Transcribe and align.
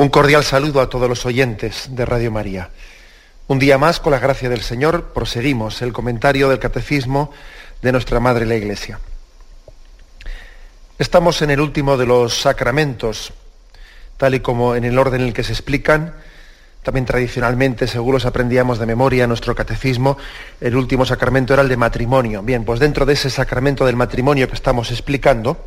Un 0.00 0.08
cordial 0.08 0.42
saludo 0.44 0.80
a 0.80 0.88
todos 0.88 1.10
los 1.10 1.26
oyentes 1.26 1.88
de 1.90 2.06
Radio 2.06 2.30
María. 2.30 2.70
Un 3.48 3.58
día 3.58 3.76
más, 3.76 4.00
con 4.00 4.12
la 4.12 4.18
gracia 4.18 4.48
del 4.48 4.62
Señor, 4.62 5.12
proseguimos 5.12 5.82
el 5.82 5.92
comentario 5.92 6.48
del 6.48 6.58
Catecismo 6.58 7.30
de 7.82 7.92
nuestra 7.92 8.18
Madre 8.18 8.46
la 8.46 8.54
Iglesia. 8.54 8.98
Estamos 10.98 11.42
en 11.42 11.50
el 11.50 11.60
último 11.60 11.98
de 11.98 12.06
los 12.06 12.40
sacramentos, 12.40 13.34
tal 14.16 14.34
y 14.34 14.40
como 14.40 14.74
en 14.74 14.84
el 14.84 14.98
orden 14.98 15.20
en 15.20 15.26
el 15.26 15.34
que 15.34 15.44
se 15.44 15.52
explican, 15.52 16.14
también 16.82 17.04
tradicionalmente, 17.04 17.86
según 17.86 18.14
los 18.14 18.24
aprendíamos 18.24 18.78
de 18.78 18.86
memoria 18.86 19.24
en 19.24 19.28
nuestro 19.28 19.54
catecismo, 19.54 20.16
el 20.62 20.76
último 20.76 21.04
sacramento 21.04 21.52
era 21.52 21.62
el 21.62 21.68
de 21.68 21.76
matrimonio. 21.76 22.42
Bien, 22.42 22.64
pues 22.64 22.80
dentro 22.80 23.04
de 23.04 23.12
ese 23.12 23.28
sacramento 23.28 23.84
del 23.84 23.96
matrimonio 23.96 24.48
que 24.48 24.54
estamos 24.54 24.92
explicando, 24.92 25.58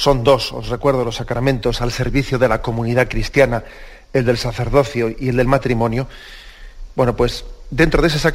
son 0.00 0.24
dos, 0.24 0.52
os 0.52 0.68
recuerdo, 0.68 1.04
los 1.04 1.16
sacramentos 1.16 1.80
al 1.80 1.92
servicio 1.92 2.38
de 2.38 2.48
la 2.48 2.62
comunidad 2.62 3.08
cristiana, 3.08 3.64
el 4.12 4.24
del 4.24 4.38
sacerdocio 4.38 5.14
y 5.16 5.28
el 5.28 5.36
del 5.36 5.46
matrimonio. 5.46 6.08
Bueno, 6.96 7.14
pues 7.14 7.44
dentro 7.70 8.00
de 8.02 8.08
ese, 8.08 8.30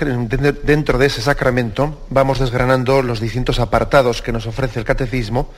dentro 0.63 0.97
de 0.97 1.05
ese 1.05 1.21
sacramento 1.21 2.05
vamos 2.09 2.39
desgranando 2.39 3.01
los 3.01 3.19
distintos 3.19 3.59
apartados 3.59 4.21
que 4.21 4.31
nos 4.31 4.45
ofrece 4.45 4.79
el 4.79 4.85
catecismo. 4.85 5.51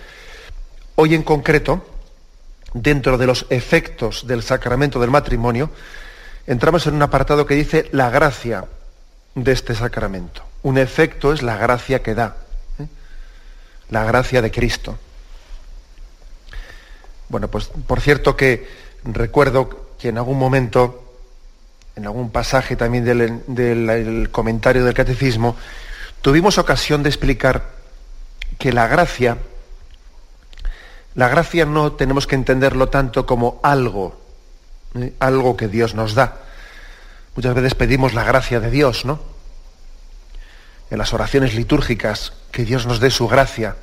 Hoy 0.96 1.14
en 1.14 1.24
concreto, 1.24 1.86
dentro 2.74 3.18
de 3.18 3.28
los 3.28 3.46
efectos 3.50 4.26
del 4.26 4.44
sacramento 4.44 5.00
del 5.00 5.12
matrimonio, 5.12 5.70
entramos 6.48 6.88
en 6.88 6.96
un 6.96 7.02
apartado 7.02 7.46
que 7.46 7.56
dice 7.56 7.90
la 7.92 8.10
gracia 8.10 8.66
de 9.36 9.52
este 9.52 9.76
sacramento. 9.76 10.42
Un 10.64 10.78
efecto 10.78 11.34
es 11.34 11.44
la 11.44 11.58
gracia 11.58 12.02
que 12.02 12.16
da, 12.16 12.38
¿eh? 12.80 12.88
la 13.90 14.06
gracia 14.06 14.42
de 14.42 14.52
Cristo. 14.52 14.98
Bueno, 17.30 17.50
pues 17.50 17.70
por 17.88 18.00
cierto 18.00 18.36
que 18.36 18.68
recuerdo 19.04 19.88
que 20.00 20.10
en 20.10 20.18
algún 20.18 20.38
momento, 20.38 21.04
en 21.96 22.06
algún 22.06 22.32
pasaje 22.32 22.76
también 22.76 23.04
del, 23.04 24.30
comentario 24.32 24.86
del 24.86 24.94
catecismo, 24.94 25.56
tuvimos 26.22 26.58
ocasión 26.58 27.04
de 27.04 27.10
explicar 27.10 27.76
que 28.58 28.72
la 28.72 28.88
gracia, 28.88 29.38
la 31.16 31.28
gracia 31.28 31.66
no 31.66 31.94
tenemos 31.94 32.28
que 32.28 32.36
entenderlo 32.36 32.90
tanto 32.90 33.26
como 33.26 33.60
algo, 33.64 34.20
¿eh? 34.96 35.14
algo 35.20 35.58
que 35.58 35.68
Dios 35.68 35.96
nos 35.96 36.14
da. 36.14 36.38
Muchas 37.36 37.54
veces 37.54 37.76
pedimos 37.76 38.14
la 38.14 38.24
gracia 38.24 38.60
de 38.60 38.72
Dios, 38.72 39.06
¿no? 39.06 39.20
En 40.90 40.98
las 40.98 41.14
oraciones 41.14 41.54
litúrgicas, 41.54 42.34
que 42.52 42.64
Dios 42.66 42.88
nos 42.88 43.00
dé 43.00 43.12
su 43.12 43.28
gracia. 43.28 43.76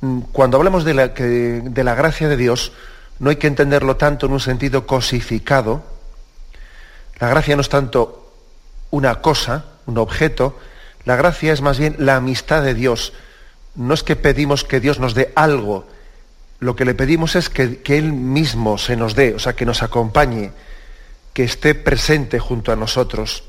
Mm, 0.00 0.20
cuando 0.32 0.56
hablamos 0.56 0.84
de 0.84 0.94
la, 0.94 1.08
de 1.08 1.84
la 1.84 1.94
gracia 1.94 2.28
de 2.28 2.36
Dios, 2.36 2.72
no 3.18 3.30
hay 3.30 3.36
que 3.36 3.46
entenderlo 3.46 3.96
tanto 3.96 4.26
en 4.26 4.32
un 4.32 4.40
sentido 4.40 4.86
cosificado. 4.86 5.84
La 7.18 7.28
gracia 7.28 7.54
no 7.54 7.62
es 7.62 7.68
tanto 7.68 8.32
una 8.90 9.20
cosa, 9.20 9.66
un 9.86 9.98
objeto, 9.98 10.58
la 11.04 11.16
gracia 11.16 11.52
es 11.52 11.60
más 11.60 11.78
bien 11.78 11.96
la 11.98 12.16
amistad 12.16 12.62
de 12.62 12.74
Dios. 12.74 13.12
No 13.74 13.94
es 13.94 14.02
que 14.02 14.16
pedimos 14.16 14.64
que 14.64 14.80
Dios 14.80 14.98
nos 14.98 15.14
dé 15.14 15.32
algo, 15.34 15.86
lo 16.60 16.76
que 16.76 16.84
le 16.84 16.94
pedimos 16.94 17.36
es 17.36 17.48
que, 17.48 17.80
que, 17.80 17.96
Él 17.96 18.12
mismo 18.12 18.76
se 18.76 18.94
nos 18.94 19.14
dé, 19.14 19.34
o 19.34 19.38
sea, 19.38 19.54
que 19.54 19.64
nos 19.64 19.82
acompañe, 19.82 20.52
que 21.32 21.42
esté 21.42 21.74
presente 21.74 22.38
junto 22.38 22.70
a 22.70 22.76
nosotros, 22.76 23.44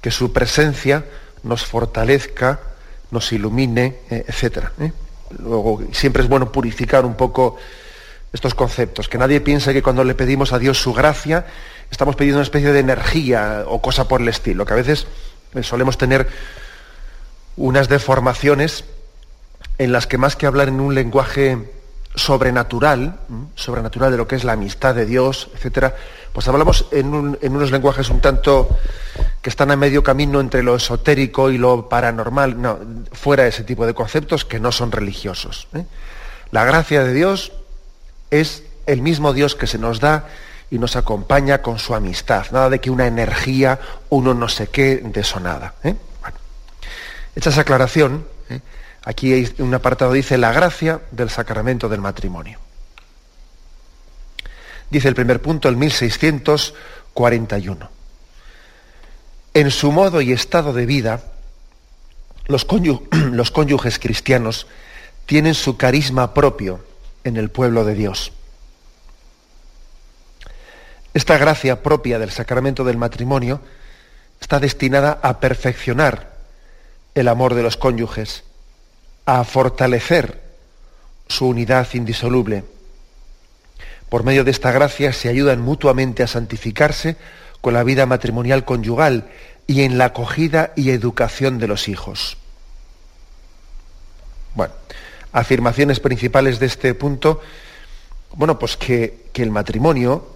que 0.00 0.10
su 0.10 0.32
presencia 0.32 1.04
nos 1.42 1.66
fortalezca, 1.66 2.60
nos 3.10 3.32
ilumine, 3.32 3.98
eh, 4.10 4.24
etc. 4.28 4.68
Luego, 5.38 5.82
siempre 5.92 6.22
es 6.22 6.28
bueno 6.28 6.52
purificar 6.52 7.04
un 7.04 7.14
poco 7.14 7.56
estos 8.32 8.54
conceptos, 8.54 9.08
que 9.08 9.18
nadie 9.18 9.40
piense 9.40 9.72
que 9.72 9.82
cuando 9.82 10.04
le 10.04 10.14
pedimos 10.14 10.52
a 10.52 10.58
Dios 10.58 10.78
su 10.80 10.92
gracia, 10.92 11.46
estamos 11.90 12.16
pidiendo 12.16 12.38
una 12.38 12.44
especie 12.44 12.72
de 12.72 12.80
energía 12.80 13.64
o 13.66 13.80
cosa 13.80 14.08
por 14.08 14.20
el 14.20 14.28
estilo, 14.28 14.64
que 14.66 14.72
a 14.72 14.76
veces 14.76 15.06
eh, 15.54 15.62
solemos 15.62 15.96
tener 15.96 16.28
unas 17.56 17.88
deformaciones 17.88 18.84
en 19.78 19.92
las 19.92 20.06
que 20.06 20.18
más 20.18 20.36
que 20.36 20.46
hablar 20.46 20.68
en 20.68 20.80
un 20.80 20.94
lenguaje 20.94 21.70
sobrenatural, 22.14 23.18
sobrenatural 23.54 24.10
de 24.10 24.16
lo 24.16 24.26
que 24.26 24.36
es 24.36 24.44
la 24.44 24.52
amistad 24.52 24.94
de 24.94 25.06
Dios, 25.06 25.50
etcétera, 25.54 25.94
pues 26.36 26.48
hablamos 26.48 26.84
en, 26.90 27.14
unos 27.14 27.70
lenguajes 27.70 28.10
un 28.10 28.20
tanto 28.20 28.68
que 29.40 29.48
están 29.48 29.70
a 29.70 29.76
medio 29.76 30.02
camino 30.02 30.38
entre 30.38 30.62
lo 30.62 30.76
esotérico 30.76 31.50
y 31.50 31.56
lo 31.56 31.88
paranormal, 31.88 32.60
no, 32.60 32.78
fuera 33.12 33.44
de 33.44 33.48
ese 33.48 33.64
tipo 33.64 33.86
de 33.86 33.94
conceptos 33.94 34.44
que 34.44 34.60
no 34.60 34.70
son 34.70 34.92
religiosos. 34.92 35.66
¿eh? 35.72 35.86
La 36.50 36.66
gracia 36.66 37.02
de 37.04 37.14
Dios 37.14 37.52
es 38.30 38.64
el 38.84 39.00
mismo 39.00 39.32
Dios 39.32 39.54
que 39.54 39.66
se 39.66 39.78
nos 39.78 39.98
da 39.98 40.26
y 40.70 40.78
nos 40.78 40.96
acompaña 40.96 41.62
con 41.62 41.78
su 41.78 41.94
amistad, 41.94 42.44
nada 42.50 42.68
de 42.68 42.80
que 42.80 42.90
una 42.90 43.06
energía, 43.06 43.80
uno 44.10 44.34
no 44.34 44.50
sé 44.50 44.66
qué, 44.66 44.96
de 44.96 45.24
sonada. 45.24 45.72
¿eh? 45.84 45.94
Hecha 47.34 47.48
esa 47.48 47.62
aclaración, 47.62 48.26
¿eh? 48.50 48.60
aquí 49.06 49.32
hay 49.32 49.54
un 49.56 49.72
apartado 49.72 50.12
dice 50.12 50.36
la 50.36 50.52
gracia 50.52 51.00
del 51.12 51.30
sacramento 51.30 51.88
del 51.88 52.02
matrimonio. 52.02 52.58
Dice 54.90 55.08
el 55.08 55.14
primer 55.14 55.40
punto, 55.42 55.68
el 55.68 55.76
1641. 55.76 57.90
En 59.54 59.70
su 59.70 59.92
modo 59.92 60.20
y 60.20 60.32
estado 60.32 60.72
de 60.72 60.86
vida, 60.86 61.22
los, 62.46 62.66
los 63.32 63.50
cónyuges 63.50 63.98
cristianos 63.98 64.68
tienen 65.26 65.54
su 65.54 65.76
carisma 65.76 66.32
propio 66.34 66.84
en 67.24 67.36
el 67.36 67.50
pueblo 67.50 67.84
de 67.84 67.94
Dios. 67.94 68.32
Esta 71.14 71.38
gracia 71.38 71.82
propia 71.82 72.18
del 72.18 72.30
sacramento 72.30 72.84
del 72.84 72.98
matrimonio 72.98 73.60
está 74.40 74.60
destinada 74.60 75.18
a 75.22 75.40
perfeccionar 75.40 76.36
el 77.14 77.28
amor 77.28 77.54
de 77.54 77.62
los 77.62 77.78
cónyuges, 77.78 78.44
a 79.24 79.42
fortalecer 79.44 80.42
su 81.26 81.48
unidad 81.48 81.88
indisoluble. 81.94 82.75
Por 84.16 84.24
medio 84.24 84.44
de 84.44 84.50
esta 84.50 84.72
gracia 84.72 85.12
se 85.12 85.28
ayudan 85.28 85.60
mutuamente 85.60 86.22
a 86.22 86.26
santificarse 86.26 87.16
con 87.60 87.74
la 87.74 87.84
vida 87.84 88.06
matrimonial 88.06 88.64
conyugal 88.64 89.28
y 89.66 89.82
en 89.82 89.98
la 89.98 90.06
acogida 90.06 90.72
y 90.74 90.88
educación 90.88 91.58
de 91.58 91.68
los 91.68 91.86
hijos. 91.86 92.38
Bueno, 94.54 94.72
afirmaciones 95.32 96.00
principales 96.00 96.58
de 96.58 96.64
este 96.64 96.94
punto, 96.94 97.42
bueno, 98.32 98.58
pues 98.58 98.78
que, 98.78 99.26
el 99.34 99.50
matrimonio 99.50 100.26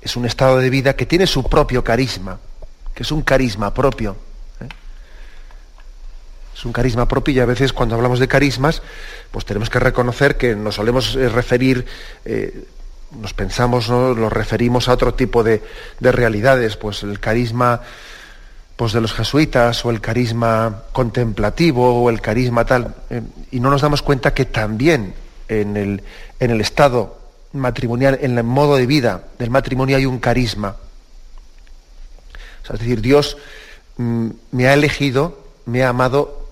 es 0.00 0.16
un 0.16 0.24
estado 0.24 0.56
de 0.56 0.70
vida 0.70 0.96
que 0.96 1.04
tiene 1.04 1.26
su 1.26 1.46
propio 1.46 1.84
carisma, 1.84 2.40
que 2.94 3.02
es 3.02 3.12
un 3.12 3.20
carisma 3.20 3.74
propio. 3.74 4.16
Es 6.54 6.64
un 6.64 6.72
carisma 6.72 7.08
propio 7.08 7.34
y 7.34 7.40
a 7.40 7.46
veces 7.46 7.72
cuando 7.72 7.96
hablamos 7.96 8.20
de 8.20 8.28
carismas, 8.28 8.82
pues 9.30 9.44
tenemos 9.44 9.70
que 9.70 9.80
reconocer 9.80 10.36
que 10.36 10.54
nos 10.54 10.76
solemos 10.76 11.16
eh, 11.16 11.28
referir 11.28 11.84
eh, 12.24 12.64
nos 13.20 13.34
pensamos, 13.34 13.88
¿no? 13.88 14.14
lo 14.14 14.28
referimos 14.28 14.88
a 14.88 14.92
otro 14.92 15.14
tipo 15.14 15.42
de, 15.42 15.62
realidades, 16.00 16.76
pues 16.76 17.02
el 17.02 17.20
carisma 17.20 17.80
pues 18.76 18.92
de 18.92 19.00
los 19.00 19.12
jesuitas 19.12 19.84
o 19.84 19.90
el 19.90 20.00
carisma 20.00 20.82
contemplativo 20.92 22.02
o 22.02 22.10
el 22.10 22.20
carisma 22.20 22.64
tal, 22.64 22.94
eh, 23.10 23.22
y 23.52 23.60
no 23.60 23.70
nos 23.70 23.82
damos 23.82 24.02
cuenta 24.02 24.34
que 24.34 24.46
también 24.46 25.14
en 25.48 25.76
el, 25.76 26.02
en 26.40 26.50
el 26.50 26.60
estado 26.60 27.18
matrimonial, 27.52 28.18
en 28.20 28.36
el 28.36 28.44
modo 28.44 28.76
de 28.76 28.86
vida 28.86 29.24
del 29.38 29.50
matrimonio 29.50 29.96
hay 29.96 30.06
un 30.06 30.18
carisma. 30.18 30.76
es 32.64 32.80
decir, 32.80 33.00
Dios 33.00 33.36
mm, 33.96 34.30
me 34.50 34.66
ha 34.66 34.74
elegido, 34.74 35.38
me 35.66 35.84
ha 35.84 35.90
amado 35.90 36.43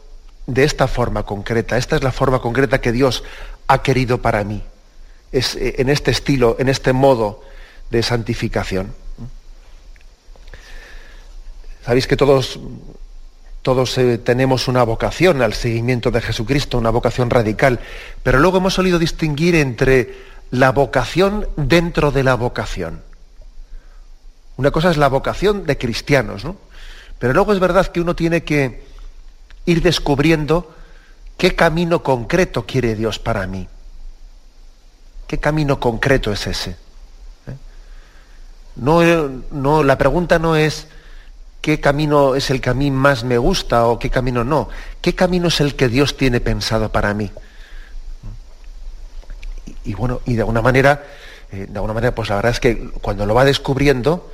de 0.47 0.65
esta 0.65 0.89
forma 0.89 1.25
concreta. 1.25 1.77
Esta 1.77 1.97
es 1.97 2.03
la 2.03 2.13
forma 2.13 2.41
concreta 2.41 2.81
que 2.81 2.93
Dios 2.93 3.25
ha 3.69 3.83
querido 3.83 4.21
para 4.21 4.45
mí 4.45 4.63
es 5.33 5.57
eh, 5.57 5.77
en 5.79 5.89
este 5.89 6.11
estilo, 6.11 6.57
en 6.59 6.69
este 6.69 6.93
modo, 6.93 7.43
de 7.91 8.03
santificación. 8.03 8.95
Sabéis 11.85 12.07
que 12.07 12.17
todos, 12.17 12.61
todos 13.63 13.99
eh, 13.99 14.19
tenemos 14.19 14.69
una 14.69 14.85
vocación 14.85 15.43
al 15.43 15.55
seguimiento 15.55 16.11
de 16.11 16.21
Jesucristo, 16.21 16.79
una 16.79 16.91
vocación 16.91 17.29
radical, 17.29 17.81
pero 18.23 18.39
luego 18.39 18.59
hemos 18.59 18.75
solido 18.75 18.99
distinguir 18.99 19.57
entre 19.57 20.15
la 20.51 20.71
vocación 20.71 21.49
dentro 21.57 22.13
de 22.13 22.23
la 22.23 22.35
vocación. 22.35 23.03
Una 24.59 24.71
cosa 24.71 24.91
es 24.91 24.99
la 24.99 25.09
vocación 25.09 25.65
de 25.65 25.79
cristianos, 25.79 26.45
¿no? 26.45 26.57
Pero 27.19 27.33
luego 27.33 27.53
es 27.53 27.59
verdad 27.59 27.87
que 27.87 28.01
uno 28.01 28.15
tiene 28.15 28.45
que 28.45 28.83
ir 29.67 29.83
descubriendo 29.83 30.75
qué 31.37 31.55
camino 31.55 32.03
concreto 32.03 32.67
quiere 32.67 32.95
Dios 32.95 33.19
para 33.19 33.47
mí. 33.47 33.69
¿Qué 35.27 35.39
camino 35.39 35.81
concreto 35.81 36.33
es 36.33 36.47
ese? 36.47 36.71
¿Eh? 36.71 37.57
No, 38.77 39.03
no, 39.51 39.83
la 39.83 39.97
pregunta 39.97 40.39
no 40.39 40.57
es 40.57 40.89
qué 41.61 41.81
camino 41.81 42.35
es 42.35 42.51
el 42.51 42.61
que 42.61 42.71
a 42.71 42.75
mí 42.75 42.91
más 42.91 43.25
me 43.25 43.39
gusta 43.39 43.87
o 43.87 43.99
qué 43.99 44.11
camino 44.11 44.45
no. 44.45 44.69
¿Qué 45.01 45.15
camino 45.15 45.49
es 45.49 45.61
el 45.61 45.75
que 45.75 45.89
Dios 45.89 46.17
tiene 46.17 46.41
pensado 46.41 46.91
para 46.91 47.15
mí? 47.15 47.31
Y, 49.85 49.95
bueno, 49.95 50.21
y 50.27 50.35
de 50.35 50.41
alguna 50.43 50.61
manera, 50.61 51.05
eh, 51.51 51.67
de 51.69 51.81
manera, 51.81 52.15
pues 52.15 52.29
la 52.29 52.37
verdad 52.37 52.53
es 52.53 52.61
que 52.61 52.91
cuando 53.01 53.27
lo 53.27 53.35
va 53.35 53.45
descubriendo, 53.45 54.31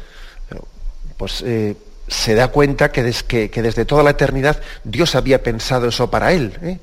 pues 1.18 1.42
eh, 1.42 1.76
se 2.08 2.34
da 2.34 2.48
cuenta 2.48 2.90
que, 2.90 3.02
desde 3.02 3.84
toda 3.84 4.02
la 4.02 4.10
eternidad 4.10 4.60
Dios 4.82 5.14
había 5.14 5.42
pensado 5.42 5.88
eso 5.88 6.10
para 6.10 6.32
él. 6.32 6.58
¿eh? 6.62 6.78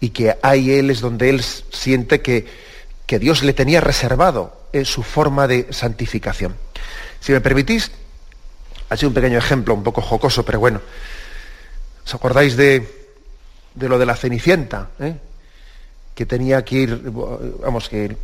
Y 0.00 0.10
que 0.10 0.36
ahí 0.42 0.72
él 0.72 0.90
es 0.90 1.00
donde 1.00 1.30
él 1.30 1.42
siente 1.42 2.20
que, 2.20 2.46
que 3.06 3.18
Dios 3.18 3.42
le 3.42 3.52
tenía 3.52 3.80
reservado 3.80 4.56
en 4.72 4.84
su 4.84 5.02
forma 5.02 5.46
de 5.46 5.66
santificación. 5.70 6.56
Si 7.20 7.32
me 7.32 7.40
permitís, 7.40 7.90
ha 8.88 8.96
sido 8.96 9.08
un 9.08 9.14
pequeño 9.14 9.38
ejemplo, 9.38 9.74
un 9.74 9.82
poco 9.82 10.00
jocoso, 10.00 10.44
pero 10.44 10.60
bueno. 10.60 10.80
¿Os 12.06 12.14
acordáis 12.14 12.56
de, 12.56 12.88
de 13.74 13.88
lo 13.88 13.98
de 13.98 14.06
la 14.06 14.16
Cenicienta? 14.16 14.90
¿eh? 15.00 15.14
Que 16.14 16.24
tenía 16.24 16.64
que 16.64 16.76
ir, 16.76 17.02
vamos, 17.60 17.88
que 17.88 18.16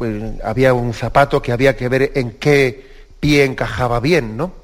había 0.43 0.73
un 0.73 0.95
zapato 0.95 1.43
que 1.43 1.53
había 1.53 1.77
que 1.77 1.89
ver 1.89 2.13
en 2.15 2.33
qué 2.33 2.95
pie 3.21 3.45
encajaba 3.45 4.01
bien, 4.01 4.37
¿no? 4.37 4.64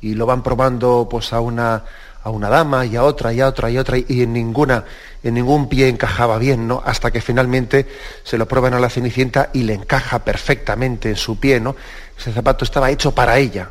Y 0.00 0.14
lo 0.14 0.26
van 0.26 0.42
probando 0.42 1.08
pues 1.10 1.32
a 1.32 1.40
una, 1.40 1.84
a 2.22 2.30
una 2.30 2.48
dama 2.48 2.84
y 2.86 2.96
a 2.96 3.04
otra 3.04 3.32
y 3.32 3.40
a 3.40 3.48
otra 3.48 3.70
y 3.70 3.76
a 3.76 3.80
otra 3.80 3.98
y 3.98 4.22
en 4.22 4.32
ninguna 4.32 4.84
en 5.22 5.34
ningún 5.34 5.68
pie 5.68 5.88
encajaba 5.88 6.38
bien, 6.38 6.68
¿no? 6.68 6.82
Hasta 6.84 7.10
que 7.10 7.20
finalmente 7.20 7.86
se 8.22 8.38
lo 8.38 8.46
prueban 8.46 8.74
a 8.74 8.80
la 8.80 8.88
Cenicienta 8.88 9.50
y 9.52 9.64
le 9.64 9.74
encaja 9.74 10.20
perfectamente 10.20 11.08
en 11.08 11.16
su 11.16 11.40
pie, 11.40 11.58
¿no? 11.58 11.74
Ese 12.16 12.32
zapato 12.32 12.64
estaba 12.64 12.90
hecho 12.90 13.12
para 13.12 13.38
ella, 13.38 13.70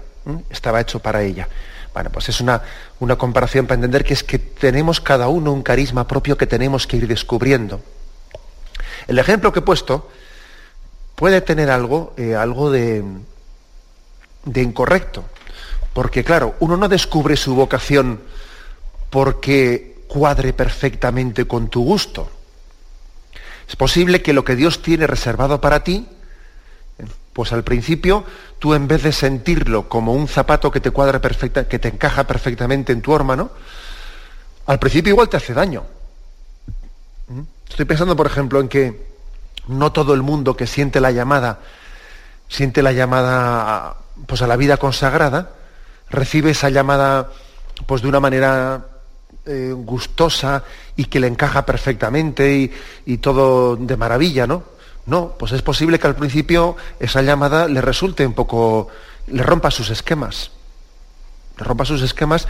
estaba 0.49 0.81
hecho 0.81 0.99
para 0.99 1.23
ella. 1.23 1.47
Bueno, 1.93 2.09
pues 2.09 2.27
es 2.27 2.41
una, 2.41 2.61
una 2.99 3.15
comparación 3.15 3.67
para 3.67 3.75
entender 3.75 4.03
que 4.03 4.13
es 4.13 4.23
que 4.23 4.37
tenemos 4.37 4.99
cada 4.99 5.29
uno 5.29 5.53
un 5.53 5.63
carisma 5.63 6.07
propio 6.07 6.37
que 6.37 6.45
tenemos 6.45 6.87
que 6.87 6.97
ir 6.97 7.07
descubriendo. 7.07 7.81
El 9.07 9.17
ejemplo 9.17 9.53
que 9.53 9.59
he 9.59 9.61
puesto 9.61 10.09
puede 11.15 11.39
tener 11.39 11.69
algo, 11.71 12.13
eh, 12.17 12.35
algo 12.35 12.69
de, 12.69 13.01
de 14.43 14.61
incorrecto, 14.61 15.23
porque 15.95 16.25
claro, 16.25 16.55
uno 16.59 16.75
no 16.75 16.89
descubre 16.89 17.37
su 17.37 17.55
vocación 17.55 18.19
porque 19.09 20.03
cuadre 20.09 20.51
perfectamente 20.51 21.47
con 21.47 21.69
tu 21.69 21.85
gusto. 21.85 22.29
Es 23.65 23.77
posible 23.77 24.21
que 24.21 24.33
lo 24.33 24.43
que 24.43 24.57
Dios 24.57 24.81
tiene 24.81 25.07
reservado 25.07 25.61
para 25.61 25.85
ti 25.85 26.05
pues 27.31 27.53
al 27.53 27.63
principio 27.63 28.25
tú 28.59 28.73
en 28.73 28.89
vez 28.89 29.03
de 29.03 29.13
sentirlo 29.13 29.87
como 29.87 30.11
un 30.11 30.27
zapato 30.27 30.69
que 30.69 30.81
te 30.81 30.91
cuadra 30.91 31.21
perfecta, 31.21 31.65
que 31.65 31.79
te 31.79 31.87
encaja 31.87 32.27
perfectamente 32.27 32.91
en 32.91 33.01
tu 33.01 33.13
horma, 33.13 33.49
Al 34.65 34.79
principio 34.79 35.11
igual 35.11 35.29
te 35.29 35.37
hace 35.37 35.53
daño. 35.53 35.85
¿Mm? 37.29 37.41
Estoy 37.69 37.85
pensando, 37.85 38.17
por 38.17 38.27
ejemplo, 38.27 38.59
en 38.59 38.67
que 38.67 39.07
no 39.69 39.93
todo 39.93 40.13
el 40.13 40.23
mundo 40.23 40.57
que 40.57 40.67
siente 40.67 40.99
la 40.99 41.11
llamada, 41.11 41.59
siente 42.49 42.83
la 42.83 42.91
llamada 42.91 43.95
pues 44.27 44.41
a 44.41 44.47
la 44.47 44.57
vida 44.57 44.75
consagrada, 44.75 45.51
recibe 46.09 46.51
esa 46.51 46.69
llamada 46.69 47.29
pues 47.85 48.01
de 48.01 48.07
una 48.07 48.19
manera 48.19 48.85
eh, 49.45 49.73
gustosa 49.75 50.63
y 50.95 51.05
que 51.05 51.19
le 51.19 51.27
encaja 51.27 51.65
perfectamente 51.65 52.55
y, 52.55 52.71
y 53.05 53.17
todo 53.17 53.75
de 53.75 53.97
maravilla, 53.97 54.47
¿no? 54.47 54.63
No, 55.05 55.35
pues 55.37 55.51
es 55.51 55.61
posible 55.61 55.99
que 55.99 56.07
al 56.07 56.15
principio 56.15 56.75
esa 56.99 57.21
llamada 57.21 57.67
le 57.67 57.81
resulte 57.81 58.25
un 58.25 58.33
poco, 58.33 58.87
le 59.27 59.43
rompa 59.43 59.69
sus 59.69 59.91
esquemas, 59.91 60.51
le 61.57 61.63
rompa 61.63 61.85
sus 61.85 62.01
esquemas 62.01 62.47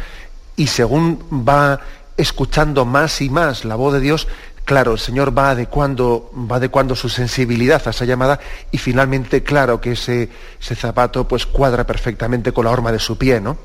y 0.55 0.67
según 0.67 1.45
va 1.47 1.81
escuchando 2.15 2.85
más 2.85 3.21
y 3.21 3.29
más 3.29 3.65
la 3.65 3.75
voz 3.75 3.93
de 3.93 3.99
Dios, 3.99 4.27
claro, 4.65 4.94
el 4.94 5.00
Señor 5.00 5.38
va 5.38 5.51
adecuando, 5.51 6.31
va 6.33 6.57
adecuando 6.57 6.95
su 6.95 7.07
sensibilidad 7.07 7.81
a 7.85 7.91
esa 7.91 8.03
llamada 8.03 8.39
y 8.71 8.79
finalmente, 8.79 9.44
claro, 9.44 9.79
que 9.79 9.91
ese, 9.91 10.29
zapato 10.59 11.27
pues 11.27 11.45
cuadra 11.45 11.85
perfectamente 11.85 12.51
con 12.51 12.65
la 12.65 12.71
horma 12.71 12.91
de 12.91 13.00
su 13.00 13.17
pie, 13.17 13.39
¿no? 13.39 13.57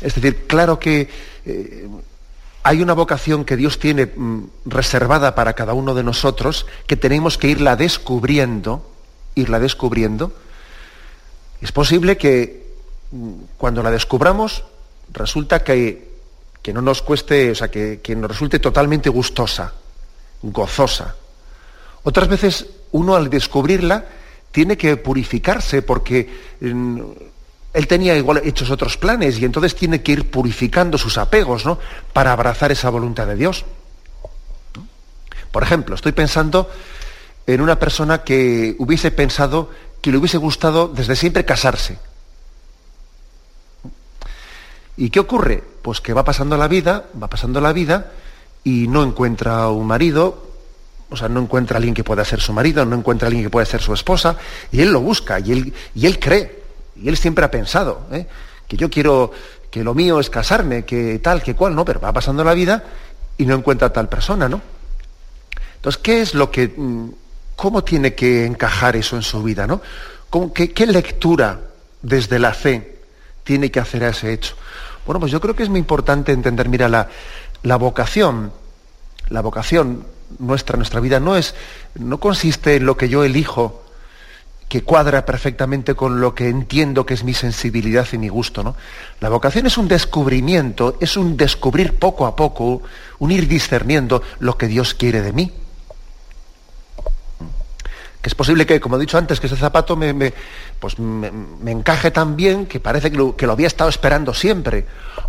Es 0.00 0.14
decir, 0.14 0.46
claro 0.46 0.78
que 0.78 1.08
eh, 1.46 1.88
hay 2.62 2.82
una 2.82 2.92
vocación 2.92 3.44
que 3.44 3.56
Dios 3.56 3.78
tiene 3.78 4.06
mm, 4.06 4.44
reservada 4.66 5.34
para 5.34 5.54
cada 5.54 5.72
uno 5.72 5.94
de 5.94 6.04
nosotros 6.04 6.66
que 6.86 6.96
tenemos 6.96 7.38
que 7.38 7.48
irla 7.48 7.76
descubriendo, 7.76 8.88
irla 9.34 9.58
descubriendo. 9.58 10.32
Es 11.62 11.72
posible 11.72 12.16
que 12.18 12.66
mm, 13.10 13.32
cuando 13.56 13.82
la 13.82 13.90
descubramos 13.90 14.64
resulta 15.12 15.64
que, 15.64 16.11
que 16.62 16.72
no 16.72 16.80
nos 16.80 17.02
cueste, 17.02 17.50
o 17.50 17.54
sea, 17.54 17.70
que, 17.70 18.00
que 18.00 18.14
nos 18.14 18.30
resulte 18.30 18.58
totalmente 18.58 19.10
gustosa, 19.10 19.72
gozosa. 20.42 21.16
Otras 22.04 22.28
veces 22.28 22.66
uno 22.92 23.14
al 23.16 23.28
descubrirla 23.28 24.04
tiene 24.52 24.76
que 24.76 24.96
purificarse 24.96 25.82
porque 25.82 26.28
mm, 26.60 27.00
él 27.72 27.86
tenía 27.86 28.16
igual 28.16 28.42
hechos 28.44 28.70
otros 28.70 28.96
planes 28.96 29.38
y 29.38 29.44
entonces 29.44 29.74
tiene 29.74 30.02
que 30.02 30.12
ir 30.12 30.30
purificando 30.30 30.98
sus 30.98 31.18
apegos, 31.18 31.64
¿no? 31.64 31.78
Para 32.12 32.32
abrazar 32.32 32.70
esa 32.70 32.90
voluntad 32.90 33.26
de 33.26 33.36
Dios. 33.36 33.64
Por 35.50 35.62
ejemplo, 35.62 35.94
estoy 35.94 36.12
pensando 36.12 36.70
en 37.46 37.60
una 37.60 37.78
persona 37.78 38.22
que 38.22 38.76
hubiese 38.78 39.10
pensado 39.10 39.70
que 40.00 40.10
le 40.10 40.18
hubiese 40.18 40.38
gustado 40.38 40.88
desde 40.88 41.16
siempre 41.16 41.44
casarse. 41.44 41.98
¿Y 44.96 45.10
qué 45.10 45.20
ocurre? 45.20 45.62
Pues 45.82 46.00
que 46.00 46.12
va 46.12 46.24
pasando 46.24 46.56
la 46.56 46.68
vida, 46.68 47.06
va 47.20 47.28
pasando 47.28 47.60
la 47.60 47.72
vida 47.72 48.12
y 48.64 48.86
no 48.88 49.02
encuentra 49.02 49.68
un 49.68 49.86
marido, 49.86 50.52
o 51.10 51.16
sea, 51.16 51.28
no 51.28 51.40
encuentra 51.40 51.76
a 51.76 51.78
alguien 51.78 51.94
que 51.94 52.04
pueda 52.04 52.24
ser 52.24 52.40
su 52.40 52.52
marido, 52.52 52.84
no 52.84 52.96
encuentra 52.96 53.26
a 53.26 53.28
alguien 53.28 53.44
que 53.44 53.50
pueda 53.50 53.66
ser 53.66 53.82
su 53.82 53.92
esposa, 53.92 54.36
y 54.70 54.80
él 54.80 54.92
lo 54.92 55.00
busca, 55.00 55.40
y 55.40 55.52
él, 55.52 55.74
y 55.94 56.06
él 56.06 56.18
cree, 56.18 56.62
y 56.96 57.08
él 57.08 57.16
siempre 57.16 57.44
ha 57.44 57.50
pensado 57.50 58.06
¿eh? 58.12 58.26
que 58.68 58.76
yo 58.76 58.88
quiero, 58.88 59.32
que 59.70 59.82
lo 59.82 59.94
mío 59.94 60.20
es 60.20 60.30
casarme, 60.30 60.84
que 60.84 61.18
tal, 61.18 61.42
que 61.42 61.54
cual, 61.54 61.74
¿no? 61.74 61.84
Pero 61.84 62.00
va 62.00 62.12
pasando 62.12 62.44
la 62.44 62.54
vida 62.54 62.84
y 63.36 63.44
no 63.44 63.54
encuentra 63.54 63.88
a 63.88 63.92
tal 63.92 64.08
persona, 64.08 64.48
¿no? 64.48 64.60
Entonces, 65.76 66.00
¿qué 66.00 66.20
es 66.20 66.34
lo 66.34 66.50
que, 66.50 66.72
mm, 66.76 67.08
cómo 67.56 67.82
tiene 67.82 68.14
que 68.14 68.46
encajar 68.46 68.96
eso 68.96 69.16
en 69.16 69.22
su 69.22 69.42
vida, 69.42 69.66
¿no? 69.66 69.80
qué, 70.54 70.86
lectura 70.86 71.60
desde 72.00 72.38
la 72.38 72.54
fe 72.54 73.00
tiene 73.44 73.70
que 73.70 73.80
hacer 73.80 74.04
a 74.04 74.10
ese 74.10 74.32
hecho? 74.32 74.54
Bueno, 75.06 75.20
pues 75.20 75.32
yo 75.32 75.40
creo 75.40 75.54
que 75.54 75.62
es 75.62 75.68
muy 75.68 75.80
importante 75.80 76.32
entender, 76.32 76.68
mira, 76.68 76.88
la, 76.88 77.76
vocación, 77.76 78.52
la 79.28 79.40
vocación 79.40 80.04
nuestra, 80.38 80.76
nuestra 80.76 81.00
vida 81.00 81.20
no 81.20 81.36
es, 81.36 81.54
no 81.94 82.18
consiste 82.18 82.76
en 82.76 82.86
lo 82.86 82.96
que 82.96 83.08
yo 83.08 83.24
elijo 83.24 83.82
que 84.72 84.84
cuadra 84.84 85.26
perfectamente 85.26 85.94
con 85.94 86.18
lo 86.18 86.34
que 86.34 86.48
entiendo 86.48 87.04
que 87.04 87.12
es 87.12 87.24
mi 87.24 87.34
sensibilidad 87.34 88.06
y 88.10 88.16
mi 88.16 88.30
gusto. 88.30 88.62
¿no? 88.62 88.74
La 89.20 89.28
vocación 89.28 89.66
es 89.66 89.76
un 89.76 89.86
descubrimiento, 89.86 90.96
es 90.98 91.18
un 91.18 91.36
descubrir 91.36 91.98
poco 91.98 92.24
a 92.24 92.34
poco, 92.34 92.80
un 93.18 93.30
ir 93.30 93.48
discerniendo 93.48 94.22
lo 94.38 94.56
que 94.56 94.68
Dios 94.68 94.94
quiere 94.94 95.20
de 95.20 95.34
mí. 95.34 95.52
Que 98.22 98.28
es 98.28 98.34
posible 98.34 98.64
que, 98.64 98.80
como 98.80 98.96
he 98.96 99.00
dicho 99.00 99.18
antes, 99.18 99.40
que 99.40 99.48
ese 99.48 99.56
zapato 99.56 99.96
me, 99.96 100.32
pues 100.78 100.98
me, 100.98 101.70
encaje 101.70 102.10
tan 102.10 102.36
bien 102.36 102.66
que 102.66 102.78
parece 102.78 103.10
que 103.10 103.16
lo, 103.16 103.36
que 103.36 103.46
lo, 103.46 103.52
había 103.52 103.66
estado 103.66 103.90
esperando 103.90 104.32
siempre. 104.32 104.86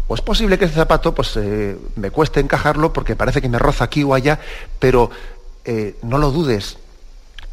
O 0.08 0.16
es 0.16 0.22
posible 0.22 0.60
que 0.60 0.66
ese 0.66 0.76
zapato 0.76 1.14
pues, 1.14 1.36
eh, 1.38 1.76
me 1.96 2.12
cueste 2.12 2.40
encajarlo 2.40 2.94
porque 2.94 3.16
parece 3.16 3.42
que 3.42 3.50
me 3.50 3.58
roza 3.58 3.86
aquí 3.86 4.04
o 4.04 4.14
allá, 4.14 4.40
pero 4.80 5.10
eh, 5.66 5.98
no 6.04 6.20
lo 6.20 6.30
dudes, 6.30 6.78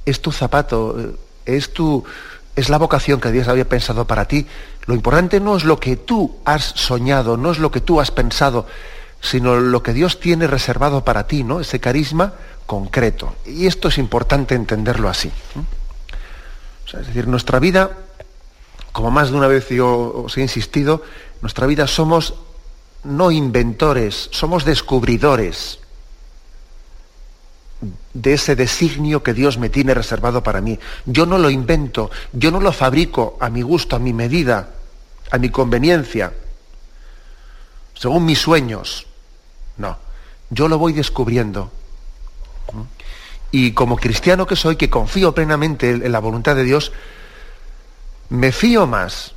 es 0.05 0.21
tu 0.21 0.31
zapato 0.31 1.01
eh, 1.01 1.57
es 1.57 1.73
tu, 1.73 2.05
es 2.57 2.69
la 2.69 2.79
vocación 2.79 3.21
que 3.21 3.31
Dios 3.31 3.49
había 3.49 3.69
pensado 3.69 4.07
para 4.07 4.27
ti. 4.27 4.47
Lo 4.87 4.95
importante 4.95 5.41
no 5.41 5.57
es 5.57 5.65
lo 5.65 5.79
que 5.79 5.97
tú 5.97 6.37
has 6.45 6.65
soñado, 6.65 7.37
no 7.37 7.51
es 7.51 7.59
lo 7.59 7.71
que 7.71 7.81
tú 7.81 8.01
has 8.01 8.11
pensado, 8.11 8.67
sino 9.21 9.61
lo 9.61 9.83
que 9.83 9.93
Dios 9.93 10.21
tiene 10.21 10.47
reservado 10.47 11.05
para 11.05 11.27
ti, 11.27 11.45
¿no? 11.45 11.61
Ese 11.61 11.81
carisma 11.81 12.35
concreto. 12.67 13.35
Y 13.47 13.67
esto 13.67 13.89
es 13.89 13.99
importante 13.99 14.55
entenderlo 14.55 15.09
así. 15.09 15.31
Es 16.87 17.07
decir, 17.07 17.29
nuestra 17.29 17.59
vida, 17.59 17.91
como 18.93 19.11
más 19.11 19.31
de 19.31 19.37
una 19.37 19.47
vez 19.47 19.69
yo 19.69 20.25
os 20.25 20.37
he 20.37 20.41
insistido, 20.41 21.03
nuestra 21.41 21.67
vida 21.67 21.87
somos 21.87 22.35
no 23.05 23.31
inventores, 23.31 24.29
somos 24.33 24.65
descubridores 24.65 25.79
de 28.13 28.35
ese 28.35 28.57
designio 28.57 29.23
que 29.23 29.33
Dios 29.33 29.59
me 29.59 29.71
tiene 29.71 29.95
reservado 29.95 30.43
para 30.43 30.61
mí. 30.61 30.79
Yo 31.07 31.27
no 31.27 31.39
lo 31.39 31.51
invento, 31.51 32.11
yo 32.33 32.51
no 32.51 32.61
lo 32.61 32.73
fabrico 32.73 33.37
a 33.41 33.49
mi 33.49 33.63
gusto, 33.63 33.97
a 33.97 33.99
mi 33.99 34.13
medida, 34.13 34.71
a 35.31 35.39
mi 35.39 35.51
conveniencia, 35.51 36.33
según 37.95 38.27
mis 38.27 38.39
sueños. 38.39 39.07
No, 39.81 39.97
yo 40.51 40.69
lo 40.69 40.77
voy 40.77 40.93
descubriendo. 40.93 41.73
Y 43.51 43.73
como 43.73 43.97
cristiano 43.97 44.47
que 44.47 44.55
soy, 44.55 44.77
que 44.77 44.91
confío 44.91 45.35
plenamente 45.35 45.89
en 45.89 46.13
la 46.13 46.19
voluntad 46.19 46.55
de 46.55 46.65
Dios, 46.65 46.93
me 48.29 48.53
fío 48.53 48.87
más, 48.87 49.33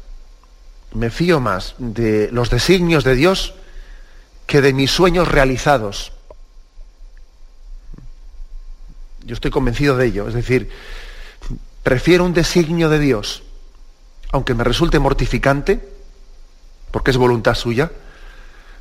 me 0.94 1.10
fío 1.10 1.40
más 1.40 1.76
de 1.78 2.30
los 2.34 2.50
designios 2.50 3.06
de 3.06 3.16
Dios 3.16 3.54
que 4.46 4.62
de 4.62 4.74
mis 4.74 4.92
sueños 4.92 5.30
realizados. 5.30 6.12
Yo 9.24 9.36
estoy 9.36 9.50
convencido 9.50 9.96
de 9.96 10.08
ello. 10.08 10.28
Es 10.28 10.34
decir, 10.34 10.70
prefiero 11.84 12.26
un 12.26 12.34
designio 12.34 12.90
de 12.90 13.00
Dios, 13.00 13.44
aunque 14.34 14.56
me 14.56 14.66
resulte 14.66 15.00
mortificante, 15.00 15.80
porque 16.92 17.12
es 17.12 17.18
voluntad 17.18 17.56
suya, 17.56 17.94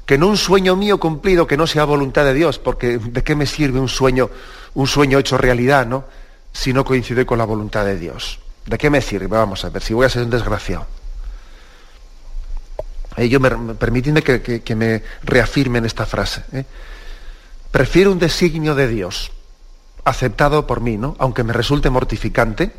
que 0.06 0.18
no 0.18 0.28
un 0.28 0.37
sueño 0.37 0.76
mío 0.76 0.99
cumplido 0.99 1.47
que 1.47 1.56
no 1.56 1.66
sea 1.66 1.85
voluntad 1.85 2.25
de 2.25 2.35
Dios, 2.35 2.59
porque 2.59 2.99
¿de 2.99 3.23
qué 3.23 3.35
me 3.35 3.47
sirve 3.47 3.78
un 3.78 3.88
sueño, 3.88 4.30
un 4.75 4.87
sueño 4.87 5.18
hecho 5.18 5.38
realidad, 5.38 5.87
¿no? 5.87 6.04
si 6.52 6.73
no 6.73 6.85
coincide 6.85 7.25
con 7.25 7.38
la 7.38 7.44
voluntad 7.44 7.85
de 7.85 7.99
Dios? 7.99 8.40
¿De 8.66 8.78
qué 8.78 8.90
me 8.90 9.00
sirve? 9.00 9.26
Vamos 9.26 9.64
a 9.64 9.71
ver, 9.71 9.82
si 9.82 9.94
voy 9.94 10.06
a 10.06 10.09
ser 10.09 10.25
un 10.25 10.30
desgraciado. 10.30 10.87
Yo 13.16 13.40
me, 13.40 13.75
permitidme 13.75 14.23
que, 14.23 14.75
me 14.75 15.02
reafirmen 15.23 15.85
esta 15.85 16.06
frase. 16.06 16.44
¿eh? 16.52 16.64
Prefiero 17.71 18.11
un 18.11 18.18
designio 18.18 18.75
de 18.75 18.88
Dios 18.88 19.32
aceptado 20.04 20.66
por 20.66 20.80
mí, 20.80 20.97
¿no? 20.97 21.14
aunque 21.18 21.44
me 21.44 21.52
resulte 21.52 21.90
mortificante, 21.90 22.73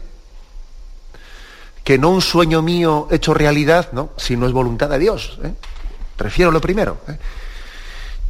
que 1.84 1.98
no 1.98 2.10
un 2.10 2.22
sueño 2.22 2.62
mío 2.62 3.08
hecho 3.12 3.34
realidad, 3.34 3.90
¿no? 3.92 4.12
si 4.18 4.36
no 4.36 4.48
es 4.48 4.54
voluntad 4.54 4.90
de 4.90 5.00
Dios. 5.00 5.40
¿eh? 5.44 5.54
Prefiero 6.16 6.52
lo 6.52 6.62
primero. 6.62 7.00
¿eh? 7.08 7.18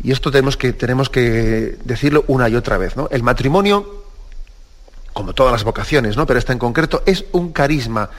Y 0.04 0.12
esto 0.12 0.32
tenemos 0.32 0.58
que, 0.58 0.74
tenemos 0.74 1.10
que 1.10 1.78
decirlo 1.84 2.26
una 2.28 2.50
y 2.50 2.56
otra 2.56 2.78
vez. 2.78 2.96
¿no? 2.96 3.08
El 3.12 3.24
matrimonio, 3.24 4.04
como 5.14 5.34
todas 5.34 5.52
las 5.52 5.64
vocaciones, 5.64 6.18
¿no? 6.18 6.26
pero 6.26 6.40
esta 6.40 6.54
en 6.54 6.60
concreto, 6.60 7.04
es 7.06 7.26
un 7.32 7.52
carisma 7.52 8.10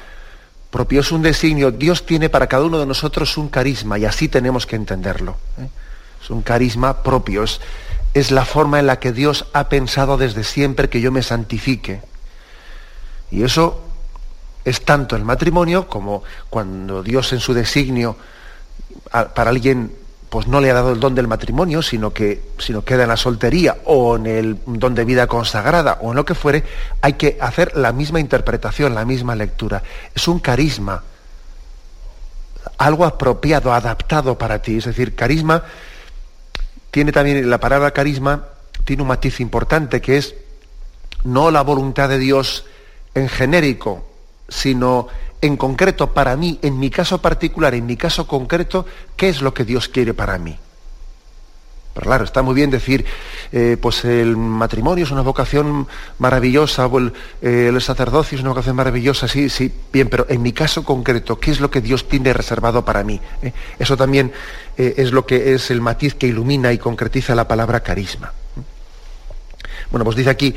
propio, 0.70 1.00
es 1.00 1.12
un 1.12 1.22
designio. 1.22 1.70
Dios 1.70 2.06
tiene 2.06 2.28
para 2.28 2.46
cada 2.46 2.64
uno 2.64 2.78
de 2.78 2.86
nosotros 2.86 3.36
un 3.36 3.48
carisma 3.48 3.98
y 3.98 4.04
así 4.04 4.28
tenemos 4.28 4.66
que 4.66 4.76
entenderlo. 4.76 5.36
¿eh? 5.58 5.68
Es 6.22 6.30
un 6.30 6.42
carisma 6.42 7.02
propio, 7.02 7.44
es, 7.44 7.60
es 8.14 8.30
la 8.30 8.44
forma 8.44 8.80
en 8.80 8.86
la 8.86 8.98
que 8.98 9.12
Dios 9.12 9.46
ha 9.52 9.68
pensado 9.68 10.16
desde 10.16 10.44
siempre 10.44 10.88
que 10.88 11.00
yo 11.00 11.12
me 11.12 11.22
santifique. 11.22 12.00
Y 13.30 13.42
eso 13.42 13.82
es 14.64 14.80
tanto 14.82 15.16
el 15.16 15.24
matrimonio 15.24 15.88
como 15.88 16.22
cuando 16.48 17.02
Dios 17.02 17.32
en 17.32 17.40
su 17.40 17.52
designio 17.52 18.16
para 19.34 19.50
alguien 19.50 19.92
pues 20.34 20.48
no 20.48 20.60
le 20.60 20.68
ha 20.68 20.74
dado 20.74 20.90
el 20.90 20.98
don 20.98 21.14
del 21.14 21.28
matrimonio, 21.28 21.80
sino 21.80 22.12
que 22.12 22.42
sino 22.58 22.84
queda 22.84 23.04
en 23.04 23.08
la 23.08 23.16
soltería 23.16 23.76
o 23.84 24.16
en 24.16 24.26
el 24.26 24.58
don 24.66 24.92
de 24.92 25.04
vida 25.04 25.28
consagrada 25.28 25.98
o 26.00 26.10
en 26.10 26.16
lo 26.16 26.24
que 26.24 26.34
fuere, 26.34 26.64
hay 27.02 27.12
que 27.12 27.38
hacer 27.40 27.76
la 27.76 27.92
misma 27.92 28.18
interpretación, 28.18 28.96
la 28.96 29.04
misma 29.04 29.36
lectura. 29.36 29.84
Es 30.12 30.26
un 30.26 30.40
carisma, 30.40 31.04
algo 32.78 33.04
apropiado, 33.04 33.72
adaptado 33.72 34.36
para 34.36 34.60
ti. 34.60 34.78
Es 34.78 34.86
decir, 34.86 35.14
carisma 35.14 35.62
tiene 36.90 37.12
también, 37.12 37.48
la 37.48 37.58
palabra 37.58 37.92
carisma 37.92 38.44
tiene 38.84 39.02
un 39.02 39.08
matiz 39.08 39.38
importante 39.38 40.00
que 40.00 40.16
es 40.16 40.34
no 41.22 41.52
la 41.52 41.62
voluntad 41.62 42.08
de 42.08 42.18
Dios 42.18 42.64
en 43.14 43.28
genérico, 43.28 44.04
sino 44.48 45.06
en 45.44 45.58
concreto 45.58 46.14
para 46.14 46.36
mí, 46.36 46.58
en 46.62 46.78
mi 46.78 46.88
caso 46.88 47.20
particular, 47.20 47.74
en 47.74 47.84
mi 47.84 47.98
caso 47.98 48.26
concreto, 48.26 48.86
qué 49.14 49.28
es 49.28 49.42
lo 49.42 49.52
que 49.52 49.66
Dios 49.66 49.90
quiere 49.90 50.14
para 50.14 50.38
mí. 50.38 50.56
Pero 51.92 52.06
claro, 52.06 52.24
está 52.24 52.40
muy 52.40 52.54
bien 52.54 52.70
decir, 52.70 53.04
eh, 53.52 53.76
pues 53.78 54.06
el 54.06 54.38
matrimonio 54.38 55.04
es 55.04 55.10
una 55.10 55.20
vocación 55.20 55.86
maravillosa, 56.18 56.86
o 56.86 56.98
el, 56.98 57.12
eh, 57.42 57.70
sacerdocio 57.78 58.36
es 58.36 58.40
una 58.40 58.50
vocación 58.50 58.74
maravillosa, 58.74 59.28
sí, 59.28 59.50
sí, 59.50 59.70
bien, 59.92 60.08
pero 60.08 60.24
en 60.30 60.40
mi 60.40 60.52
caso 60.54 60.82
concreto, 60.82 61.38
¿qué 61.38 61.50
es 61.50 61.60
lo 61.60 61.70
que 61.70 61.82
Dios 61.82 62.08
tiene 62.08 62.32
reservado 62.32 62.82
para 62.82 63.04
mí? 63.04 63.20
Eh, 63.42 63.52
eso 63.78 63.98
también 63.98 64.32
es 64.76 65.12
lo 65.12 65.24
que 65.24 65.54
es 65.54 65.70
el 65.70 65.80
matiz 65.80 66.14
que 66.14 66.26
ilumina 66.26 66.72
y 66.72 66.78
concretiza 66.78 67.34
la 67.34 67.46
palabra 67.46 67.80
carisma. 67.80 68.32
Bueno, 69.90 70.04
pues 70.04 70.16
dice 70.16 70.30
aquí, 70.30 70.56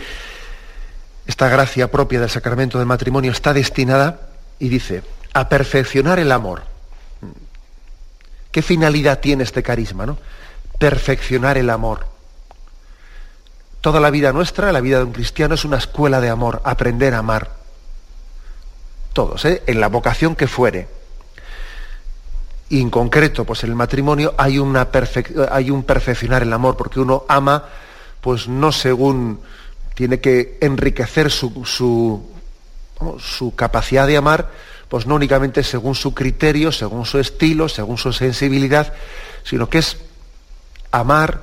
esta 1.28 1.50
gracia 1.50 1.92
propia 1.92 2.22
del 2.22 2.30
sacramento 2.30 2.80
del 2.80 2.88
matrimonio 2.88 3.32
está 3.32 3.54
destinada 3.54 4.27
y 4.60 4.70
dice, 4.70 5.04
a 5.34 5.50
perfeccionar 5.50 6.20
el 6.20 6.32
amor. 6.32 6.64
¿Qué 8.52 8.62
finalidad 8.62 9.20
tiene 9.20 9.44
este 9.44 9.62
carisma? 9.62 10.06
No? 10.06 10.18
Perfeccionar 10.80 11.58
el 11.58 11.70
amor. 11.70 12.08
Toda 13.82 14.00
la 14.00 14.10
vida 14.10 14.34
nuestra, 14.34 14.72
la 14.72 14.82
vida 14.82 14.98
de 14.98 15.04
un 15.04 15.14
cristiano, 15.14 15.56
es 15.56 15.64
una 15.64 15.78
escuela 15.78 16.20
de 16.20 16.30
amor, 16.30 16.62
aprender 16.64 17.14
a 17.14 17.20
amar. 17.20 17.52
Todos, 19.14 19.46
¿eh? 19.46 19.64
en 19.68 19.80
la 19.80 19.88
vocación 19.88 20.36
que 20.36 20.48
fuere. 20.48 20.88
Y 22.70 22.82
en 22.82 22.90
concreto, 22.90 23.46
pues 23.46 23.64
en 23.64 23.70
el 23.70 23.76
matrimonio 23.76 24.34
hay, 24.38 24.60
una 24.60 24.90
hay 25.52 25.70
un 25.70 25.84
perfeccionar 25.84 26.44
el 26.44 26.52
amor, 26.52 26.76
porque 26.76 27.00
uno 27.00 27.26
ama, 27.30 27.64
pues 28.20 28.48
no 28.48 28.72
según 28.72 29.40
tiene 29.94 30.20
que 30.20 30.58
enriquecer 30.62 31.32
su, 31.32 31.64
su 31.66 32.37
capacidad 33.56 34.08
de 34.08 34.18
amar, 34.18 34.50
pues 34.90 35.06
no 35.06 35.16
únicamente 35.16 35.64
según 35.64 35.96
su 35.96 36.14
criterio, 36.14 36.72
según 36.72 37.06
su 37.06 37.20
estilo, 37.20 37.70
según 37.70 37.98
su 37.98 38.14
sensibilidad, 38.14 38.94
sino 39.44 39.70
que 39.70 39.80
es 39.80 39.98
amar 40.92 41.42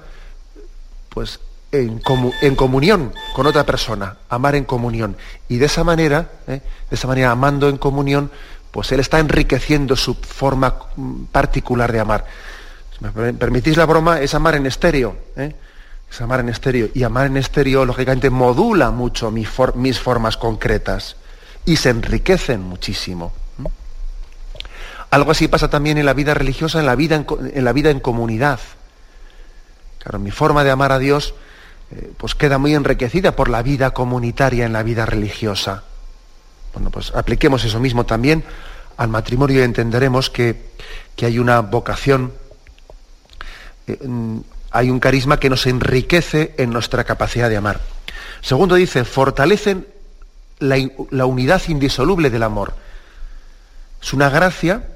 pues 1.08 1.40
en, 1.73 1.99
comunión 2.56 3.12
con 3.34 3.46
otra 3.46 3.64
persona, 3.64 4.16
amar 4.28 4.54
en 4.54 4.64
comunión. 4.64 5.16
Y 5.49 5.58
de 5.58 5.66
esa 5.66 5.84
manera, 5.84 6.30
¿eh? 6.46 6.61
de 6.90 6.96
esa 6.96 7.06
manera 7.08 7.30
amando 7.30 7.68
en 7.68 7.78
comunión, 7.78 8.30
pues 8.70 8.90
él 8.92 9.00
está 9.00 9.18
enriqueciendo 9.18 9.96
su 9.96 10.14
forma 10.14 10.75
particular 11.30 11.92
de 11.92 12.00
amar. 12.00 12.26
Si 12.96 13.04
me 13.04 13.34
permitís 13.34 13.76
la 13.76 13.87
broma, 13.87 14.20
es 14.20 14.34
amar 14.34 14.54
en 14.56 14.66
estéreo. 14.66 15.16
¿eh? 15.37 15.54
Es 16.11 16.20
amar 16.20 16.40
en 16.40 16.49
estéreo. 16.49 16.88
Y 16.94 17.02
amar 17.02 17.26
en 17.26 17.37
estéreo, 17.37 17.84
lógicamente, 17.84 18.30
modula 18.30 18.90
mucho 18.90 19.30
mis 19.30 20.00
formas 20.00 20.37
concretas 20.37 21.16
y 21.64 21.76
se 21.76 21.90
enriquecen 21.90 22.62
muchísimo. 22.62 23.33
Algo 25.11 25.30
así 25.30 25.47
pasa 25.47 25.71
también 25.71 25.97
en 25.97 26.06
la 26.06 26.12
vida 26.12 26.35
religiosa, 26.35 26.80
en 26.80 26.87
la 26.87 26.97
vida 26.97 27.14
en, 27.14 27.64
la 27.64 27.73
vida 27.73 27.90
en 27.90 28.00
comunidad. 28.00 28.59
Claro, 30.00 30.18
mi 30.18 30.33
forma 30.33 30.64
de 30.64 30.73
amar 30.73 30.90
a 30.90 30.99
Dios 30.99 31.35
eh, 31.92 32.12
pues 32.16 32.35
queda 32.35 32.59
muy 32.59 32.75
enriquecida 32.75 33.37
por 33.37 33.49
la 33.49 33.62
vida 33.62 33.92
comunitaria 33.92 34.66
en 34.66 34.73
la 34.73 34.83
vida 34.83 35.06
religiosa. 35.06 35.85
Bueno, 36.73 36.90
pues 36.90 37.12
apliquemos 37.14 37.64
eso 37.64 37.78
mismo 37.78 38.04
también 38.04 38.42
al 38.97 39.09
matrimonio 39.09 39.61
y 39.61 39.62
entenderemos 39.62 40.30
que, 40.30 40.75
hay 41.23 41.38
una 41.38 41.61
vocación, 41.61 42.33
eh, 43.87 43.99
mm, 44.04 44.38
hay 44.73 44.90
un 44.90 44.99
carisma 44.99 45.38
que 45.38 45.49
nos 45.49 45.66
enriquece 45.68 46.54
en 46.59 46.71
nuestra 46.71 47.04
capacidad 47.04 47.49
de 47.49 47.56
amar. 47.56 47.80
Segundo 48.40 48.75
dice, 48.75 49.04
fortalecen 49.04 49.87
la, 50.64 51.26
unidad 51.26 51.62
indisoluble 51.68 52.30
del 52.30 52.42
amor. 52.42 52.75
Es 54.02 54.12
una 54.12 54.28
gracia, 54.28 54.88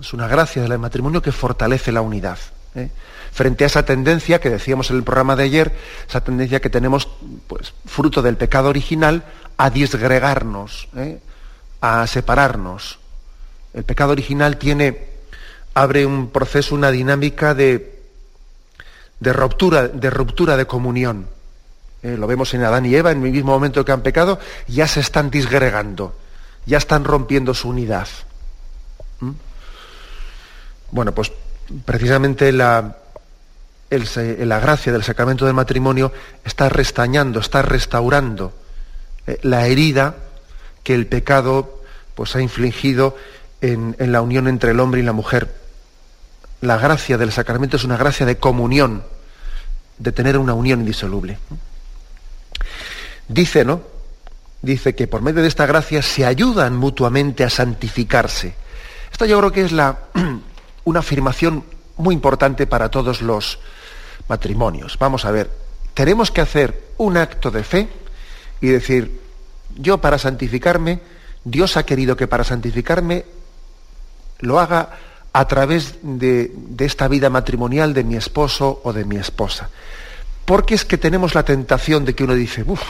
es 0.00 0.12
una 0.12 0.26
gracia 0.26 0.62
del 0.62 0.78
matrimonio 0.78 1.22
que 1.22 1.32
fortalece 1.32 1.92
la 1.92 2.00
unidad. 2.00 2.38
¿eh? 2.74 2.90
Frente 3.32 3.64
a 3.64 3.66
esa 3.68 3.84
tendencia 3.84 4.40
que 4.40 4.50
decíamos 4.50 4.90
en 4.90 4.96
el 4.96 5.02
programa 5.02 5.36
de 5.36 5.44
ayer, 5.44 5.72
esa 6.08 6.22
tendencia 6.22 6.60
que 6.60 6.70
tenemos, 6.70 7.08
pues, 7.46 7.72
fruto 7.86 8.22
del 8.22 8.36
pecado 8.36 8.68
original, 8.68 9.24
a 9.56 9.70
disgregarnos, 9.70 10.88
¿eh? 10.96 11.20
a 11.80 12.06
separarnos. 12.06 12.98
El 13.72 13.84
pecado 13.84 14.12
original 14.12 14.56
tiene, 14.56 15.08
abre 15.74 16.04
un 16.06 16.30
proceso, 16.30 16.74
una 16.74 16.90
dinámica 16.90 17.54
de, 17.54 18.00
de 19.20 19.32
ruptura, 19.32 19.88
de 19.88 20.10
ruptura 20.10 20.56
de 20.56 20.66
comunión. 20.66 21.28
Eh, 22.02 22.16
lo 22.16 22.26
vemos 22.26 22.54
en 22.54 22.64
Adán 22.64 22.86
y 22.86 22.94
Eva, 22.94 23.10
en 23.10 23.22
el 23.22 23.30
mismo 23.30 23.52
momento 23.52 23.84
que 23.84 23.92
han 23.92 24.02
pecado, 24.02 24.38
ya 24.66 24.86
se 24.86 25.00
están 25.00 25.30
disgregando, 25.30 26.16
ya 26.64 26.78
están 26.78 27.04
rompiendo 27.04 27.52
su 27.52 27.68
unidad. 27.68 28.08
¿Mm? 29.20 29.32
Bueno, 30.92 31.12
pues 31.12 31.30
precisamente 31.84 32.52
la, 32.52 32.96
la 33.90 34.60
gracia 34.60 34.92
del 34.92 35.04
sacramento 35.04 35.44
del 35.44 35.54
matrimonio 35.54 36.12
está 36.44 36.70
restañando, 36.70 37.38
está 37.38 37.60
restaurando 37.60 38.54
eh, 39.26 39.38
la 39.42 39.66
herida 39.66 40.16
que 40.82 40.94
el 40.94 41.06
pecado 41.06 41.82
pues 42.14 42.34
ha 42.34 42.40
infligido 42.40 43.14
en, 43.60 43.94
en 43.98 44.12
la 44.12 44.22
unión 44.22 44.48
entre 44.48 44.70
el 44.70 44.80
hombre 44.80 45.00
y 45.00 45.04
la 45.04 45.12
mujer. 45.12 45.54
La 46.62 46.78
gracia 46.78 47.18
del 47.18 47.30
sacramento 47.30 47.76
es 47.76 47.84
una 47.84 47.98
gracia 47.98 48.24
de 48.24 48.38
comunión, 48.38 49.02
de 49.98 50.12
tener 50.12 50.38
una 50.38 50.54
unión 50.54 50.80
indisoluble. 50.80 51.38
Dice, 53.30 53.64
¿no? 53.64 53.80
Dice 54.60 54.96
que 54.96 55.06
por 55.06 55.22
medio 55.22 55.40
de 55.40 55.46
esta 55.46 55.64
gracia 55.64 56.02
se 56.02 56.26
ayudan 56.26 56.76
mutuamente 56.76 57.44
a 57.44 57.48
santificarse. 57.48 58.54
Esto 59.12 59.24
yo 59.24 59.38
creo 59.38 59.52
que 59.52 59.62
es 59.62 59.70
la, 59.70 60.00
una 60.84 60.98
afirmación 60.98 61.64
muy 61.96 62.12
importante 62.12 62.66
para 62.66 62.90
todos 62.90 63.22
los 63.22 63.60
matrimonios. 64.26 64.98
Vamos 64.98 65.24
a 65.24 65.30
ver, 65.30 65.48
tenemos 65.94 66.32
que 66.32 66.40
hacer 66.40 66.88
un 66.98 67.16
acto 67.16 67.52
de 67.52 67.62
fe 67.62 67.88
y 68.60 68.66
decir, 68.66 69.20
yo 69.76 69.98
para 69.98 70.18
santificarme, 70.18 71.00
Dios 71.44 71.76
ha 71.76 71.86
querido 71.86 72.16
que 72.16 72.26
para 72.26 72.42
santificarme 72.42 73.26
lo 74.40 74.58
haga 74.58 74.98
a 75.32 75.46
través 75.46 75.98
de, 76.02 76.50
de, 76.52 76.84
esta 76.84 77.06
vida 77.06 77.30
matrimonial 77.30 77.94
de 77.94 78.02
mi 78.02 78.16
esposo 78.16 78.80
o 78.82 78.92
de 78.92 79.04
mi 79.04 79.18
esposa. 79.18 79.70
Porque 80.44 80.74
es 80.74 80.84
que 80.84 80.98
tenemos 80.98 81.36
la 81.36 81.44
tentación 81.44 82.04
de 82.04 82.16
que 82.16 82.24
uno 82.24 82.34
dice, 82.34 82.64
uff, 82.66 82.82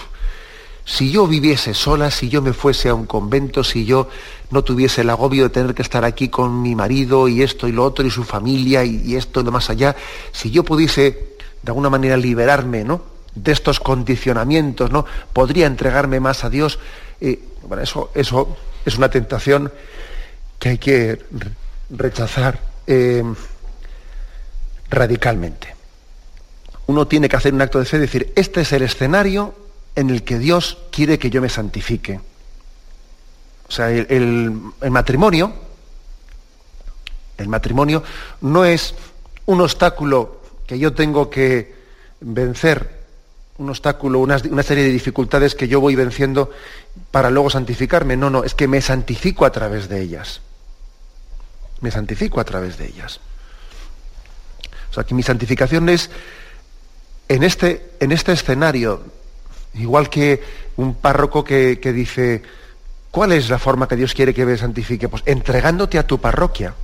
si 0.91 1.13
yo 1.13 1.29
viviese 1.29 1.73
sola, 1.73 2.11
si 2.11 2.29
yo 2.29 2.43
me 2.43 2.53
fuese 2.53 2.89
a 2.89 2.95
un 2.95 3.07
convento, 3.07 3.63
si 3.63 3.85
yo 3.85 4.09
no 4.51 4.65
tuviese 4.65 5.03
el 5.03 5.11
agobio 5.11 5.45
de 5.45 5.51
tener 5.51 5.73
que 5.73 5.83
estar 5.83 6.05
aquí 6.05 6.29
con 6.29 6.61
mi 6.63 6.75
marido 6.75 7.29
y 7.29 7.43
esto 7.43 7.69
y 7.69 7.73
lo 7.73 7.85
otro 7.85 8.05
y 8.05 8.11
su 8.11 8.25
familia 8.25 8.83
y, 8.83 9.15
esto 9.15 9.41
y 9.41 9.45
lo 9.45 9.53
más 9.53 9.71
allá, 9.71 9.95
si 10.33 10.51
yo 10.51 10.65
pudiese 10.65 11.37
de 11.63 11.71
alguna 11.71 11.91
manera 11.91 12.17
liberarme 12.17 12.83
¿no? 12.83 13.03
de 13.37 13.53
estos 13.53 13.79
condicionamientos, 13.79 14.91
¿no? 14.91 15.07
podría 15.33 15.69
entregarme 15.69 16.19
más 16.19 16.43
a 16.43 16.51
Dios. 16.51 16.81
Eh, 17.21 17.39
bueno, 17.63 17.85
eso, 17.85 18.11
eso 18.13 18.57
es 18.85 18.99
una 18.99 19.09
tentación 19.09 19.73
que 20.59 20.71
hay 20.71 20.79
que 20.79 21.23
rechazar 21.91 22.59
eh, 22.89 23.23
radicalmente. 24.89 25.73
Uno 26.89 27.07
tiene 27.07 27.29
que 27.29 27.37
hacer 27.37 27.55
un 27.55 27.63
acto 27.63 27.79
de 27.79 27.85
fe 27.85 28.01
decir, 28.01 28.33
este 28.35 28.63
es 28.63 28.73
el 28.73 28.83
escenario 28.83 29.70
en 30.01 30.09
el 30.09 30.23
que 30.23 30.39
Dios 30.39 30.79
quiere 30.91 31.19
que 31.19 31.29
yo 31.29 31.43
me 31.43 31.51
santifique. 31.51 32.21
O 33.69 33.71
sea, 33.71 33.91
el, 33.91 34.51
matrimonio, 34.91 35.53
el 37.37 37.49
matrimonio 37.49 38.03
no 38.41 38.65
es 38.65 38.95
un 39.45 39.61
obstáculo 39.61 40.41
que 40.67 40.79
yo 40.79 40.95
tengo 40.95 41.29
que 41.29 41.75
vencer, 42.21 42.99
un 43.59 43.69
obstáculo, 43.69 44.21
una, 44.21 44.41
una 44.51 44.63
serie 44.63 44.85
de 44.85 44.91
dificultades 44.91 45.55
que 45.55 45.69
yo 45.69 45.83
voy 45.83 45.97
venciendo 45.97 46.51
para 47.11 47.29
luego 47.29 47.51
santificarme. 47.51 48.17
No, 48.17 48.31
no, 48.31 48.43
es 48.43 48.55
que 48.55 48.69
me 48.69 48.81
santifico 48.81 49.45
a 49.45 49.53
través 49.53 49.91
de 49.91 50.01
ellas. 50.01 50.41
Me 51.83 51.91
santifico 51.91 52.41
a 52.41 52.45
través 52.45 52.79
de 52.79 52.87
ellas. 52.87 53.21
O 54.91 54.95
sea, 54.95 55.05
que 55.05 55.15
mi 55.15 55.23
santificación 55.23 55.91
es 55.91 56.11
en 57.29 57.43
este, 57.43 57.93
en 58.01 58.13
este 58.13 58.33
escenario 58.33 59.20
Igual 59.75 60.11
que 60.11 60.43
un 60.77 60.95
párroco 60.95 61.45
que, 61.45 61.77
dice, 61.77 62.43
¿cuál 63.11 63.33
es 63.33 63.49
la 63.49 63.59
forma 63.59 63.87
que 63.87 63.97
Dios 63.97 64.15
quiere 64.15 64.35
que 64.35 64.45
me 64.45 64.57
santifique? 64.57 65.09
Pues 65.09 65.23
entregándote 65.27 65.99
a 65.99 66.07
tu 66.07 66.21
parroquia. 66.21 66.75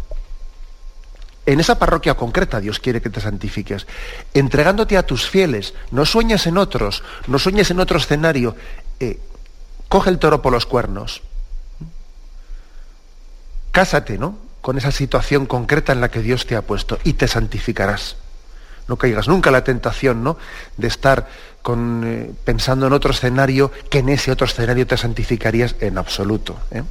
En 1.46 1.60
esa 1.60 1.78
parroquia 1.78 2.14
concreta 2.14 2.60
Dios 2.60 2.80
quiere 2.80 3.00
que 3.00 3.10
te 3.10 3.20
santifiques. 3.20 3.86
Entregándote 4.34 4.96
a 4.96 5.06
tus 5.06 5.28
fieles. 5.28 5.74
No 5.90 6.04
sueñes 6.04 6.46
en 6.46 6.58
otros, 6.58 7.02
no 7.26 7.38
sueñes 7.38 7.70
en 7.70 7.80
otro 7.80 7.98
escenario. 7.98 8.56
Eh, 8.98 9.20
coge 9.88 10.10
el 10.10 10.18
toro 10.18 10.42
por 10.42 10.52
los 10.52 10.66
cuernos. 10.66 11.22
Cásate, 13.70 14.18
¿no? 14.18 14.38
Con 14.60 14.78
esa 14.78 14.90
situación 14.90 15.46
concreta 15.46 15.92
en 15.92 16.00
la 16.00 16.10
que 16.10 16.22
Dios 16.22 16.46
te 16.46 16.56
ha 16.56 16.62
puesto 16.62 16.98
y 17.04 17.12
te 17.12 17.28
santificarás. 17.28 18.16
No 18.88 18.96
caigas 18.96 19.28
nunca 19.28 19.50
en 19.50 19.54
la 19.54 19.64
tentación, 19.64 20.22
¿no? 20.22 20.38
De 20.76 20.86
estar 20.86 21.28
eh, 21.68 22.32
pensando 22.44 22.86
en 22.86 22.92
otro 22.92 23.10
escenario 23.10 23.72
que 23.90 23.98
en 23.98 24.10
ese 24.10 24.30
otro 24.30 24.46
escenario 24.46 24.86
te 24.86 24.96
santificarías 24.96 25.74
en 25.80 25.98
absoluto. 25.98 26.56
¿eh? 26.70 26.82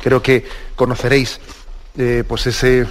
Creo 0.00 0.22
que 0.22 0.46
conoceréis 0.76 1.40
eh, 1.96 2.22
pues 2.26 2.46
ese, 2.46 2.86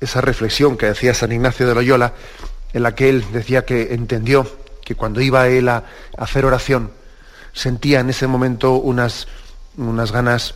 esa 0.00 0.20
reflexión 0.20 0.76
que 0.76 0.86
decía 0.86 1.14
San 1.14 1.30
Ignacio 1.30 1.68
de 1.68 1.74
Loyola, 1.74 2.14
en 2.72 2.82
la 2.82 2.94
que 2.94 3.08
él 3.08 3.24
decía 3.32 3.64
que 3.64 3.94
entendió 3.94 4.46
que 4.84 4.94
cuando 4.94 5.20
iba 5.20 5.46
él 5.46 5.68
a, 5.68 5.84
hacer 6.16 6.44
oración, 6.44 6.90
sentía 7.52 8.00
en 8.00 8.10
ese 8.10 8.26
momento 8.26 8.74
unas, 8.74 9.28
unas 9.76 10.10
ganas 10.10 10.54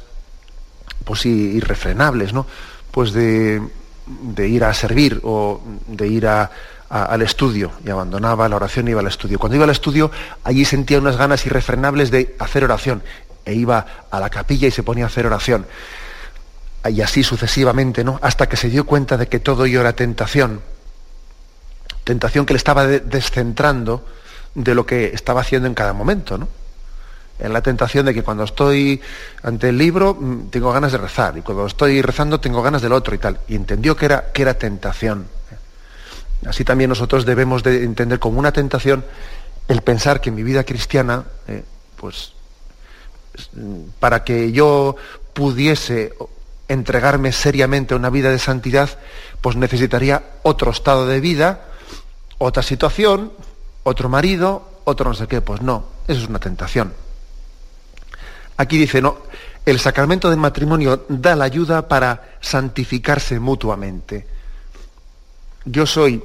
pues 1.05 1.25
irrefrenables, 1.27 2.33
¿no? 2.33 2.47
Pues 2.91 3.13
de, 3.13 3.63
de 4.07 4.49
ir 4.49 4.65
a 4.65 4.73
servir 4.75 5.21
o 5.23 5.61
de 5.87 6.09
ir 6.09 6.27
a, 6.27 6.51
al 6.89 7.23
estudio 7.23 7.73
y 7.85 7.91
abandonaba 7.91 8.49
la 8.49 8.57
oración 8.57 8.89
y 8.89 8.93
iba 8.93 9.01
al 9.01 9.07
estudio. 9.07 9.39
Cuando 9.39 9.57
iba 9.57 9.65
al 9.65 9.71
estudio, 9.71 10.11
allí 10.45 10.65
sentía 10.65 10.99
unas 10.99 11.17
ganas 11.17 11.45
irrefrenables 11.47 12.11
de 12.11 12.37
hacer 12.39 12.65
oración 12.65 13.03
e 13.45 13.55
iba 13.55 13.87
a 14.11 14.21
la 14.21 14.31
capilla 14.31 14.69
y 14.69 14.71
se 14.71 14.83
ponía 14.83 15.05
a 15.05 15.07
hacer 15.09 15.27
oración. 15.27 15.67
Y 16.89 17.01
así 17.01 17.23
sucesivamente, 17.23 18.05
¿no? 18.05 18.19
Hasta 18.23 18.49
que 18.49 18.57
se 18.57 18.69
dio 18.69 18.87
cuenta 18.87 19.17
de 19.17 19.29
que 19.29 19.41
todo 19.41 19.65
ello 19.65 19.81
era 19.81 19.95
tentación. 19.95 20.61
Tentación 22.05 22.47
que 22.47 22.55
le 22.55 22.59
estaba 22.59 22.87
descentrando 22.87 24.05
de 24.55 24.75
lo 24.75 24.87
que 24.87 25.07
estaba 25.07 25.41
haciendo 25.41 25.67
en 25.67 25.75
cada 25.75 25.93
momento, 25.93 26.39
¿no? 26.39 26.49
En 27.39 27.53
la 27.53 27.61
tentación 27.61 28.07
de 28.07 28.15
que 28.15 28.23
cuando 28.23 28.45
estoy 28.45 29.01
ante 29.43 29.69
el 29.69 29.77
libro 29.77 30.15
mm, 30.15 30.49
tengo 30.49 30.73
ganas 30.73 30.93
de 30.93 30.99
rezar 30.99 31.37
y 31.37 31.43
cuando 31.43 31.67
estoy 31.67 32.01
rezando 32.01 32.41
tengo 32.41 32.63
ganas 32.63 32.81
del 32.81 32.93
otro 32.93 33.15
y 33.15 33.19
tal. 33.19 33.41
Y 33.49 33.57
entendió 33.57 33.97
que 33.97 34.07
era, 34.07 34.33
que 34.33 34.43
era 34.43 34.55
tentación. 34.55 35.27
Así 36.45 36.65
también 36.65 36.91
nosotros 36.91 37.25
debemos 37.25 37.63
de 37.63 37.85
entender 37.85 38.19
como 38.19 38.39
una 38.39 38.53
tentación 38.53 39.05
el 39.69 39.83
pensar 39.83 40.21
que 40.21 40.31
mi 40.31 40.43
vida 40.43 40.65
cristiana, 40.65 41.25
eh, 41.49 41.65
pues 41.97 42.33
para 43.99 44.25
que 44.25 44.53
yo 44.53 44.97
pudiese 45.33 46.15
entregarme 46.69 47.33
seriamente 47.33 47.95
a 47.95 47.97
una 47.97 48.11
vida 48.11 48.31
de 48.31 48.39
santidad, 48.39 48.99
pues 49.41 49.57
necesitaría 49.57 50.23
otro 50.43 50.71
estado 50.71 51.07
de 51.07 51.21
vida, 51.21 51.67
otra 52.39 52.63
situación, 52.63 53.33
otro 53.83 54.09
marido, 54.09 54.81
otro 54.85 55.11
no 55.11 55.15
sé 55.15 55.27
qué. 55.27 55.41
Pues 55.41 55.63
no, 55.63 55.87
eso 56.09 56.23
es 56.23 56.29
una 56.29 56.39
tentación. 56.39 56.93
Aquí 58.57 58.79
dice, 58.79 59.03
no, 59.03 59.19
el 59.65 59.79
sacramento 59.81 60.31
del 60.31 60.39
matrimonio 60.39 61.05
da 61.09 61.37
la 61.37 61.45
ayuda 61.45 61.89
para 61.89 62.37
santificarse 62.41 63.39
mutuamente 63.39 64.36
yo 65.67 65.85
soy 65.85 66.25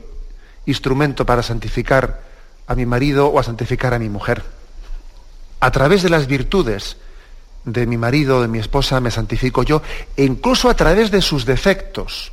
instrumento 0.66 1.26
para 1.26 1.44
santificar 1.44 2.22
a 2.68 2.76
mi 2.76 2.86
marido 2.86 3.28
o 3.28 3.40
a 3.40 3.44
santificar 3.44 3.94
a 3.94 4.00
mi 4.00 4.08
mujer. 4.08 4.44
A 5.60 5.72
través 5.72 6.04
de 6.04 6.10
las 6.10 6.28
virtudes 6.28 6.98
de 7.66 7.86
mi 7.86 7.98
marido 7.98 8.38
o 8.38 8.42
de 8.42 8.48
mi 8.48 8.60
esposa 8.60 9.00
me 9.00 9.12
santifico 9.12 9.64
yo, 9.64 9.82
e 10.16 10.24
incluso 10.24 10.70
a 10.70 10.76
través 10.76 11.12
de 11.12 11.22
sus 11.22 11.46
defectos. 11.46 12.32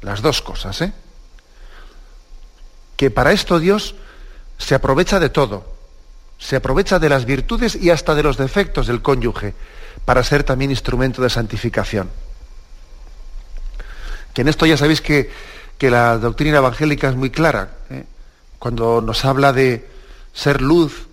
Las 0.00 0.22
dos 0.22 0.42
cosas, 0.42 0.80
¿eh? 0.80 0.92
Que 2.96 3.10
para 3.10 3.32
esto 3.32 3.58
Dios 3.58 3.94
se 4.58 4.74
aprovecha 4.74 5.20
de 5.20 5.28
todo. 5.28 5.72
Se 6.38 6.56
aprovecha 6.56 6.98
de 6.98 7.08
las 7.08 7.24
virtudes 7.24 7.76
y 7.76 7.90
hasta 7.90 8.14
de 8.14 8.22
los 8.22 8.36
defectos 8.36 8.86
del 8.86 9.02
cónyuge 9.02 9.54
para 10.04 10.24
ser 10.24 10.42
también 10.42 10.70
instrumento 10.70 11.22
de 11.22 11.30
santificación. 11.30 12.10
Que 14.34 14.42
en 14.42 14.48
esto 14.48 14.66
ya 14.66 14.76
sabéis 14.76 15.00
que 15.00 15.30
que 15.82 15.90
la 15.90 16.16
doctrina 16.16 16.58
evangélica 16.58 17.08
es 17.08 17.16
muy 17.16 17.30
clara. 17.30 17.70
¿eh? 17.90 18.04
Cuando 18.60 19.00
nos 19.00 19.24
habla 19.24 19.52
de 19.52 19.90
ser 20.32 20.62
luz 20.62 21.08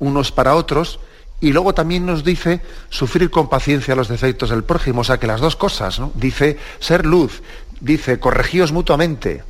unos 0.00 0.32
para 0.32 0.56
otros, 0.56 0.98
y 1.40 1.52
luego 1.52 1.72
también 1.72 2.04
nos 2.04 2.24
dice 2.24 2.62
sufrir 2.90 3.30
con 3.30 3.48
paciencia 3.48 3.94
los 3.94 4.08
defectos 4.08 4.50
del 4.50 4.64
prójimo, 4.64 5.02
o 5.02 5.04
sea 5.04 5.18
que 5.18 5.28
las 5.28 5.40
dos 5.40 5.54
cosas, 5.54 6.00
¿no? 6.00 6.10
Dice 6.16 6.58
ser 6.80 7.06
luz, 7.06 7.44
dice 7.80 8.18
corregíos 8.18 8.72
mutuamente, 8.72 9.44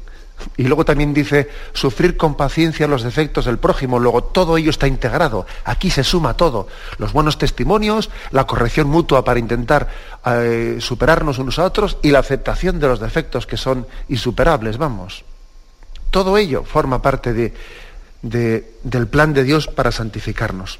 y 0.56 0.64
luego 0.64 0.84
también 0.84 1.14
dice 1.14 1.48
sufrir 1.72 2.16
con 2.16 2.36
paciencia 2.36 2.86
los 2.86 3.02
defectos 3.02 3.44
del 3.44 3.58
prójimo. 3.58 3.98
Luego 3.98 4.24
todo 4.24 4.56
ello 4.56 4.70
está 4.70 4.86
integrado. 4.86 5.46
Aquí 5.64 5.90
se 5.90 6.04
suma 6.04 6.36
todo. 6.36 6.68
Los 6.98 7.12
buenos 7.12 7.38
testimonios, 7.38 8.10
la 8.30 8.46
corrección 8.46 8.88
mutua 8.88 9.24
para 9.24 9.38
intentar 9.38 9.88
eh, 10.26 10.76
superarnos 10.80 11.38
unos 11.38 11.58
a 11.58 11.64
otros 11.64 11.98
y 12.02 12.10
la 12.10 12.20
aceptación 12.20 12.80
de 12.80 12.88
los 12.88 13.00
defectos 13.00 13.46
que 13.46 13.56
son 13.56 13.86
insuperables, 14.08 14.78
vamos. 14.78 15.24
Todo 16.10 16.36
ello 16.36 16.64
forma 16.64 17.00
parte 17.00 17.32
de, 17.32 17.54
del 18.22 19.06
plan 19.08 19.32
de 19.32 19.44
Dios 19.44 19.68
para 19.68 19.92
santificarnos. 19.92 20.78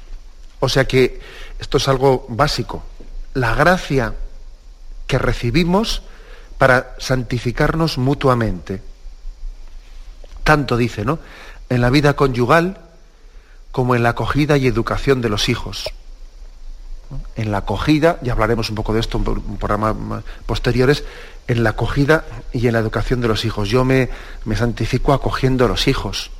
O 0.59 0.69
sea 0.69 0.85
que 0.85 1.19
esto 1.59 1.77
es 1.77 1.87
algo 1.87 2.25
básico. 2.29 2.83
La 3.33 3.55
gracia 3.55 4.13
que 5.07 5.17
recibimos 5.17 6.03
para 6.57 6.95
santificarnos 6.99 7.97
mutuamente 7.97 8.92
tanto 10.43 10.77
dice, 10.77 11.05
¿no? 11.05 11.19
En 11.69 11.81
la 11.81 11.89
vida 11.89 12.15
conyugal 12.15 12.77
como 13.71 13.95
en 13.95 14.03
la 14.03 14.09
acogida 14.09 14.57
y 14.57 14.67
educación 14.67 15.21
de 15.21 15.29
los 15.29 15.49
hijos. 15.49 15.89
En 17.35 17.51
la 17.51 17.59
acogida, 17.59 18.19
ya 18.21 18.33
hablaremos 18.33 18.69
un 18.69 18.75
poco 18.75 18.93
de 18.93 18.99
esto 18.99 19.17
en 19.17 19.57
programas 19.57 20.23
posteriores, 20.45 21.03
en 21.47 21.63
la 21.63 21.71
acogida 21.71 22.25
y 22.51 22.67
en 22.67 22.73
la 22.73 22.79
educación 22.79 23.21
de 23.21 23.27
los 23.27 23.45
hijos. 23.45 23.69
Yo 23.69 23.83
me, 23.83 24.09
me 24.45 24.55
santifico 24.55 25.13
acogiendo 25.13 25.65
a 25.65 25.67
los 25.67 25.87
hijos, 25.87 26.31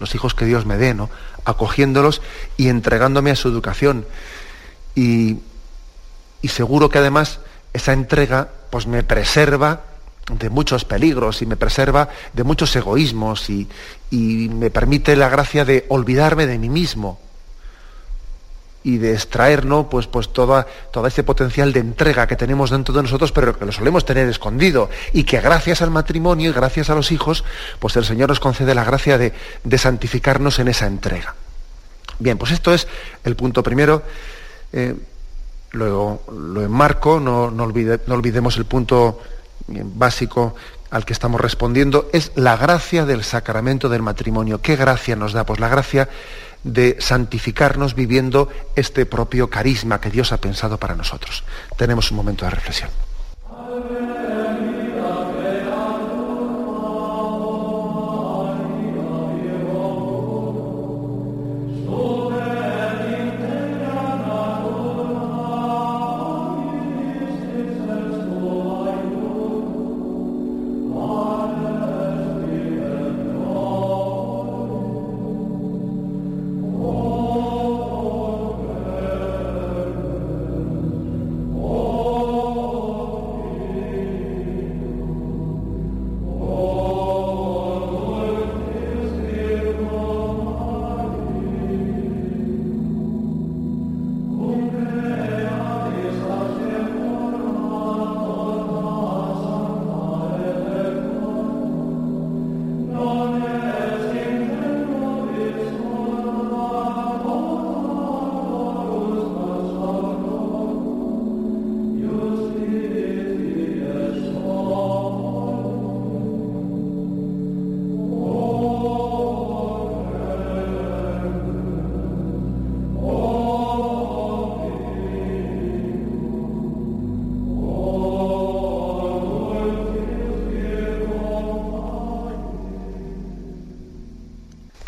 los 0.00 0.14
hijos 0.14 0.34
que 0.34 0.44
Dios 0.44 0.66
me 0.66 0.76
dé, 0.76 0.94
¿no? 0.94 1.10
Acogiéndolos 1.44 2.22
y 2.56 2.68
entregándome 2.68 3.30
a 3.30 3.36
su 3.36 3.48
educación. 3.48 4.06
Y, 4.94 5.38
y 6.42 6.48
seguro 6.48 6.88
que 6.88 6.98
además 6.98 7.40
esa 7.72 7.92
entrega 7.92 8.48
pues 8.70 8.86
me 8.86 9.02
preserva 9.02 9.82
de 10.30 10.48
muchos 10.48 10.84
peligros 10.84 11.42
y 11.42 11.46
me 11.46 11.56
preserva 11.56 12.08
de 12.32 12.44
muchos 12.44 12.74
egoísmos 12.76 13.50
y, 13.50 13.68
me 14.10 14.70
permite 14.70 15.16
la 15.16 15.28
gracia 15.28 15.64
de 15.64 15.86
olvidarme 15.88 16.46
de 16.46 16.56
mí 16.56 16.68
mismo 16.68 17.18
y 18.84 18.98
de 18.98 19.12
extraer 19.12 19.64
pues, 19.90 20.06
pues 20.06 20.32
todo 20.32 20.64
ese 21.06 21.24
potencial 21.24 21.72
de 21.72 21.80
entrega 21.80 22.28
que 22.28 22.36
tenemos 22.36 22.70
dentro 22.70 22.94
de 22.94 23.02
nosotros, 23.02 23.32
pero 23.32 23.58
que 23.58 23.64
lo 23.64 23.72
solemos 23.72 24.04
tener 24.04 24.28
escondido. 24.28 24.88
Y 25.12 25.24
que 25.24 25.40
gracias 25.40 25.82
al 25.82 25.90
matrimonio 25.90 26.50
y 26.50 26.52
gracias 26.52 26.90
a 26.90 26.94
los 26.94 27.10
hijos, 27.10 27.44
pues 27.80 27.96
el 27.96 28.04
Señor 28.04 28.28
nos 28.28 28.38
concede 28.38 28.72
la 28.74 28.84
gracia 28.84 29.18
de, 29.18 29.32
santificarnos 29.78 30.60
en 30.60 30.68
esa 30.68 30.86
entrega. 30.86 31.34
Bien, 32.20 32.38
pues 32.38 32.52
esto 32.52 32.72
es 32.72 32.86
el 33.24 33.34
punto 33.34 33.64
primero. 33.64 34.02
Eh, 34.72 34.94
luego 35.72 36.22
lo 36.30 36.62
enmarco, 36.62 37.18
no, 37.18 37.50
no 37.50 37.64
olvidemos 37.64 38.56
el 38.58 38.66
punto 38.66 39.18
básico 39.66 40.54
al 40.90 41.04
que 41.04 41.12
estamos 41.12 41.40
respondiendo 41.40 42.08
es 42.12 42.32
la 42.36 42.56
gracia 42.56 43.04
del 43.04 43.24
sacramento 43.24 43.88
del 43.88 44.02
matrimonio. 44.02 44.60
¿Qué 44.60 44.76
gracia 44.76 45.16
nos 45.16 45.32
da? 45.32 45.44
Pues 45.44 45.60
la 45.60 45.68
gracia 45.68 46.08
de 46.62 46.96
santificarnos 47.00 47.94
viviendo 47.94 48.48
este 48.76 49.04
propio 49.04 49.50
carisma 49.50 50.00
que 50.00 50.10
Dios 50.10 50.32
ha 50.32 50.38
pensado 50.38 50.78
para 50.78 50.94
nosotros. 50.94 51.44
Tenemos 51.76 52.10
un 52.10 52.16
momento 52.16 52.44
de 52.44 52.50
reflexión. 52.50 52.90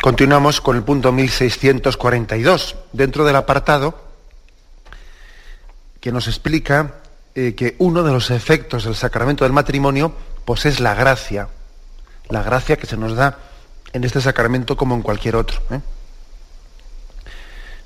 Continuamos 0.07 0.61
con 0.61 0.77
el 0.77 0.83
punto 0.83 1.11
1642, 1.11 2.77
dentro 2.93 3.25
del 3.25 3.35
apartado 3.35 3.93
que 5.99 6.13
nos 6.13 6.29
explica 6.29 7.01
eh, 7.35 7.55
que 7.55 7.75
uno 7.79 8.03
de 8.03 8.13
los 8.13 8.31
efectos 8.31 8.85
del 8.85 8.95
sacramento 8.95 9.43
del 9.43 9.51
matrimonio 9.51 10.13
pues 10.45 10.65
es 10.65 10.79
la 10.79 10.93
gracia, 10.93 11.49
la 12.29 12.41
gracia 12.41 12.77
que 12.77 12.87
se 12.87 12.95
nos 12.95 13.17
da 13.17 13.37
en 13.91 14.05
este 14.05 14.21
sacramento 14.21 14.77
como 14.77 14.95
en 14.95 15.01
cualquier 15.01 15.35
otro. 15.35 15.59
¿eh? 15.71 15.81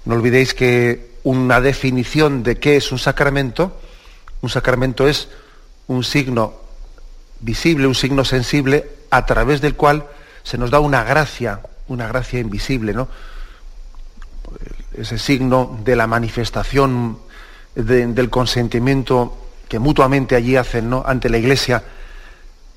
No 0.06 0.14
olvidéis 0.14 0.54
que 0.54 1.16
una 1.24 1.60
definición 1.60 2.44
de 2.44 2.60
qué 2.60 2.76
es 2.76 2.92
un 2.92 3.00
sacramento, 3.00 3.82
un 4.42 4.50
sacramento 4.52 5.08
es 5.08 5.28
un 5.88 6.04
signo 6.04 6.54
visible, 7.40 7.88
un 7.88 7.96
signo 7.96 8.24
sensible, 8.26 8.88
a 9.10 9.26
través 9.26 9.60
del 9.60 9.74
cual 9.74 10.06
se 10.44 10.60
nos 10.60 10.70
da 10.70 10.80
una 10.80 11.04
gracia 11.04 11.62
una 11.92 12.08
gracia 12.08 12.40
invisible, 12.40 12.94
¿no? 12.94 13.08
Ese 14.98 15.18
signo 15.18 15.80
de 15.84 15.96
la 15.96 16.08
manifestación 16.08 17.18
del 17.76 18.30
consentimiento 18.30 19.38
que 19.70 19.80
mutuamente 19.80 20.36
allí 20.36 20.58
hacen 20.58 20.90
¿no? 20.90 21.04
ante 21.06 21.30
la 21.30 21.38
iglesia 21.38 21.84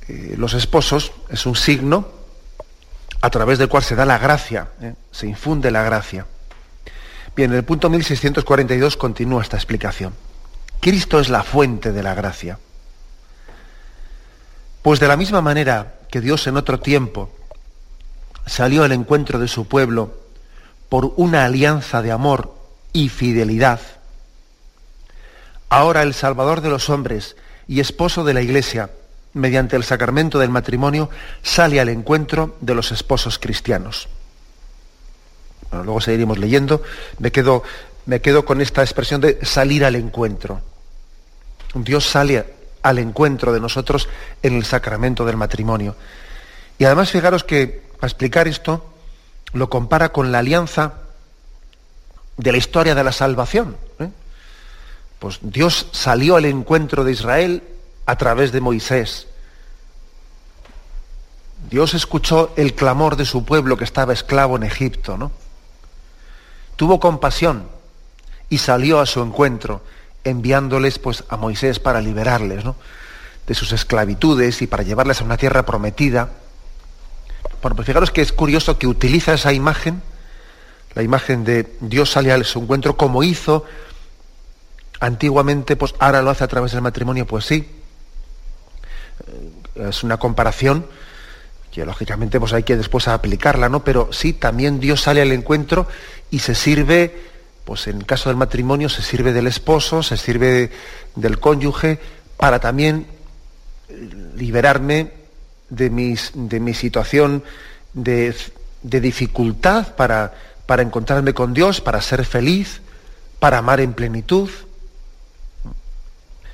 eh, 0.06 0.34
los 0.38 0.54
esposos, 0.54 1.12
es 1.28 1.44
un 1.46 1.56
signo 1.56 2.06
a 3.20 3.30
través 3.30 3.58
del 3.58 3.68
cual 3.68 3.82
se 3.82 3.96
da 3.96 4.04
la 4.04 4.18
gracia, 4.18 4.68
¿eh? 4.80 4.94
se 5.10 5.26
infunde 5.26 5.70
la 5.70 5.82
gracia. 5.82 6.26
Bien, 7.34 7.50
en 7.50 7.56
el 7.56 7.64
punto 7.64 7.90
1642 7.90 8.96
continúa 8.96 9.42
esta 9.42 9.56
explicación. 9.56 10.14
Cristo 10.80 11.18
es 11.18 11.30
la 11.30 11.42
fuente 11.42 11.90
de 11.90 12.02
la 12.02 12.14
gracia. 12.14 12.58
Pues 14.82 15.00
de 15.00 15.08
la 15.08 15.16
misma 15.16 15.40
manera 15.40 15.94
que 16.10 16.20
Dios 16.20 16.46
en 16.46 16.58
otro 16.58 16.78
tiempo 16.78 17.30
salió 18.46 18.84
al 18.84 18.92
encuentro 18.92 19.38
de 19.38 19.48
su 19.48 19.66
pueblo 19.66 20.14
por 20.88 21.12
una 21.16 21.44
alianza 21.44 22.02
de 22.02 22.12
amor 22.12 22.54
y 22.92 23.08
fidelidad. 23.08 23.80
Ahora 25.68 26.02
el 26.02 26.14
Salvador 26.14 26.60
de 26.60 26.68
los 26.68 26.88
hombres 26.90 27.36
y 27.66 27.80
esposo 27.80 28.24
de 28.24 28.34
la 28.34 28.42
Iglesia, 28.42 28.90
mediante 29.32 29.76
el 29.76 29.84
sacramento 29.84 30.38
del 30.38 30.50
matrimonio, 30.50 31.10
sale 31.42 31.80
al 31.80 31.88
encuentro 31.88 32.56
de 32.60 32.74
los 32.74 32.92
esposos 32.92 33.38
cristianos. 33.38 34.08
luego 35.72 36.00
seguiremos 36.00 36.38
leyendo. 36.38 36.82
Me 37.18 37.32
quedo, 37.32 37.64
me 38.06 38.20
quedo 38.20 38.44
con 38.44 38.60
esta 38.60 38.82
expresión 38.82 39.20
de 39.20 39.44
salir 39.44 39.84
al 39.84 39.96
encuentro. 39.96 40.60
Dios 41.74 42.04
sale 42.04 42.44
al 42.82 42.98
encuentro 42.98 43.52
de 43.52 43.60
nosotros 43.60 44.08
en 44.42 44.54
el 44.54 44.64
sacramento 44.64 45.24
del 45.24 45.36
matrimonio. 45.36 45.96
Y 46.78 46.84
además 46.84 47.10
fijaros 47.10 47.42
que 47.42 47.82
para 48.04 48.10
explicar 48.10 48.48
esto, 48.48 48.84
lo 49.54 49.70
compara 49.70 50.12
con 50.12 50.30
la 50.30 50.40
alianza 50.40 50.92
de 52.36 52.52
la 52.52 52.58
historia 52.58 52.94
de 52.94 53.02
la 53.02 53.12
salvación. 53.12 53.78
¿eh? 53.98 54.10
Pues 55.18 55.38
Dios 55.40 55.86
salió 55.92 56.36
al 56.36 56.44
encuentro 56.44 57.02
de 57.02 57.12
Israel 57.12 57.62
a 58.04 58.16
través 58.16 58.52
de 58.52 58.60
Moisés. 58.60 59.26
Dios 61.70 61.94
escuchó 61.94 62.52
el 62.56 62.74
clamor 62.74 63.16
de 63.16 63.24
su 63.24 63.46
pueblo 63.46 63.78
que 63.78 63.84
estaba 63.84 64.12
esclavo 64.12 64.56
en 64.56 64.64
Egipto, 64.64 65.16
¿no? 65.16 65.32
Tuvo 66.76 67.00
compasión 67.00 67.68
y 68.50 68.58
salió 68.58 69.00
a 69.00 69.06
su 69.06 69.22
encuentro, 69.22 69.80
enviándoles 70.24 70.98
pues 70.98 71.24
a 71.30 71.38
Moisés 71.38 71.80
para 71.80 72.02
liberarles, 72.02 72.64
de 73.46 73.54
sus 73.54 73.72
esclavitudes 73.72 74.60
y 74.60 74.66
para 74.66 74.82
llevarles 74.82 75.22
a 75.22 75.24
una 75.24 75.38
tierra 75.38 75.64
prometida. 75.64 76.43
Bueno, 77.64 77.76
pues 77.76 77.86
fijaros 77.86 78.10
que 78.10 78.20
es 78.20 78.30
curioso 78.30 78.78
que 78.78 78.86
utiliza 78.86 79.32
esa 79.32 79.50
imagen, 79.54 80.02
la 80.92 81.02
imagen 81.02 81.44
de 81.44 81.66
Dios 81.80 82.10
sale 82.10 82.30
a 82.30 82.44
su 82.44 82.60
encuentro 82.60 82.98
como 82.98 83.22
hizo 83.22 83.64
antiguamente, 85.00 85.74
pues 85.74 85.94
ahora 85.98 86.20
lo 86.20 86.28
hace 86.28 86.44
a 86.44 86.48
través 86.48 86.72
del 86.72 86.82
matrimonio, 86.82 87.26
pues 87.26 87.46
sí. 87.46 87.66
Eh, 89.76 89.88
es 89.88 90.02
una 90.02 90.18
comparación 90.18 90.84
que 91.72 91.86
lógicamente 91.86 92.38
pues 92.38 92.52
hay 92.52 92.64
que 92.64 92.76
después 92.76 93.08
aplicarla, 93.08 93.70
¿no? 93.70 93.82
Pero 93.82 94.12
sí, 94.12 94.34
también 94.34 94.78
Dios 94.78 95.00
sale 95.00 95.22
al 95.22 95.32
encuentro 95.32 95.88
y 96.30 96.40
se 96.40 96.54
sirve, 96.54 97.18
pues 97.64 97.86
en 97.86 97.96
el 97.96 98.04
caso 98.04 98.28
del 98.28 98.36
matrimonio, 98.36 98.90
se 98.90 99.00
sirve 99.00 99.32
del 99.32 99.46
esposo, 99.46 100.02
se 100.02 100.18
sirve 100.18 100.70
del 101.16 101.40
cónyuge, 101.40 101.98
para 102.36 102.60
también 102.60 103.06
liberarme 104.36 105.23
de, 105.74 105.90
mis, 105.90 106.32
de 106.34 106.60
mi 106.60 106.74
situación 106.74 107.42
de, 107.92 108.34
dificultad 108.82 109.94
para, 109.96 110.34
para 110.66 110.82
encontrarme 110.82 111.34
con 111.34 111.54
Dios, 111.54 111.80
para 111.80 112.00
ser 112.00 112.24
feliz, 112.24 112.80
para 113.38 113.58
amar 113.58 113.80
en 113.80 113.92
plenitud, 113.92 114.50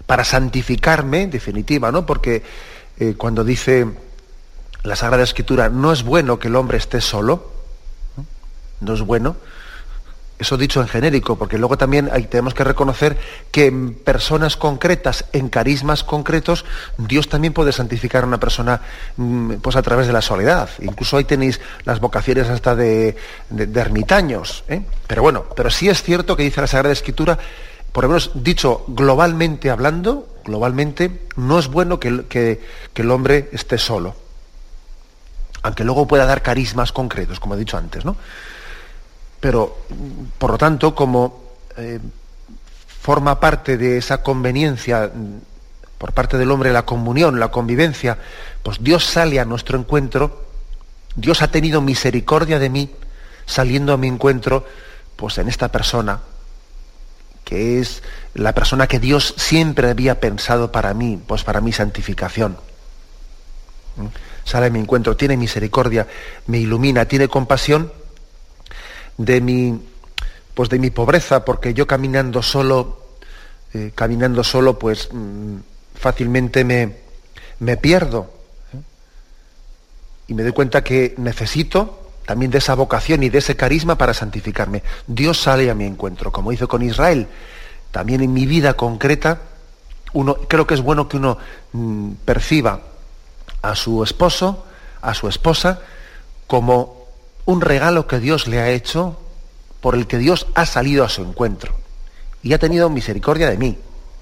para 0.07 0.25
santificarme, 0.25 1.23
en 1.23 1.31
definitiva, 1.31 1.93
¿no? 1.93 2.07
Porque 2.07 2.43
eh, 2.99 3.15
cuando 3.17 3.45
dice 3.45 3.87
la 4.83 4.97
Sagrada 4.97 5.23
Escritura, 5.23 5.69
no 5.69 5.93
es 5.93 6.03
bueno 6.03 6.39
que 6.39 6.49
el 6.49 6.57
hombre 6.57 6.79
esté 6.79 7.01
solo, 7.01 7.53
no 8.81 8.95
es 8.95 9.03
bueno, 9.03 9.37
eso 10.41 10.57
dicho 10.57 10.81
en 10.81 10.89
genérico, 10.89 11.37
porque 11.37 11.59
luego 11.59 11.77
también 11.77 12.11
tenemos 12.31 12.55
que 12.55 12.65
reconocer 12.65 13.19
que 13.51 13.67
en 13.67 13.93
personas 13.93 14.57
concretas, 14.57 15.27
en 15.35 15.51
carismas 15.51 16.03
concretos, 16.03 16.65
Dios 16.97 17.29
también 17.29 17.53
puede 17.53 17.73
santificar 17.73 18.25
a 18.25 18.27
una 18.27 18.41
persona 18.41 18.81
mm, 19.17 19.57
pues 19.57 19.77
a 19.77 19.83
través 19.83 20.07
de 20.07 20.15
la 20.15 20.23
soledad. 20.23 20.71
Incluso 20.81 21.19
ahí 21.19 21.25
tenéis 21.25 21.61
las 21.85 22.01
vocaciones 22.01 22.49
hasta 22.49 22.75
de, 22.75 23.17
ermitaños. 23.51 24.65
¿eh? 24.69 24.83
Pero 25.07 25.21
bueno, 25.21 25.45
pero 25.55 25.69
sí 25.69 25.91
es 25.91 26.03
cierto 26.03 26.37
que 26.37 26.43
dice 26.43 26.63
la 26.63 26.67
Sagrada 26.67 26.95
Escritura, 26.95 27.39
por 27.93 28.05
lo 28.05 28.09
menos 28.09 28.31
dicho 28.35 28.85
globalmente 28.89 29.69
hablando, 29.69 30.27
globalmente, 30.45 31.27
no 31.37 31.59
es 31.59 31.69
bueno 31.69 32.01
que, 32.01 32.27
que 32.29 33.03
el 33.03 33.11
hombre 33.11 33.51
esté 33.53 33.77
solo. 33.77 34.17
Aunque 35.63 35.85
luego 35.85 36.09
pueda 36.09 36.25
dar 36.25 36.41
carismas 36.41 36.93
concretos, 36.93 37.39
como 37.39 37.57
he 37.57 37.59
dicho 37.59 37.77
antes, 37.77 38.07
¿no? 38.07 38.17
Pero, 39.41 39.79
por 40.39 40.53
lo 40.53 40.59
tanto, 40.59 40.95
como 40.95 41.41
eh, 41.77 41.99
forma 43.01 43.41
parte 43.41 43.77
de 43.79 43.97
esa 43.99 44.23
conveniencia 44.23 45.11
por 46.01 46.13
parte 46.13 46.39
del 46.39 46.51
hombre 46.51 46.73
la 46.73 46.87
comunión, 46.87 47.39
la 47.39 47.51
convivencia, 47.51 48.17
pues 48.63 48.83
Dios 48.83 49.05
sale 49.05 49.39
a 49.39 49.45
nuestro 49.45 49.79
encuentro, 49.79 50.47
Dios 51.15 51.43
ha 51.43 51.51
tenido 51.51 51.83
misericordia 51.83 52.59
de 52.59 52.71
mí, 52.71 52.91
saliendo 53.45 53.93
a 53.93 53.99
mi 53.99 54.09
encuentro, 54.09 54.67
pues 55.17 55.37
en 55.37 55.47
esta 55.51 55.69
persona, 55.69 56.21
que 57.45 57.81
es 57.81 58.03
la 58.33 58.55
persona 58.55 58.87
que 58.87 58.99
Dios 58.99 59.35
siempre 59.37 59.91
había 59.91 60.21
pensado 60.21 60.73
para 60.73 60.95
mí, 60.95 61.21
pues 61.27 61.45
para 61.45 61.61
mi 61.61 61.71
santificación. 61.71 62.57
¿Mm? 63.97 64.07
Sale 64.45 64.67
a 64.69 64.71
mi 64.71 64.79
encuentro, 64.79 65.19
tiene 65.19 65.37
misericordia, 65.37 66.07
me 66.47 66.61
ilumina, 66.61 67.05
tiene 67.05 67.29
compasión 67.29 67.93
de 69.25 69.41
mi, 69.43 69.79
pues 70.55 70.71
de 70.71 70.79
mi 70.79 70.91
pobreza, 70.91 71.45
porque 71.45 71.75
yo 71.75 71.87
caminando 71.87 72.43
solo, 72.43 73.01
eh, 73.75 73.93
caminando 73.95 74.43
solo, 74.43 74.79
pues 74.79 75.11
mm, 75.13 75.57
fácilmente 75.95 76.65
me, 76.65 76.97
me 77.59 77.77
pierdo. 77.77 78.31
¿eh? 78.73 78.79
Y 80.29 80.35
me 80.35 80.43
doy 80.43 80.53
cuenta 80.53 80.83
que 80.83 81.15
necesito 81.19 82.13
también 82.25 82.51
de 82.51 82.59
esa 82.59 82.75
vocación 82.75 83.23
y 83.23 83.29
de 83.29 83.39
ese 83.39 83.57
carisma 83.57 83.99
para 83.99 84.15
santificarme. 84.15 84.83
Dios 85.07 85.39
sale 85.39 85.71
a 85.71 85.75
mi 85.75 85.85
encuentro, 85.85 86.33
como 86.33 86.53
hizo 86.53 86.67
con 86.67 86.83
Israel. 86.83 87.27
También 87.91 88.23
en 88.23 88.33
mi 88.33 88.47
vida 88.47 88.75
concreta, 88.75 89.41
uno, 90.15 90.35
creo 90.49 90.67
que 90.67 90.75
es 90.75 90.81
bueno 90.81 91.09
que 91.09 91.19
uno 91.19 91.37
mm, 91.73 92.13
perciba 92.25 92.81
a 93.61 93.75
su 93.75 94.03
esposo, 94.03 94.65
a 95.03 95.13
su 95.13 95.29
esposa, 95.29 95.81
como 96.47 97.00
un 97.45 97.61
regalo 97.61 98.07
que 98.07 98.21
Dios 98.21 98.47
le 98.47 98.61
ha 98.61 98.71
hecho, 98.71 99.19
por 99.81 99.95
el 99.95 100.07
que 100.07 100.19
Dios 100.19 100.47
ha 100.55 100.67
salido 100.67 101.05
a 101.05 101.09
su 101.09 101.23
encuentro. 101.23 101.75
Y 102.43 102.53
ha 102.53 102.59
tenido 102.59 102.89
misericordia 102.91 103.51
de 103.51 103.57
mí. 103.57 103.79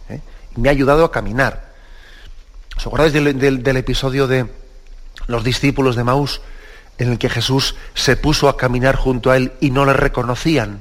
¿eh? 0.08 0.20
Y 0.56 0.60
me 0.60 0.68
ha 0.68 0.72
ayudado 0.72 1.04
a 1.04 1.12
caminar. 1.12 1.72
¿Os 2.76 2.86
acordáis 2.86 3.12
del, 3.12 3.76
episodio 3.76 4.28
de 4.28 4.46
los 5.26 5.42
discípulos 5.42 5.96
de 5.96 6.04
Maús, 6.04 6.40
en 6.98 7.10
el 7.10 7.18
que 7.18 7.28
Jesús 7.28 7.74
se 7.94 8.16
puso 8.16 8.48
a 8.48 8.56
caminar 8.56 8.96
junto 8.96 9.30
a 9.30 9.36
él 9.36 9.52
y 9.60 9.70
no 9.70 9.84
le 9.84 9.92
reconocían? 9.92 10.80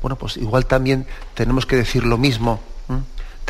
Bueno, 0.00 0.16
pues 0.16 0.36
igual 0.36 0.66
también 0.66 1.06
tenemos 1.34 1.66
que 1.66 1.76
decir 1.76 2.04
lo 2.04 2.16
mismo. 2.16 2.60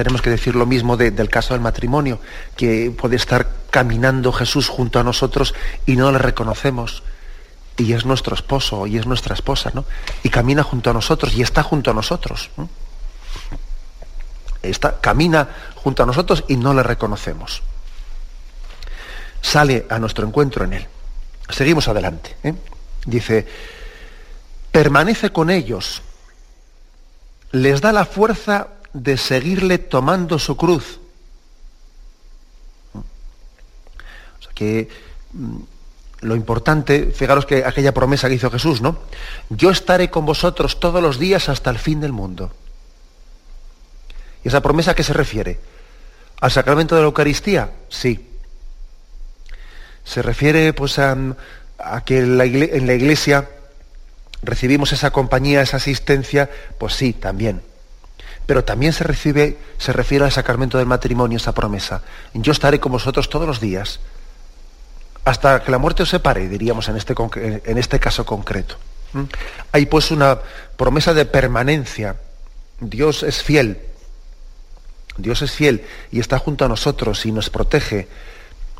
Tenemos 0.01 0.23
que 0.23 0.31
decir 0.31 0.55
lo 0.55 0.65
mismo 0.65 0.97
del 0.97 1.29
caso 1.29 1.53
del 1.53 1.61
matrimonio, 1.61 2.21
que 2.57 2.91
puede 2.91 3.17
estar 3.17 3.47
caminando 3.69 4.33
Jesús 4.33 4.67
junto 4.67 4.99
a 4.99 5.03
nosotros 5.03 5.55
y 5.85 5.97
no 5.97 6.11
le 6.11 6.17
reconocemos 6.17 7.03
y 7.77 7.93
es 7.93 8.07
nuestro 8.07 8.35
esposo 8.35 8.87
y 8.87 8.97
es 8.97 9.05
nuestra 9.05 9.35
esposa, 9.35 9.73
¿no? 9.75 9.85
Y 10.23 10.31
camina 10.31 10.63
junto 10.63 10.89
a 10.89 10.95
nosotros 10.95 11.35
y 11.35 11.43
está 11.43 11.63
junto 11.63 11.91
a 11.91 11.93
nosotros. 11.93 12.49
Está, 14.63 14.99
camina 15.03 15.51
junto 15.75 16.03
a 16.03 16.07
nosotros 16.07 16.45
y 16.49 16.57
no 16.57 16.73
le 16.73 16.83
reconocemos. 16.83 17.63
Sale 19.43 19.85
a 19.91 19.99
nuestro 19.99 20.27
encuentro 20.27 20.65
en 20.65 20.73
él. 20.73 20.89
Seguimos 21.51 21.89
adelante. 21.89 22.39
¿eh? 22.43 22.55
Dice, 23.05 23.47
permanece 24.73 25.29
con 25.31 25.51
ellos, 25.51 26.01
les 27.53 27.83
da 27.83 27.93
la 27.93 28.07
fuerza 28.07 28.80
de 28.93 29.17
seguirle 29.17 29.79
tomando 29.79 30.39
su 30.39 30.57
cruz. 30.57 31.01
O 32.95 34.43
sea 34.43 34.53
que 34.55 34.89
mm, 35.33 35.57
lo 36.23 36.37
importante, 36.37 37.13
fijaros 37.13 37.47
que 37.47 37.65
aquella 37.65 37.95
promesa 37.95 38.29
que 38.29 38.35
hizo 38.35 38.51
Jesús, 38.51 38.81
¿no? 38.83 38.99
Yo 39.49 39.71
estaré 39.71 40.11
con 40.11 40.27
vosotros 40.27 40.79
todos 40.81 41.03
los 41.03 41.19
días 41.19 41.49
hasta 41.49 41.71
el 41.71 41.79
fin 41.79 42.01
del 42.01 42.13
mundo. 42.13 42.53
¿Y 44.45 44.49
esa 44.49 44.61
promesa 44.61 44.93
a 44.93 44.95
qué 44.95 45.03
se 45.03 45.13
refiere? 45.13 45.59
¿Al 46.41 46.51
sacramento 46.51 46.95
de 46.95 47.03
la 47.03 47.07
Eucaristía? 47.07 47.71
Sí. 47.89 48.27
¿Se 50.05 50.23
refiere 50.23 50.73
pues 50.73 50.99
a, 50.99 51.17
que 52.05 52.19
en 52.19 52.39
la, 52.39 52.47
iglesia 52.47 53.49
recibimos 54.43 54.93
esa 54.93 55.11
compañía, 55.11 55.63
esa 55.63 55.77
asistencia? 55.77 56.51
Pues 56.79 56.95
sí, 56.95 57.13
también. 57.13 57.63
Pero 58.51 58.65
también 58.65 58.93
se, 58.93 59.05
recibe, 59.05 59.59
se 59.79 59.93
refiere 59.93 60.25
al 60.25 60.33
sacramento 60.33 60.77
del 60.77 60.89
matrimonio, 60.89 61.37
esa 61.37 61.55
promesa. 61.55 62.03
Yo 62.35 62.51
estaré 62.51 62.81
con 62.81 62.91
vosotros 62.91 63.31
todos 63.31 63.47
los 63.47 63.61
días 63.61 64.01
hasta 65.25 65.63
que 65.63 65.71
la 65.71 65.79
muerte 65.79 66.03
os 66.03 66.09
separe, 66.09 66.49
diríamos 66.49 66.89
en 66.89 66.97
este, 66.97 67.15
en 67.37 67.79
este 67.79 68.01
caso 68.01 68.27
concreto. 68.27 68.75
¿Mm? 69.13 69.23
Hay 69.71 69.87
pues 69.87 70.11
una 70.11 70.41
promesa 70.77 71.15
de 71.15 71.27
permanencia. 71.27 72.17
Dios 72.81 73.23
es 73.23 73.41
fiel. 73.41 73.83
Dios 75.17 75.43
es 75.43 75.53
fiel 75.53 75.87
y 76.11 76.19
está 76.19 76.41
junto 76.41 76.65
a 76.65 76.69
nosotros 76.69 77.25
y 77.27 77.31
nos 77.31 77.51
protege 77.51 78.09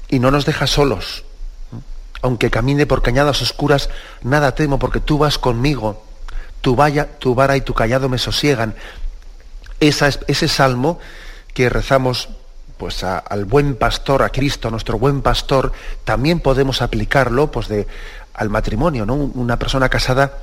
y 0.09 0.19
no 0.19 0.33
nos 0.33 0.47
deja 0.47 0.67
solos. 0.67 1.23
¿Mm? 1.71 1.77
Aunque 2.23 2.51
camine 2.51 2.87
por 2.87 3.03
cañadas 3.03 3.41
oscuras, 3.41 3.89
nada 4.23 4.53
temo 4.57 4.81
porque 4.81 4.99
tú 4.99 5.17
vas 5.17 5.39
conmigo. 5.39 6.05
Tu, 6.61 6.75
vaya, 6.75 7.07
tu 7.21 7.37
vara 7.37 7.57
y 7.57 7.61
tu 7.61 7.73
callado 7.73 8.09
me 8.09 8.19
sosiegan. 8.19 8.75
Ese 9.81 10.49
salmo 10.49 10.99
que 11.55 11.69
rezamos 11.69 12.29
pues 12.77 13.05
al 13.05 13.45
buen 13.45 13.75
pastor, 13.75 14.23
a 14.23 14.31
Cristo, 14.31 14.71
nuestro 14.71 14.99
buen 14.99 15.21
pastor, 15.21 15.73
también 16.05 16.41
podemos 16.41 16.81
aplicarlo 16.81 17.51
pues 17.51 17.69
de, 17.69 17.87
al 18.35 18.49
matrimonio, 18.49 19.05
¿no? 19.05 19.15
Una 19.15 19.59
persona 19.59 19.91
casada 19.91 20.39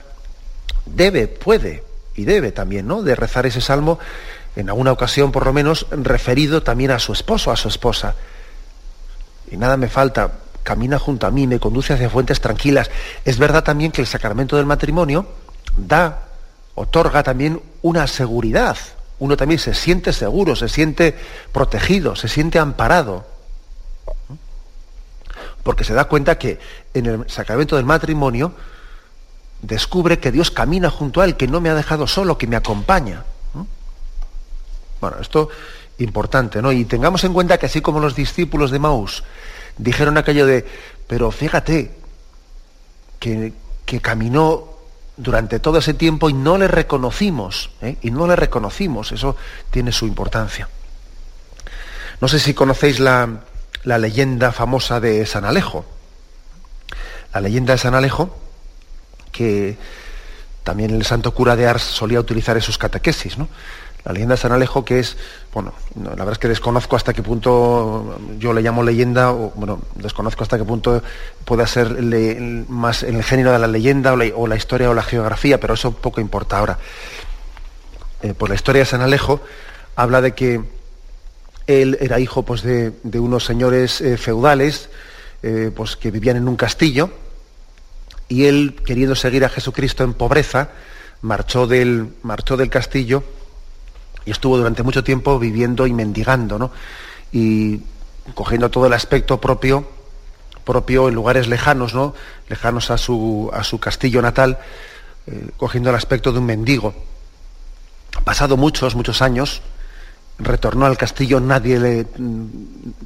debe, 0.86 1.28
puede 1.28 1.84
y 2.16 2.26
debe 2.26 2.52
también, 2.52 2.88
¿no? 2.88 3.02
De 3.02 3.16
rezar 3.16 3.48
ese 3.48 3.62
salmo 3.62 3.98
en 4.56 4.70
alguna 4.70 4.92
ocasión 4.92 5.32
por 5.32 5.46
lo 5.46 5.54
menos 5.54 5.88
referido 5.90 6.62
también 6.62 6.92
a 6.92 7.00
su 7.00 7.14
esposo, 7.14 7.52
a 7.52 7.56
su 7.56 7.68
esposa. 7.70 8.16
Y 9.50 9.58
nada 9.58 9.78
me 9.78 9.88
falta, 9.88 10.32
camina 10.64 11.00
junto 11.00 11.26
a 11.26 11.32
mí, 11.32 11.48
me 11.48 11.60
conduce 11.60 11.94
hacia 11.94 12.10
fuentes 12.10 12.42
tranquilas. 12.42 12.92
Es 13.24 13.38
verdad 13.38 13.64
también 13.64 13.92
que 13.92 14.02
el 14.02 14.08
sacramento 14.08 14.58
del 14.58 14.66
matrimonio 14.66 15.28
da, 15.76 16.24
otorga 16.76 17.24
también 17.24 17.62
una 17.82 18.06
seguridad, 18.06 18.78
uno 19.20 19.36
también 19.36 19.60
se 19.60 19.74
siente 19.74 20.14
seguro, 20.14 20.56
se 20.56 20.70
siente 20.70 21.16
protegido, 21.52 22.16
se 22.16 22.28
siente 22.28 22.60
amparado. 22.60 23.26
Porque 25.64 25.84
se 25.84 25.94
da 25.94 26.06
cuenta 26.06 26.38
que 26.38 26.60
en 26.94 27.06
el 27.06 27.30
sacramento 27.30 27.76
del 27.76 27.86
matrimonio 27.86 28.54
descubre 29.62 30.20
que 30.20 30.32
Dios 30.32 30.52
camina 30.52 30.90
junto 30.90 31.22
a 31.22 31.26
él, 31.26 31.36
que 31.36 31.48
no 31.48 31.62
me 31.62 31.70
ha 31.70 31.76
dejado 31.76 32.08
solo, 32.08 32.38
que 32.38 32.48
me 32.48 32.56
acompaña. 32.56 33.24
Bueno, 35.02 35.18
esto 35.20 35.50
importante, 36.00 36.62
¿no? 36.62 36.72
Y 36.72 36.86
tengamos 36.86 37.24
en 37.24 37.34
cuenta 37.34 37.58
que 37.58 37.66
así 37.66 37.82
como 37.82 38.00
los 38.00 38.16
discípulos 38.16 38.72
de 38.72 38.80
Maús 38.80 39.24
dijeron 39.78 40.18
aquello 40.18 40.46
de, 40.46 40.66
pero 41.08 41.32
fíjate, 41.32 41.92
que, 43.20 43.54
que 43.86 44.00
caminó 44.00 44.77
durante 45.18 45.60
todo 45.60 45.80
ese 45.80 45.96
tiempo 45.96 46.30
y 46.30 46.34
no 46.34 46.58
le 46.58 46.68
reconocimos, 46.68 47.72
¿eh? 47.82 47.98
y 48.02 48.12
no 48.12 48.28
le 48.28 48.36
reconocimos, 48.36 49.12
eso 49.12 49.36
tiene 49.72 49.92
su 49.92 50.06
importancia. 50.06 50.70
No 52.22 52.28
sé 52.28 52.40
si 52.40 52.54
conocéis 52.54 53.00
la, 53.00 53.28
leyenda 53.84 54.52
famosa 54.52 55.00
de 55.00 55.26
San 55.26 55.46
Alejo. 55.46 55.86
La 57.34 57.42
leyenda 57.42 57.74
de 57.74 57.80
San 57.80 57.96
Alejo, 57.96 58.36
que 59.32 59.78
también 60.64 60.92
el 60.92 61.06
santo 61.06 61.34
cura 61.34 61.56
de 61.56 61.68
Ars 61.68 61.84
solía 61.84 62.20
utilizar 62.20 62.56
en 62.56 62.62
sus 62.62 62.78
catequesis, 62.78 63.38
¿no? 63.38 63.48
La 64.08 64.14
leyenda 64.14 64.36
de 64.36 64.42
San 64.42 64.54
Alejo, 64.54 64.86
que 64.86 65.00
es, 65.00 65.18
bueno, 65.54 65.74
la 66.02 66.12
verdad 66.12 66.32
es 66.32 66.38
que 66.38 66.48
desconozco 66.48 66.96
hasta 66.96 67.12
qué 67.12 67.22
punto, 67.22 68.18
yo 68.40 68.54
le 68.54 68.62
llamo 68.62 68.82
leyenda, 68.82 69.34
o 69.34 69.52
bueno, 69.54 69.82
desconozco 69.96 70.44
hasta 70.44 70.58
qué 70.58 70.64
punto 70.64 71.04
pueda 71.44 71.68
ser 71.68 72.02
más 72.70 73.04
en 73.04 73.18
el 73.18 73.24
género 73.26 73.52
de 73.52 73.60
la 73.60 73.68
leyenda 73.68 74.14
o 74.14 74.48
la, 74.48 74.56
historia 74.56 74.90
o 74.90 74.94
la 74.94 75.04
geografía, 75.04 75.60
pero 75.60 75.74
eso 75.74 75.92
poco 75.92 76.22
importa 76.22 76.58
ahora. 76.58 76.80
Eh, 78.22 78.34
pues 78.34 78.48
la 78.50 78.56
historia 78.56 78.84
de 78.84 78.86
San 78.86 79.02
Alejo 79.02 79.42
habla 79.98 80.22
de 80.22 80.34
que 80.34 80.62
él 81.68 81.98
era 82.00 82.22
hijo 82.22 82.44
pues, 82.44 82.62
de, 82.62 82.94
unos 83.20 83.44
señores 83.44 84.00
eh, 84.00 84.16
feudales 84.16 84.90
eh, 85.44 85.70
pues, 85.76 85.98
que 85.98 86.12
vivían 86.12 86.38
en 86.38 86.48
un 86.48 86.56
castillo 86.56 87.12
y 88.30 88.46
él, 88.46 88.78
queriendo 88.86 89.16
seguir 89.16 89.44
a 89.44 89.50
Jesucristo 89.50 90.06
en 90.06 90.14
pobreza, 90.14 90.70
marchó 91.22 91.68
del, 91.68 92.14
marchó 92.24 92.56
del 92.56 92.70
castillo 92.70 93.36
y 94.28 94.32
estuvo 94.32 94.58
durante 94.58 94.84
mucho 94.84 95.06
tiempo 95.06 95.40
viviendo 95.40 95.88
y 95.88 95.94
mendigando, 95.94 96.60
¿no? 96.60 96.70
Y 97.32 97.80
cogiendo 98.34 98.70
todo 98.70 98.86
el 98.86 98.92
aspecto 98.94 99.40
propio, 99.40 99.88
propio 100.66 101.08
en 101.08 101.16
lugares 101.16 101.48
lejanos, 101.48 101.94
¿no? 101.94 102.14
Lejanos 102.50 102.92
a 102.92 102.98
su, 102.98 103.50
a 103.54 103.64
su 103.64 103.80
castillo 103.80 104.22
natal, 104.22 104.60
eh, 105.28 105.48
cogiendo 105.56 105.92
el 105.92 105.96
aspecto 105.96 106.34
de 106.34 106.40
un 106.40 106.46
mendigo. 106.46 106.94
Pasado 108.26 108.58
muchos, 108.58 108.96
muchos 108.96 109.22
años, 109.22 109.62
retornó 110.40 110.86
al 110.86 110.98
castillo, 110.98 111.40
nadie 111.40 111.80
le 111.80 112.04
mm, 112.18 112.48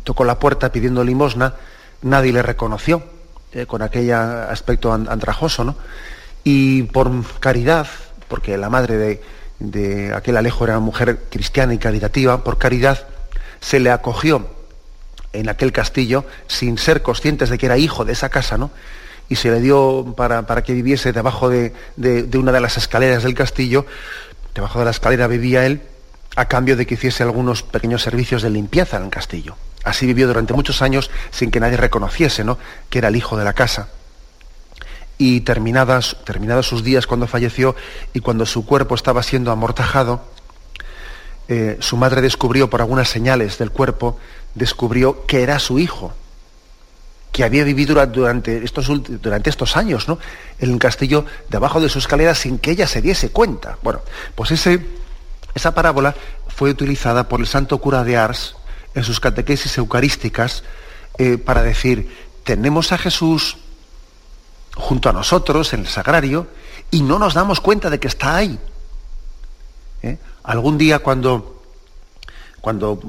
tocó 0.03 0.23
la 0.23 0.39
puerta 0.39 0.71
pidiendo 0.71 1.03
limosna, 1.03 1.53
nadie 2.01 2.34
le 2.34 2.41
reconoció 2.41 3.03
eh, 3.53 3.67
con 3.67 3.84
aquel 3.84 4.12
aspecto 4.12 4.91
andrajoso, 4.91 5.63
¿no? 5.63 5.75
Y 6.43 6.81
por 6.81 7.12
caridad, 7.39 7.86
porque 8.27 8.57
la 8.57 8.71
madre 8.71 8.97
de, 8.97 9.21
de 9.62 10.13
aquel 10.13 10.38
Alejo 10.38 10.63
era 10.63 10.74
una 10.74 10.86
mujer 10.86 11.19
cristiana 11.30 11.74
y 11.74 11.78
caritativa, 11.78 12.43
por 12.43 12.58
caridad, 12.58 13.06
se 13.60 13.80
le 13.80 13.91
acogió 13.91 14.47
en 15.34 15.50
aquel 15.50 15.71
castillo 15.71 16.26
sin 16.47 16.78
ser 16.78 17.02
conscientes 17.02 17.50
de 17.50 17.58
que 17.58 17.67
era 17.67 17.78
hijo 17.78 18.04
de 18.04 18.13
esa 18.13 18.30
casa, 18.30 18.58
¿no? 18.58 18.71
Y 19.30 19.36
se 19.36 19.50
le 19.52 19.62
dio 19.62 20.13
para, 20.17 20.43
que 20.63 20.74
viviese 20.74 21.13
debajo 21.13 21.47
de, 21.47 21.74
una 22.34 22.52
de 22.52 22.60
las 22.60 22.78
escaleras 22.78 23.24
del 23.24 23.36
castillo, 23.36 23.86
debajo 24.54 24.80
de 24.80 24.86
la 24.86 24.91
escalera 24.91 25.28
vivía 25.28 25.65
él, 25.65 25.82
a 26.36 26.45
cambio 26.45 26.76
de 26.76 26.86
que 26.86 26.95
hiciese 26.95 27.24
algunos 27.24 27.63
pequeños 27.63 28.02
servicios 28.02 28.41
de 28.41 28.50
limpieza 28.50 28.97
en 28.97 29.04
el 29.04 29.10
castillo. 29.10 29.56
Así 29.84 30.06
vivió 30.06 30.28
durante 30.28 30.54
muchos 30.54 30.82
años 30.82 31.12
sin 31.32 31.50
que 31.50 31.60
nadie 31.60 31.78
reconociese 31.78 32.43
¿no? 32.43 32.58
que 32.89 33.00
era 33.00 33.08
el 33.08 33.15
hijo 33.15 33.38
de 33.38 33.45
la 33.45 33.54
casa 33.54 33.89
y 35.17 35.41
terminadas, 35.41 36.17
terminados 36.26 36.67
sus 36.67 36.84
días 36.84 37.08
cuando 37.08 37.28
falleció 37.28 37.76
y 38.13 38.19
cuando 38.19 38.45
su 38.45 38.65
cuerpo 38.65 38.95
estaba 38.95 39.24
siendo 39.24 39.52
amortajado, 39.52 40.21
eh, 41.47 41.78
su 41.80 41.97
madre 41.97 42.21
descubrió 42.21 42.69
por 42.69 42.82
algunas 42.82 43.10
señales 43.10 43.58
del 43.58 43.71
cuerpo, 43.71 44.17
descubrió 44.56 45.26
que 45.26 45.43
era 45.43 45.60
su 45.60 45.80
hijo, 45.80 46.13
que 47.32 47.43
había 47.43 47.63
vivido 47.63 48.06
durante 48.08 48.63
estos, 48.63 48.89
durante 49.21 49.50
estos 49.50 49.78
años 49.78 50.08
¿no? 50.08 50.19
en 50.60 50.71
el 50.71 50.80
castillo 50.80 51.26
debajo 51.50 51.80
de 51.80 51.89
su 51.89 52.00
escalera 52.00 52.36
sin 52.36 52.58
que 52.58 52.71
ella 52.71 52.88
se 52.88 53.02
diese 53.02 53.32
cuenta. 53.32 53.78
Bueno, 53.84 54.02
pues 54.36 54.52
ese, 54.52 54.86
esa 55.54 55.74
parábola 55.74 56.15
fue 56.47 56.69
utilizada 56.69 57.28
por 57.28 57.39
el 57.39 57.47
santo 57.47 57.78
cura 57.78 58.04
de 58.04 58.17
Ars 58.17 58.56
en 58.93 59.04
sus 59.04 59.19
catequesis 59.19 59.78
eucarísticas 59.78 60.63
eh, 61.17 61.38
para 61.38 61.63
decir, 61.63 62.15
tenemos 62.43 62.91
a 62.91 62.97
Jesús 62.97 63.58
junto 64.75 65.10
a 65.10 65.13
nosotros 65.13 65.73
en 65.73 65.81
el 65.81 65.88
sagrario 65.88 66.47
y 66.89 67.01
no 67.01 67.19
nos 67.19 67.34
damos 67.34 67.62
cuenta 67.62 67.89
de 67.89 67.99
que 67.99 68.07
está 68.07 68.36
ahí. 68.36 68.60
¿Eh? 70.03 70.17
Algún 70.43 70.77
día 70.77 70.99
cuando, 70.99 71.63
cuando, 72.60 72.99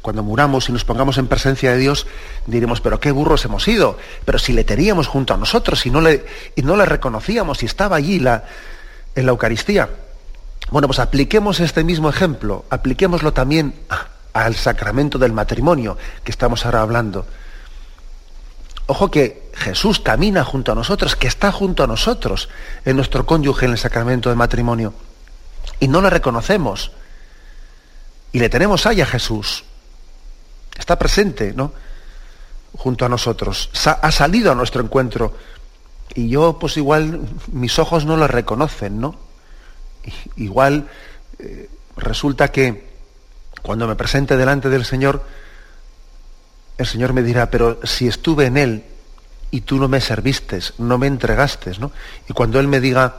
cuando 0.00 0.22
muramos 0.22 0.68
y 0.68 0.72
nos 0.72 0.84
pongamos 0.84 1.18
en 1.18 1.28
presencia 1.28 1.72
de 1.72 1.78
Dios, 1.78 2.06
diremos, 2.46 2.80
pero 2.80 3.00
qué 3.00 3.10
burros 3.10 3.44
hemos 3.44 3.66
ido, 3.68 3.98
pero 4.24 4.38
si 4.38 4.52
le 4.52 4.64
teníamos 4.64 5.06
junto 5.06 5.34
a 5.34 5.36
nosotros 5.36 5.84
y 5.86 5.90
no 5.90 6.00
le, 6.00 6.24
y 6.56 6.62
no 6.62 6.76
le 6.76 6.84
reconocíamos 6.86 7.62
y 7.62 7.66
estaba 7.66 7.96
allí 7.96 8.18
la, 8.18 8.44
en 9.14 9.26
la 9.26 9.32
Eucaristía. 9.32 9.88
Bueno, 10.70 10.88
pues 10.88 10.98
apliquemos 10.98 11.60
este 11.60 11.84
mismo 11.84 12.08
ejemplo, 12.08 12.64
apliquémoslo 12.70 13.32
también 13.32 13.74
al 14.32 14.54
sacramento 14.56 15.18
del 15.18 15.32
matrimonio 15.32 15.96
que 16.24 16.30
estamos 16.30 16.64
ahora 16.64 16.82
hablando. 16.82 17.26
Ojo 18.92 19.10
que 19.10 19.48
Jesús 19.54 20.00
camina 20.00 20.44
junto 20.44 20.70
a 20.70 20.74
nosotros, 20.74 21.16
que 21.16 21.26
está 21.26 21.50
junto 21.50 21.82
a 21.82 21.86
nosotros 21.86 22.50
en 22.84 22.94
nuestro 22.96 23.24
cónyuge 23.24 23.64
en 23.64 23.72
el 23.72 23.78
sacramento 23.78 24.28
del 24.28 24.36
matrimonio. 24.36 24.92
Y 25.80 25.88
no 25.88 26.02
le 26.02 26.10
reconocemos. 26.10 26.92
Y 28.32 28.38
le 28.38 28.50
tenemos 28.50 28.84
ahí 28.84 29.00
a 29.00 29.06
Jesús. 29.06 29.64
Está 30.78 30.98
presente, 30.98 31.54
¿no? 31.54 31.72
Junto 32.76 33.06
a 33.06 33.08
nosotros. 33.08 33.70
ha 33.86 34.12
salido 34.12 34.52
a 34.52 34.54
nuestro 34.54 34.82
encuentro. 34.82 35.38
Y 36.14 36.28
yo, 36.28 36.58
pues 36.58 36.76
igual, 36.76 37.22
mis 37.50 37.78
ojos 37.78 38.04
no 38.04 38.18
lo 38.18 38.28
reconocen, 38.28 39.00
¿no? 39.00 39.16
Igual 40.36 40.86
eh, 41.38 41.70
resulta 41.96 42.52
que 42.52 42.92
cuando 43.62 43.88
me 43.88 43.96
presente 43.96 44.36
delante 44.36 44.68
del 44.68 44.84
Señor, 44.84 45.24
el 46.78 46.86
Señor 46.86 47.12
me 47.12 47.22
dirá, 47.22 47.50
pero 47.50 47.80
si 47.84 48.08
estuve 48.08 48.46
en 48.46 48.56
Él 48.56 48.84
y 49.50 49.62
tú 49.62 49.78
no 49.78 49.88
me 49.88 50.00
serviste, 50.00 50.60
no 50.78 50.98
me 50.98 51.06
entregaste, 51.06 51.72
¿no? 51.78 51.92
Y 52.28 52.32
cuando 52.32 52.58
Él 52.58 52.68
me 52.68 52.80
diga, 52.80 53.14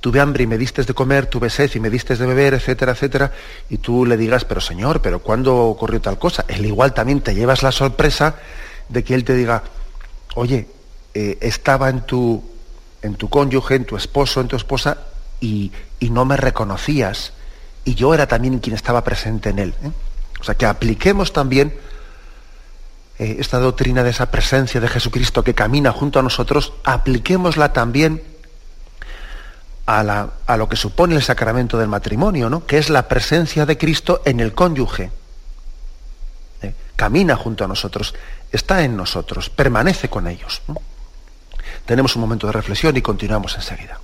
tuve 0.00 0.20
hambre 0.20 0.44
y 0.44 0.46
me 0.46 0.58
diste 0.58 0.82
de 0.82 0.94
comer, 0.94 1.26
tuve 1.26 1.50
sed 1.50 1.70
y 1.74 1.80
me 1.80 1.90
diste 1.90 2.16
de 2.16 2.26
beber, 2.26 2.54
etcétera, 2.54 2.92
etcétera, 2.92 3.32
y 3.68 3.78
tú 3.78 4.06
le 4.06 4.16
digas, 4.16 4.44
pero 4.44 4.60
Señor, 4.60 5.02
pero 5.02 5.20
¿cuándo 5.20 5.56
ocurrió 5.56 6.00
tal 6.00 6.18
cosa? 6.18 6.44
Él 6.48 6.66
igual 6.66 6.94
también 6.94 7.20
te 7.20 7.34
llevas 7.34 7.62
la 7.62 7.72
sorpresa 7.72 8.36
de 8.88 9.04
que 9.04 9.14
Él 9.14 9.24
te 9.24 9.34
diga, 9.34 9.62
oye, 10.34 10.68
eh, 11.14 11.38
estaba 11.40 11.88
en 11.88 12.02
tu, 12.02 12.42
en 13.02 13.14
tu 13.16 13.28
cónyuge, 13.28 13.74
en 13.74 13.84
tu 13.84 13.96
esposo, 13.96 14.40
en 14.40 14.48
tu 14.48 14.56
esposa, 14.56 14.98
y, 15.40 15.72
no 16.00 16.24
me 16.24 16.36
reconocías, 16.36 17.32
y 17.84 17.94
yo 17.94 18.14
era 18.14 18.26
también 18.26 18.58
quien 18.58 18.74
estaba 18.74 19.04
presente 19.04 19.50
en 19.50 19.58
Él. 19.58 19.74
¿eh? 19.82 19.90
O 20.40 20.44
sea, 20.44 20.54
que 20.54 20.66
apliquemos 20.66 21.32
también 21.32 21.78
eh, 23.18 23.36
esta 23.40 23.58
doctrina 23.58 24.02
de 24.02 24.10
esa 24.10 24.30
presencia 24.30 24.80
de 24.80 24.88
Jesucristo 24.88 25.42
que 25.42 25.54
camina 25.54 25.92
junto 25.92 26.18
a 26.18 26.22
nosotros, 26.22 26.72
apliquémosla 26.84 27.72
también 27.72 28.22
a, 29.86 30.56
lo 30.56 30.68
que 30.68 30.76
supone 30.76 31.16
el 31.16 31.22
sacramento 31.22 31.78
del 31.78 31.88
matrimonio, 31.88 32.50
¿no? 32.50 32.66
que 32.66 32.76
es 32.76 32.90
la 32.90 33.08
presencia 33.08 33.64
de 33.64 33.78
Cristo 33.78 34.20
en 34.24 34.38
el 34.40 34.54
cónyuge. 34.54 35.10
Eh, 36.60 36.74
camina 36.94 37.36
junto 37.36 37.64
a 37.64 37.68
nosotros, 37.68 38.14
está 38.52 38.84
en 38.84 38.96
nosotros, 38.96 39.48
permanece 39.48 40.10
con 40.10 40.26
ellos. 40.26 40.60
Tenemos 41.86 42.14
un 42.16 42.20
momento 42.20 42.46
de 42.46 42.52
reflexión 42.52 42.96
y 42.98 43.02
continuamos 43.02 43.54
enseguida. 43.54 43.98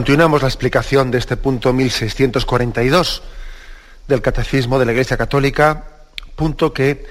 Continuamos 0.00 0.40
la 0.40 0.48
explicación 0.48 1.10
de 1.10 1.18
este 1.18 1.36
punto 1.36 1.74
1642 1.74 3.22
del 4.08 4.22
Catecismo 4.22 4.78
de 4.78 4.86
la 4.86 4.92
Iglesia 4.92 5.18
Católica, 5.18 5.84
punto 6.36 6.72
que 6.72 7.04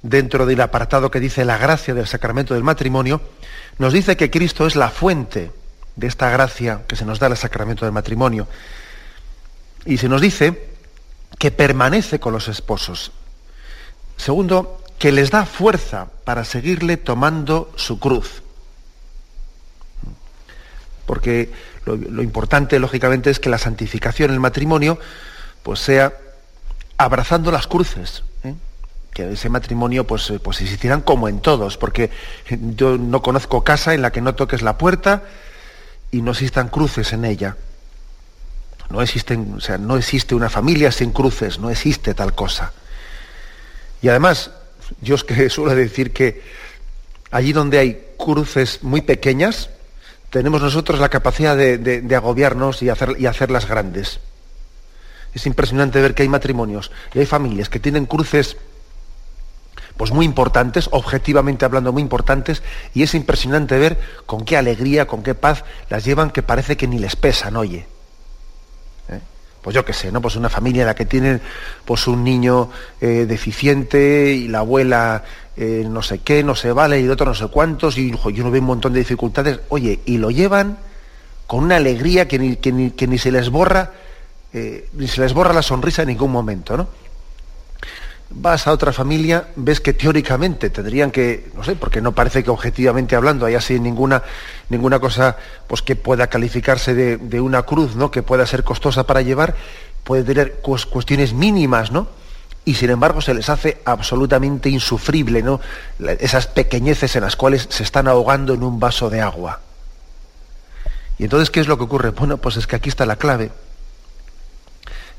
dentro 0.00 0.46
del 0.46 0.62
apartado 0.62 1.10
que 1.10 1.20
dice 1.20 1.44
la 1.44 1.58
gracia 1.58 1.92
del 1.92 2.06
sacramento 2.06 2.54
del 2.54 2.62
matrimonio, 2.62 3.20
nos 3.76 3.92
dice 3.92 4.16
que 4.16 4.30
Cristo 4.30 4.66
es 4.66 4.74
la 4.74 4.88
fuente 4.88 5.50
de 5.96 6.06
esta 6.06 6.30
gracia 6.30 6.80
que 6.88 6.96
se 6.96 7.04
nos 7.04 7.18
da 7.18 7.26
el 7.26 7.36
sacramento 7.36 7.84
del 7.84 7.92
matrimonio. 7.92 8.48
Y 9.84 9.98
se 9.98 10.08
nos 10.08 10.22
dice 10.22 10.66
que 11.38 11.50
permanece 11.50 12.20
con 12.20 12.32
los 12.32 12.48
esposos. 12.48 13.12
Segundo, 14.16 14.82
que 14.98 15.12
les 15.12 15.30
da 15.30 15.44
fuerza 15.44 16.08
para 16.24 16.44
seguirle 16.44 16.96
tomando 16.96 17.70
su 17.76 18.00
cruz. 18.00 18.42
Porque 21.10 21.50
lo, 21.86 22.22
importante, 22.22 22.78
lógicamente, 22.78 23.30
es 23.30 23.40
que 23.40 23.50
la 23.50 23.58
santificación, 23.58 24.30
el 24.30 24.38
matrimonio, 24.38 24.96
pues 25.64 25.80
sea 25.80 26.14
abrazando 26.98 27.50
las 27.50 27.66
cruces, 27.66 28.22
¿eh? 28.44 28.54
que 29.12 29.32
ese 29.32 29.48
matrimonio 29.48 30.06
pues, 30.06 30.30
eh, 30.30 30.38
pues 30.38 30.60
existirán 30.60 31.00
como 31.00 31.28
en 31.28 31.40
todos, 31.40 31.76
porque 31.78 32.10
yo 32.48 32.96
no 32.96 33.22
conozco 33.22 33.64
casa 33.64 33.92
en 33.92 34.02
la 34.02 34.12
que 34.12 34.20
no 34.20 34.36
toques 34.36 34.62
la 34.62 34.78
puerta 34.78 35.24
y 36.12 36.22
no 36.22 36.30
existan 36.30 36.68
cruces 36.68 37.12
en 37.12 37.24
ella. 37.24 37.56
No 38.88 39.02
existen, 39.02 39.54
o 39.56 39.60
sea, 39.60 39.78
no 39.78 39.96
existe 39.96 40.36
una 40.36 40.48
familia 40.48 40.92
sin 40.92 41.10
cruces, 41.10 41.58
no 41.58 41.70
existe 41.70 42.14
tal 42.14 42.36
cosa. 42.36 42.72
Y 44.00 44.10
además, 44.10 44.52
yo 45.00 45.16
es 45.16 45.24
que 45.24 45.50
suelo 45.50 45.74
decir 45.74 46.12
que 46.12 46.40
allí 47.32 47.52
donde 47.52 47.78
hay 47.78 48.00
cruces 48.16 48.84
muy 48.84 49.00
pequeñas, 49.00 49.70
tenemos 50.30 50.62
nosotros 50.62 51.00
la 51.00 51.08
capacidad 51.08 51.56
de, 51.56 52.16
agobiarnos 52.16 52.82
y, 52.82 52.88
hacer, 52.88 53.16
y 53.18 53.26
hacerlas 53.26 53.66
grandes. 53.66 54.20
Es 55.34 55.46
impresionante 55.46 56.00
ver 56.00 56.14
que 56.14 56.22
hay 56.22 56.28
matrimonios 56.28 56.90
y 57.14 57.18
hay 57.18 57.26
familias 57.26 57.68
que 57.68 57.80
tienen 57.80 58.06
cruces 58.06 58.56
pues 59.96 60.12
muy 60.12 60.24
importantes, 60.24 60.88
objetivamente 60.92 61.66
hablando 61.66 61.92
muy 61.92 62.00
importantes, 62.00 62.62
y 62.94 63.02
es 63.02 63.14
impresionante 63.14 63.78
ver 63.78 63.98
con 64.24 64.46
qué 64.46 64.56
alegría, 64.56 65.06
con 65.06 65.22
qué 65.22 65.34
paz 65.34 65.62
las 65.90 66.06
llevan 66.06 66.30
que 66.30 66.42
parece 66.42 66.78
que 66.78 66.86
ni 66.86 66.98
les 66.98 67.16
pesan, 67.16 67.54
oye. 67.56 67.86
¿Eh? 69.10 69.20
Pues 69.60 69.74
yo 69.74 69.84
qué 69.84 69.92
sé, 69.92 70.10
¿no? 70.10 70.22
Pues 70.22 70.36
una 70.36 70.48
familia 70.48 70.82
en 70.82 70.86
la 70.86 70.94
que 70.94 71.04
tienen 71.04 71.42
pues 71.84 72.06
un 72.06 72.24
niño 72.24 72.70
eh, 73.02 73.26
deficiente 73.28 74.32
y 74.32 74.48
la 74.48 74.60
abuela 74.60 75.22
eh, 75.60 75.86
no 75.88 76.02
sé 76.02 76.18
qué, 76.18 76.42
no 76.42 76.56
se 76.56 76.72
vale, 76.72 77.00
y 77.00 77.04
el 77.04 77.10
otro 77.10 77.26
no 77.26 77.34
sé 77.34 77.46
cuántos, 77.46 77.98
y 77.98 78.10
yo 78.10 78.42
no 78.42 78.50
veo 78.50 78.60
un 78.60 78.66
montón 78.66 78.92
de 78.92 78.98
dificultades, 78.98 79.60
oye, 79.68 80.00
y 80.06 80.18
lo 80.18 80.30
llevan 80.30 80.78
con 81.46 81.62
una 81.64 81.76
alegría 81.76 82.26
que 82.26 82.38
ni, 82.38 82.56
que 82.56 82.72
ni, 82.72 83.18
se 83.18 83.30
les 83.30 83.50
borra, 83.50 83.92
ni 84.52 85.06
se 85.06 85.20
les 85.20 85.32
borra 85.32 85.52
la 85.52 85.62
sonrisa 85.62 86.02
en 86.02 86.08
ningún 86.08 86.32
momento, 86.32 86.76
¿no? 86.76 86.88
vas 88.30 88.66
a 88.66 88.72
otra 88.72 88.92
familia, 88.92 89.48
ves 89.56 89.80
que 89.80 89.92
teóricamente 89.92 90.70
tendrían 90.70 91.10
que, 91.10 91.50
no 91.54 91.64
sé, 91.64 91.74
porque 91.74 92.00
no 92.00 92.12
parece 92.12 92.44
que 92.44 92.50
objetivamente 92.50 93.16
hablando 93.16 93.46
haya 93.46 93.58
así 93.58 93.80
ninguna, 93.80 94.22
ninguna 94.68 95.00
cosa 95.00 95.36
pues, 95.66 95.82
que 95.82 95.96
pueda 95.96 96.28
calificarse 96.28 96.94
de, 96.94 97.40
una 97.40 97.62
cruz, 97.62 97.96
¿no? 97.96 98.10
que 98.10 98.22
pueda 98.22 98.46
ser 98.46 98.62
costosa 98.62 99.04
para 99.04 99.22
llevar, 99.22 99.56
puede 100.04 100.22
tener 100.22 100.60
cuestiones 100.62 101.34
mínimas, 101.34 101.90
¿no? 101.90 102.19
Y 102.70 102.74
sin 102.74 102.90
embargo 102.90 103.20
se 103.20 103.34
les 103.34 103.48
hace 103.48 103.82
absolutamente 103.84 104.68
insufrible, 104.68 105.42
¿no? 105.42 105.60
Esas 106.20 106.46
pequeñeces 106.46 107.16
en 107.16 107.22
las 107.22 107.34
cuales 107.34 107.66
se 107.68 107.82
están 107.82 108.06
ahogando 108.06 108.54
en 108.54 108.62
un 108.62 108.78
vaso 108.78 109.10
de 109.10 109.20
agua. 109.20 109.58
Y 111.18 111.24
entonces, 111.24 111.50
¿qué 111.50 111.58
es 111.58 111.66
lo 111.66 111.76
que 111.78 111.82
ocurre? 111.82 112.10
Bueno, 112.10 112.36
pues 112.36 112.56
es 112.56 112.68
que 112.68 112.76
aquí 112.76 112.88
está 112.88 113.06
la 113.06 113.16
clave 113.16 113.50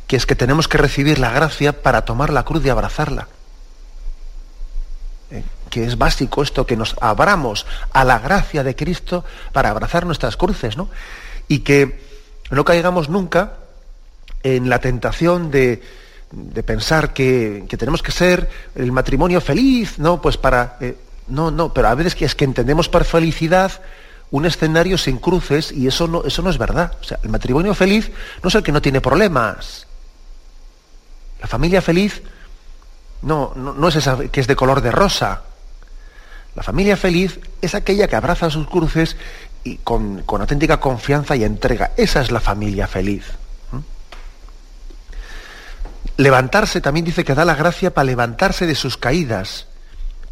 que 0.08 0.16
es 0.16 0.26
que 0.26 0.36
tenemos 0.36 0.70
que 0.70 0.78
recibir 0.78 1.20
la 1.20 1.32
gracia 1.32 1.82
para 1.82 2.06
tomar 2.06 2.32
la 2.32 2.44
cruz 2.44 2.66
y 2.66 2.70
abrazarla. 2.70 3.28
Eh, 5.30 5.44
que 5.70 5.86
es 5.86 5.98
básico 5.98 6.42
esto, 6.42 6.66
que 6.66 6.78
nos 6.78 6.96
abramos 7.02 7.66
a 7.92 8.06
la 8.06 8.20
gracia 8.20 8.64
de 8.64 8.78
Cristo 8.78 9.26
para 9.52 9.72
abrazar 9.72 10.06
nuestras 10.06 10.38
cruces, 10.38 10.78
¿no? 10.78 10.90
Y 11.50 11.60
que 11.60 12.02
no 12.50 12.64
caigamos 12.64 13.10
nunca 13.10 13.58
en 14.44 14.70
la 14.70 14.80
tentación 14.80 15.52
de, 15.52 15.82
pensar 16.66 17.14
que, 17.14 17.66
tenemos 17.78 18.02
que 18.02 18.12
ser 18.12 18.50
el 18.76 18.92
matrimonio 18.92 19.42
feliz, 19.42 20.00
¿no? 20.00 20.22
Pues 20.22 20.38
para. 20.38 20.78
Eh, 20.82 20.98
no, 21.28 21.52
no, 21.52 21.74
pero 21.74 21.88
a 21.88 21.96
veces 21.96 22.16
que 22.16 22.26
es 22.26 22.36
que 22.36 22.46
entendemos 22.46 22.90
por 22.90 23.06
felicidad 23.06 23.72
un 24.32 24.46
escenario 24.46 24.98
sin 24.98 25.18
cruces 25.18 25.72
y 25.72 25.88
eso 25.88 26.08
no, 26.08 26.24
eso 26.26 26.42
no 26.42 26.50
es 26.50 26.58
verdad. 26.58 26.94
O 27.00 27.04
sea, 27.04 27.20
el 27.24 27.30
matrimonio 27.30 27.74
feliz 27.74 28.12
no 28.44 28.50
es 28.50 28.56
el 28.56 28.64
que 28.64 28.72
no 28.72 28.82
tiene 28.82 29.02
problemas, 29.02 29.88
la 31.42 31.48
familia 31.48 31.82
feliz 31.82 32.22
no, 33.24 33.54
no, 33.56 33.88
es 33.88 33.96
esa 33.96 34.18
que 34.18 34.40
es 34.40 34.48
de 34.48 34.56
color 34.56 34.82
de 34.82 34.92
rosa. 34.92 35.42
La 36.56 36.64
familia 36.64 36.98
feliz 36.98 37.40
es 37.62 37.76
aquella 37.76 38.08
que 38.08 38.16
abraza 38.16 38.50
sus 38.50 38.68
cruces 38.68 39.16
y 39.64 39.78
con, 39.78 40.24
auténtica 40.28 40.80
confianza 40.80 41.36
y 41.36 41.44
entrega. 41.44 41.92
Esa 41.98 42.22
es 42.22 42.32
la 42.32 42.40
familia 42.40 42.88
feliz. 42.88 43.26
Levantarse 46.18 46.82
también 46.82 47.06
dice 47.06 47.24
que 47.24 47.34
da 47.34 47.46
la 47.46 47.56
gracia 47.56 47.94
para 47.94 48.06
levantarse 48.06 48.66
de 48.68 48.76
sus 48.76 48.98
caídas, 48.98 49.68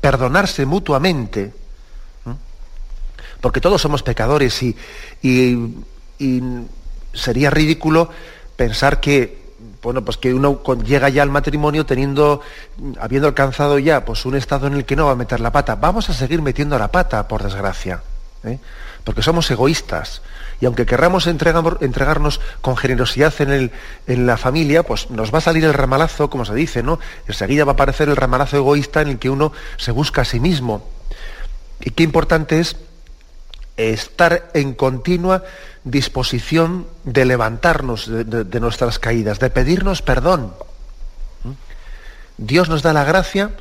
perdonarse 0.02 0.66
mutuamente. 0.66 1.54
Porque 3.42 3.62
todos 3.62 3.82
somos 3.82 4.04
pecadores 4.04 4.62
y, 4.62 4.76
y 5.22 6.54
sería 7.14 7.50
ridículo 7.50 8.10
pensar 8.58 9.00
que 9.00 9.40
bueno, 9.82 10.04
pues 10.04 10.18
que 10.18 10.34
uno 10.34 10.62
llega 10.84 11.10
ya 11.10 11.24
al 11.24 11.30
matrimonio 11.30 11.86
teniendo, 11.86 12.42
habiendo 13.00 13.28
alcanzado 13.28 13.80
ya 13.80 14.04
pues 14.04 14.26
un 14.26 14.36
estado 14.36 14.68
en 14.68 14.74
el 14.74 14.86
que 14.86 14.96
no 14.96 15.06
va 15.06 15.14
a 15.14 15.16
meter 15.16 15.40
la 15.40 15.52
pata. 15.52 15.76
Vamos 15.76 16.10
a 16.10 16.14
seguir 16.14 16.42
metiendo 16.42 16.78
la 16.78 16.90
pata, 16.90 17.28
por 17.28 17.44
desgracia. 17.44 18.02
¿eh? 18.44 18.60
Porque 19.04 19.22
somos 19.22 19.50
egoístas. 19.52 20.22
Y 20.62 20.66
aunque 20.66 20.86
querramos 20.86 21.26
entregarnos 21.28 22.42
con 22.62 22.76
generosidad 22.76 23.34
en, 23.40 23.52
el, 23.52 23.72
en, 24.08 24.26
la 24.26 24.36
familia, 24.36 24.84
pues 24.84 25.10
nos 25.10 25.34
va 25.34 25.38
a 25.38 25.42
salir 25.42 25.64
el 25.64 25.74
ramalazo, 25.74 26.30
como 26.30 26.44
se 26.44 26.54
dice, 26.54 26.84
¿no? 26.84 27.00
Enseguida 27.28 27.64
va 27.64 27.72
a 27.72 27.74
aparecer 27.74 28.10
el 28.10 28.18
ramalazo 28.18 28.58
egoísta 28.58 29.02
en 29.02 29.08
el 29.08 29.20
que 29.20 29.30
uno 29.30 29.54
se 29.78 29.92
busca 29.92 30.22
a 30.22 30.26
sí 30.26 30.40
mismo. 30.40 30.86
Y 31.80 31.92
qué 31.92 32.04
importante 32.04 32.60
es 32.60 32.76
estar 33.78 34.52
en 34.54 34.74
continua 34.74 35.44
disposición 35.86 36.88
de 37.06 37.24
levantarnos 37.24 38.08
de, 38.08 38.60
nuestras 38.60 39.00
caídas, 39.00 39.40
de 39.40 39.50
pedirnos 39.50 40.02
perdón. 40.02 40.54
¿Mm? 41.44 41.52
Dios 42.38 42.68
nos 42.68 42.82
da 42.82 42.92
la 42.92 43.06
gracia, 43.06 43.52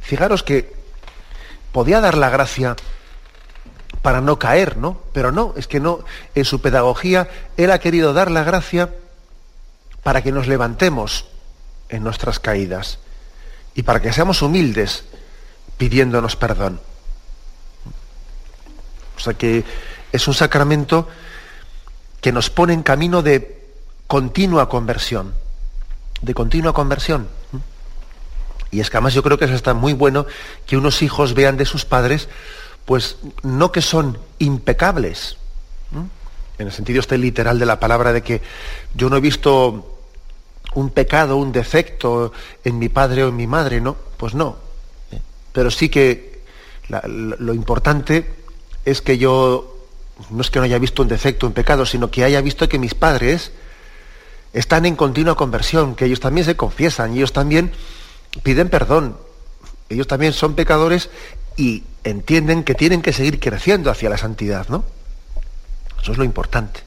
fijaros 0.00 0.42
que 0.42 0.74
podía 1.72 2.00
dar 2.00 2.18
la 2.18 2.28
gracia 2.28 2.76
para 4.02 4.20
no 4.20 4.38
caer, 4.38 4.76
¿no? 4.76 5.00
Pero 5.12 5.32
no, 5.32 5.54
es 5.56 5.66
que 5.66 5.80
no, 5.80 6.00
en 6.34 6.44
su 6.44 6.60
pedagogía 6.60 7.28
Él 7.56 7.70
ha 7.70 7.78
querido 7.78 8.12
dar 8.12 8.30
la 8.30 8.42
gracia 8.44 8.90
para 10.02 10.22
que 10.22 10.32
nos 10.32 10.48
levantemos 10.48 11.26
en 11.88 12.02
nuestras 12.02 12.40
caídas 12.40 12.98
y 13.74 13.82
para 13.82 14.02
que 14.02 14.12
seamos 14.12 14.42
humildes 14.42 15.04
pidiéndonos 15.78 16.36
perdón. 16.36 16.80
O 19.16 19.20
sea 19.20 19.34
que 19.34 19.64
es 20.10 20.28
un 20.28 20.34
sacramento 20.34 21.08
que 22.20 22.32
nos 22.32 22.50
pone 22.50 22.72
en 22.72 22.82
camino 22.82 23.22
de 23.22 23.62
continua 24.06 24.68
conversión, 24.68 25.34
de 26.20 26.34
continua 26.34 26.72
conversión. 26.72 27.28
Y 28.70 28.80
es 28.80 28.90
que 28.90 28.96
además 28.96 29.14
yo 29.14 29.22
creo 29.22 29.38
que 29.38 29.44
es 29.44 29.50
hasta 29.50 29.74
muy 29.74 29.92
bueno 29.92 30.26
que 30.66 30.76
unos 30.76 31.02
hijos 31.02 31.34
vean 31.34 31.56
de 31.56 31.66
sus 31.66 31.84
padres, 31.84 32.28
pues 32.84 33.16
no 33.42 33.72
que 33.72 33.82
son 33.82 34.18
impecables, 34.38 35.36
en 36.58 36.66
el 36.66 36.72
sentido 36.72 37.00
este 37.00 37.18
literal 37.18 37.58
de 37.58 37.66
la 37.66 37.80
palabra 37.80 38.12
de 38.12 38.22
que 38.22 38.40
yo 38.94 39.08
no 39.10 39.16
he 39.16 39.20
visto 39.20 39.98
un 40.74 40.90
pecado, 40.90 41.36
un 41.36 41.52
defecto 41.52 42.32
en 42.64 42.78
mi 42.78 42.88
padre 42.88 43.24
o 43.24 43.28
en 43.28 43.36
mi 43.36 43.46
madre, 43.46 43.80
¿no? 43.80 43.96
Pues 44.16 44.34
no. 44.34 44.56
Pero 45.52 45.70
sí 45.70 45.88
que 45.88 46.42
lo 46.88 47.54
importante 47.54 48.34
es 48.84 49.02
que 49.02 49.18
yo, 49.18 49.76
no 50.30 50.40
es 50.40 50.50
que 50.50 50.58
no 50.58 50.64
haya 50.64 50.78
visto 50.78 51.02
un 51.02 51.08
defecto, 51.08 51.46
un 51.46 51.52
pecado, 51.52 51.86
sino 51.86 52.10
que 52.10 52.24
haya 52.24 52.40
visto 52.40 52.68
que 52.68 52.78
mis 52.78 52.94
padres 52.94 53.52
están 54.52 54.86
en 54.86 54.96
continua 54.96 55.36
conversión, 55.36 55.94
que 55.94 56.06
ellos 56.06 56.20
también 56.20 56.44
se 56.44 56.56
confiesan, 56.56 57.14
ellos 57.14 57.32
también 57.32 57.72
piden 58.42 58.68
perdón, 58.68 59.16
ellos 59.88 60.06
también 60.06 60.32
son 60.32 60.54
pecadores 60.54 61.10
y 61.56 61.84
entienden 62.04 62.64
que 62.64 62.74
tienen 62.74 63.02
que 63.02 63.12
seguir 63.12 63.40
creciendo 63.40 63.90
hacia 63.90 64.10
la 64.10 64.18
santidad, 64.18 64.68
¿no? 64.68 64.84
Eso 66.00 66.12
es 66.12 66.18
lo 66.18 66.24
importante. 66.24 66.80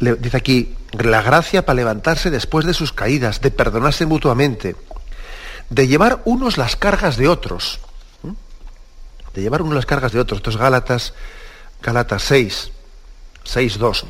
Dice 0.00 0.36
aquí, 0.36 0.74
la 0.92 1.22
gracia 1.22 1.64
para 1.64 1.76
levantarse 1.76 2.30
después 2.30 2.66
de 2.66 2.74
sus 2.74 2.92
caídas, 2.92 3.40
de 3.40 3.50
perdonarse 3.50 4.06
mutuamente, 4.06 4.74
de 5.70 5.86
llevar 5.86 6.20
unos 6.24 6.58
las 6.58 6.76
cargas 6.76 7.16
de 7.16 7.28
otros 7.28 7.80
de 9.34 9.42
llevar 9.42 9.62
uno 9.62 9.74
las 9.74 9.86
cargas 9.86 10.12
de 10.12 10.20
otros. 10.20 10.38
Esto 10.38 10.50
es 10.50 10.56
Gálatas, 10.56 11.12
Gálatas 11.82 12.22
6, 12.22 12.70
6, 13.42 13.78
2. 13.78 14.06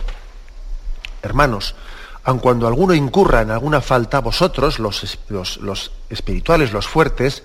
Hermanos, 1.23 1.75
aun 2.23 2.39
cuando 2.39 2.69
alguno 2.69 2.95
incurra 2.95 3.41
en 3.41 3.51
alguna 3.51 3.81
falta, 3.81 4.21
vosotros, 4.21 4.79
los, 4.79 5.19
los, 5.29 5.93
espirituales, 6.11 6.73
los 6.73 6.87
fuertes, 6.87 7.43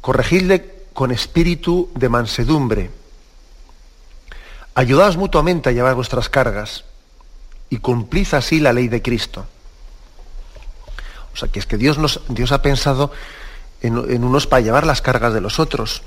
corregidle 0.00 0.75
con 0.96 1.12
espíritu 1.12 1.90
de 1.94 2.08
mansedumbre. 2.08 2.90
Ayudaos 4.74 5.18
mutuamente 5.18 5.68
a 5.68 5.72
llevar 5.72 5.94
vuestras 5.94 6.30
cargas 6.30 6.84
y 7.68 7.76
cumplid 7.76 8.32
así 8.32 8.60
la 8.60 8.72
ley 8.72 8.88
de 8.88 9.02
Cristo. 9.02 9.44
O 11.34 11.36
sea, 11.36 11.48
que 11.48 11.58
es 11.58 11.66
que 11.66 11.76
Dios, 11.76 11.98
nos, 11.98 12.22
Dios 12.28 12.50
ha 12.50 12.62
pensado 12.62 13.12
en, 13.82 14.24
unos 14.24 14.46
para 14.46 14.62
llevar 14.62 14.86
las 14.86 15.02
cargas 15.02 15.34
de 15.34 15.42
los 15.42 15.60
otros. 15.60 16.00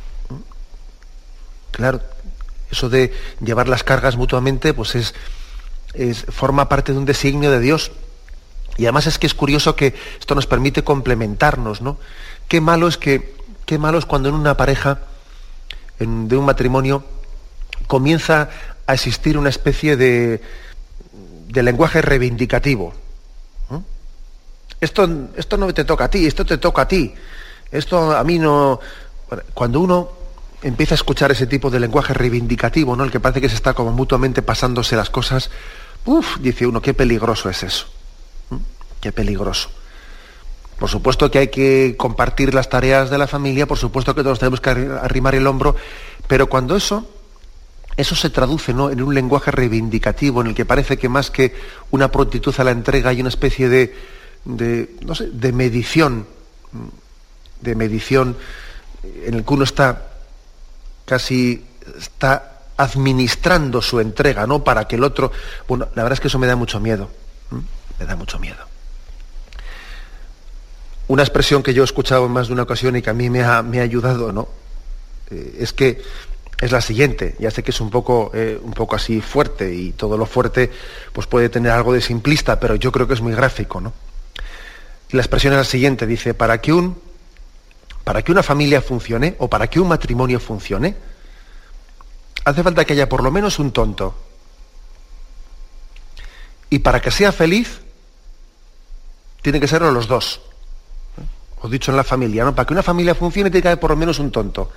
Claro, 1.70 2.02
eso 2.72 2.90
de 2.90 3.14
llevar 3.46 3.68
las 3.68 3.84
cargas 3.84 4.18
mutuamente, 4.18 4.74
pues 4.74 4.96
es, 4.96 5.14
forma 6.32 6.68
parte 6.68 6.94
de 6.94 6.98
un 6.98 7.06
designio 7.06 7.52
de 7.52 7.60
Dios. 7.60 7.92
Y 8.78 8.86
además 8.86 9.06
es 9.06 9.20
que 9.20 9.28
es 9.28 9.36
curioso 9.36 9.76
que 9.76 9.94
esto 10.20 10.34
nos 10.34 10.48
permite 10.48 10.84
complementarnos, 10.84 11.80
¿no? 11.82 12.00
Qué 12.48 12.60
malo 12.60 12.88
es 12.88 12.98
que, 12.98 13.38
qué 13.70 13.78
malo 13.78 14.00
es 14.00 14.08
cuando 14.08 14.30
en 14.30 14.34
una 14.34 14.58
pareja, 14.58 14.98
de 16.00 16.36
un 16.36 16.44
matrimonio, 16.44 17.04
comienza 17.86 18.50
a 18.88 18.96
existir 18.96 19.38
una 19.38 19.50
especie 19.50 19.96
de, 19.96 20.42
de 21.50 21.62
lenguaje 21.62 22.02
reivindicativo. 22.02 22.96
Esto, 24.82 25.08
esto 25.36 25.58
no 25.58 25.72
te 25.72 25.84
toca 25.84 26.06
a 26.06 26.10
ti, 26.10 26.26
esto 26.26 26.44
te 26.48 26.58
toca 26.58 26.82
a 26.82 26.88
ti. 26.88 27.14
Esto 27.70 28.18
a 28.18 28.24
mí 28.24 28.40
no. 28.40 28.80
Cuando 29.54 29.82
uno 29.82 30.10
empieza 30.64 30.96
a 30.96 30.98
escuchar 30.98 31.32
ese 31.32 31.46
tipo 31.46 31.70
de 31.70 31.80
lenguaje 31.80 32.16
reivindicativo, 32.16 32.96
¿no? 32.96 33.04
El 33.04 33.12
que 33.12 33.20
parece 33.20 33.40
que 33.40 33.50
se 33.50 33.56
está 33.56 33.76
como 33.76 33.92
mutuamente 33.92 34.42
pasándose 34.42 34.96
las 34.96 35.12
cosas, 35.12 35.52
uff, 36.06 36.40
dice 36.40 36.66
uno, 36.66 36.82
qué 36.82 36.96
peligroso 36.96 37.52
es 37.52 37.62
eso. 37.62 37.86
Qué 39.00 39.12
peligroso. 39.12 39.70
Por 40.80 40.90
supuesto 40.90 41.30
que 41.30 41.40
hay 41.40 41.48
que 41.50 41.96
compartir 41.98 42.54
las 42.54 42.70
tareas 42.70 43.10
de 43.10 43.18
la 43.18 43.28
familia, 43.28 43.68
por 43.68 43.78
supuesto 43.78 44.16
que 44.16 44.24
todos 44.24 44.40
tenemos 44.40 44.62
que 44.62 44.70
arrimar 44.70 45.36
el 45.36 45.46
hombro, 45.46 45.76
pero 46.28 46.48
cuando 46.48 46.76
eso, 46.76 47.08
eso 47.98 48.16
se 48.16 48.30
traduce 48.30 48.74
¿no? 48.74 48.90
en 48.90 49.02
un 49.02 49.14
lenguaje 49.14 49.52
reivindicativo, 49.52 50.42
en 50.42 50.48
el 50.48 50.56
que 50.56 50.66
parece 50.66 50.98
que 50.98 51.10
más 51.10 51.32
que 51.32 51.54
una 51.92 52.10
prontitud 52.12 52.56
a 52.58 52.64
la 52.64 52.72
entrega 52.72 53.10
hay 53.10 53.20
una 53.20 53.30
especie 53.30 53.68
de, 53.68 53.94
no 55.02 55.16
sé, 55.16 55.28
de 55.32 55.52
medición, 55.52 56.26
de 57.62 57.76
medición 57.76 58.38
en 59.04 59.34
el 59.34 59.44
que 59.44 59.54
uno 59.54 59.64
está 59.64 60.08
casi 61.06 61.66
está 61.98 62.62
administrando 62.78 63.82
su 63.82 64.00
entrega, 64.00 64.48
¿no? 64.48 64.64
Para 64.64 64.88
que 64.88 64.96
el 64.96 65.04
otro. 65.04 65.32
Bueno, 65.68 65.90
la 65.96 66.04
verdad 66.04 66.14
es 66.14 66.20
que 66.22 66.28
eso 66.28 66.40
me 66.40 66.48
da 66.48 66.56
mucho 66.56 66.80
miedo. 66.80 67.10
Me 68.00 68.06
da 68.06 68.16
mucho 68.16 68.40
miedo. 68.40 68.64
Una 71.10 71.24
expresión 71.24 71.62
que 71.62 71.74
yo 71.74 71.84
he 71.84 71.86
escuchado 71.86 72.26
en 72.26 72.32
más 72.32 72.48
de 72.48 72.54
una 72.54 72.64
ocasión 72.64 72.96
y 72.96 73.02
que 73.02 73.10
a 73.10 73.14
mí 73.14 73.30
me 73.30 73.44
ha, 73.44 73.62
me 73.62 73.82
ha 73.82 73.84
ayudado, 73.84 74.32
¿no? 74.32 74.48
Eh, 75.32 75.58
es 75.60 75.74
que 75.74 76.02
es 76.62 76.72
la 76.72 76.82
siguiente. 76.82 77.36
Ya 77.40 77.52
sé 77.52 77.64
que 77.64 77.72
es 77.72 77.82
un 77.82 77.90
poco, 77.90 78.32
eh, 78.34 78.58
un 78.62 78.72
poco 78.72 78.96
así 78.96 79.20
fuerte 79.20 79.74
y 79.74 79.92
todo 79.92 80.18
lo 80.18 80.26
fuerte 80.26 80.72
pues 81.12 81.28
puede 81.28 81.50
tener 81.50 81.72
algo 81.72 81.94
de 81.94 82.00
simplista, 82.02 82.60
pero 82.60 82.76
yo 82.76 82.92
creo 82.92 83.08
que 83.08 83.16
es 83.16 83.22
muy 83.22 83.34
gráfico, 83.34 83.82
¿no? 83.82 83.92
la 85.12 85.22
expresión 85.22 85.54
es 85.54 85.58
la 85.58 85.66
siguiente, 85.66 86.06
dice, 86.06 86.34
para 86.34 86.62
que, 86.62 86.72
un, 86.72 87.02
para 88.04 88.22
que 88.22 88.32
una 88.32 88.44
familia 88.44 88.82
funcione 88.82 89.36
o 89.40 89.50
para 89.50 89.68
que 89.68 89.80
un 89.80 89.88
matrimonio 89.88 90.40
funcione, 90.40 90.96
hace 92.46 92.64
falta 92.64 92.86
que 92.86 92.94
haya 92.94 93.10
por 93.10 93.24
lo 93.24 93.32
menos 93.32 93.58
un 93.60 93.72
tonto. 93.72 94.16
Y 96.70 96.80
para 96.80 97.02
que 97.02 97.10
sea 97.10 97.32
feliz, 97.32 97.82
tiene 99.42 99.60
que 99.60 99.68
serlo 99.68 99.92
los 99.92 100.08
dos. 100.08 100.42
O 101.62 101.70
dicho 101.70 101.92
en 101.92 101.98
la 101.98 102.04
familia, 102.04 102.44
¿no? 102.44 102.56
Para 102.56 102.66
que 102.66 102.74
una 102.74 102.84
familia 102.84 103.16
funcione 103.16 103.50
tiene 103.50 103.62
que 103.62 103.68
haber 103.70 103.80
por 103.80 103.92
lo 103.92 103.96
menos 103.96 104.20
un 104.20 104.32
tonto. 104.32 104.72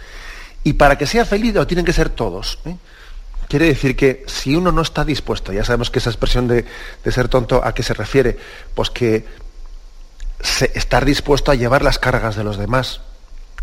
Y 0.64 0.74
para 0.74 0.96
que 0.96 1.06
sea 1.06 1.24
feliz 1.24 1.54
lo 1.54 1.66
tienen 1.66 1.84
que 1.84 1.92
ser 1.92 2.10
todos. 2.10 2.58
¿eh? 2.64 2.76
Quiere 3.48 3.66
decir 3.66 3.96
que 3.96 4.24
si 4.26 4.54
uno 4.54 4.72
no 4.72 4.82
está 4.82 5.04
dispuesto, 5.04 5.52
ya 5.52 5.64
sabemos 5.64 5.90
que 5.90 5.98
esa 5.98 6.10
expresión 6.10 6.48
de, 6.48 6.64
de 7.04 7.12
ser 7.12 7.28
tonto 7.28 7.64
a 7.64 7.74
qué 7.74 7.82
se 7.82 7.94
refiere, 7.94 8.38
pues 8.74 8.90
que 8.90 9.24
estar 10.74 11.04
dispuesto 11.04 11.50
a 11.50 11.54
llevar 11.54 11.82
las 11.82 11.98
cargas 11.98 12.36
de 12.36 12.44
los 12.44 12.56
demás. 12.56 13.00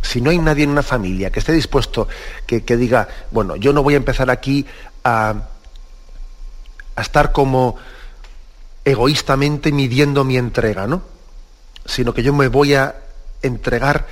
Si 0.01 0.21
no 0.21 0.29
hay 0.29 0.37
nadie 0.37 0.63
en 0.63 0.69
una 0.69 0.83
familia 0.83 1.29
que 1.29 1.39
esté 1.39 1.51
dispuesto, 1.51 2.07
que, 2.45 2.61
diga, 2.77 3.07
bueno, 3.31 3.55
yo 3.55 3.73
no 3.73 3.83
voy 3.83 3.95
a 3.95 3.97
empezar 3.97 4.29
aquí 4.29 4.65
a, 5.03 5.35
a 6.95 7.01
estar 7.01 7.31
como 7.31 7.75
egoístamente 8.85 9.71
midiendo 9.71 10.23
mi 10.23 10.37
entrega, 10.37 10.87
¿no? 10.87 11.01
Sino 11.85 12.13
que 12.13 12.23
yo 12.23 12.33
me 12.33 12.47
voy 12.47 12.75
a 12.75 12.95
entregar 13.41 14.07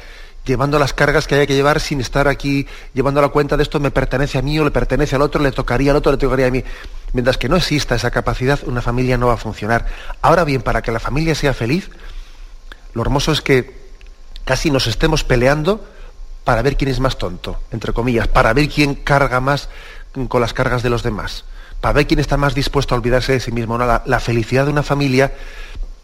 llevando 0.45 0.79
las 0.79 0.93
cargas 0.93 1.27
que 1.27 1.35
haya 1.35 1.45
que 1.45 1.55
llevar 1.55 1.81
sin 1.81 1.99
estar 1.99 2.27
aquí 2.27 2.65
llevando 2.93 3.21
la 3.21 3.27
cuenta 3.29 3.57
de 3.57 3.63
esto 3.63 3.81
me 3.81 3.91
pertenece 3.91 4.37
a 4.37 4.41
mí 4.41 4.57
o 4.57 4.63
le 4.63 4.71
pertenece 4.71 5.15
al 5.15 5.21
otro, 5.21 5.41
le 5.41 5.51
tocaría 5.51 5.91
al 5.91 5.97
otro, 5.97 6.11
le 6.11 6.17
tocaría 6.17 6.47
a 6.47 6.51
mí. 6.51 6.63
Mientras 7.13 7.37
que 7.37 7.49
no 7.49 7.57
exista 7.57 7.95
esa 7.95 8.11
capacidad, 8.11 8.59
una 8.65 8.81
familia 8.81 9.17
no 9.17 9.27
va 9.27 9.33
a 9.33 9.37
funcionar. 9.37 9.85
Ahora 10.21 10.45
bien, 10.45 10.61
para 10.61 10.81
que 10.81 10.91
la 10.91 10.99
familia 10.99 11.35
sea 11.35 11.53
feliz, 11.53 11.89
lo 12.93 13.01
hermoso 13.01 13.31
es 13.31 13.41
que 13.41 13.77
casi 14.45 14.71
nos 14.71 14.87
estemos 14.87 15.23
peleando 15.23 15.85
para 16.45 16.61
ver 16.61 16.77
quién 16.77 16.89
es 16.89 17.01
más 17.01 17.17
tonto, 17.17 17.59
entre 17.71 17.91
comillas, 17.91 18.29
para 18.29 18.53
ver 18.53 18.69
quién 18.69 18.95
carga 18.95 19.41
más 19.41 19.67
con 20.29 20.41
las 20.41 20.53
cargas 20.53 20.81
de 20.81 20.89
los 20.89 21.03
demás, 21.03 21.43
para 21.81 21.93
ver 21.93 22.07
quién 22.07 22.21
está 22.21 22.37
más 22.37 22.55
dispuesto 22.55 22.95
a 22.95 22.97
olvidarse 22.97 23.33
de 23.33 23.39
sí 23.41 23.51
mismo. 23.51 23.77
La, 23.77 24.19
felicidad 24.21 24.65
de 24.65 24.71
una 24.71 24.83
familia 24.83 25.33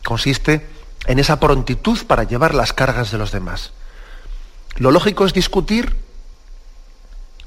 consiste 0.03 0.67
en 1.05 1.19
esa 1.19 1.39
prontitud 1.39 2.05
para 2.05 2.23
llevar 2.23 2.55
las 2.55 2.73
cargas 2.73 3.11
de 3.11 3.17
los 3.17 3.31
demás. 3.31 3.71
Lo 4.75 4.91
lógico 4.91 5.25
es 5.25 5.33
discutir, 5.33 5.95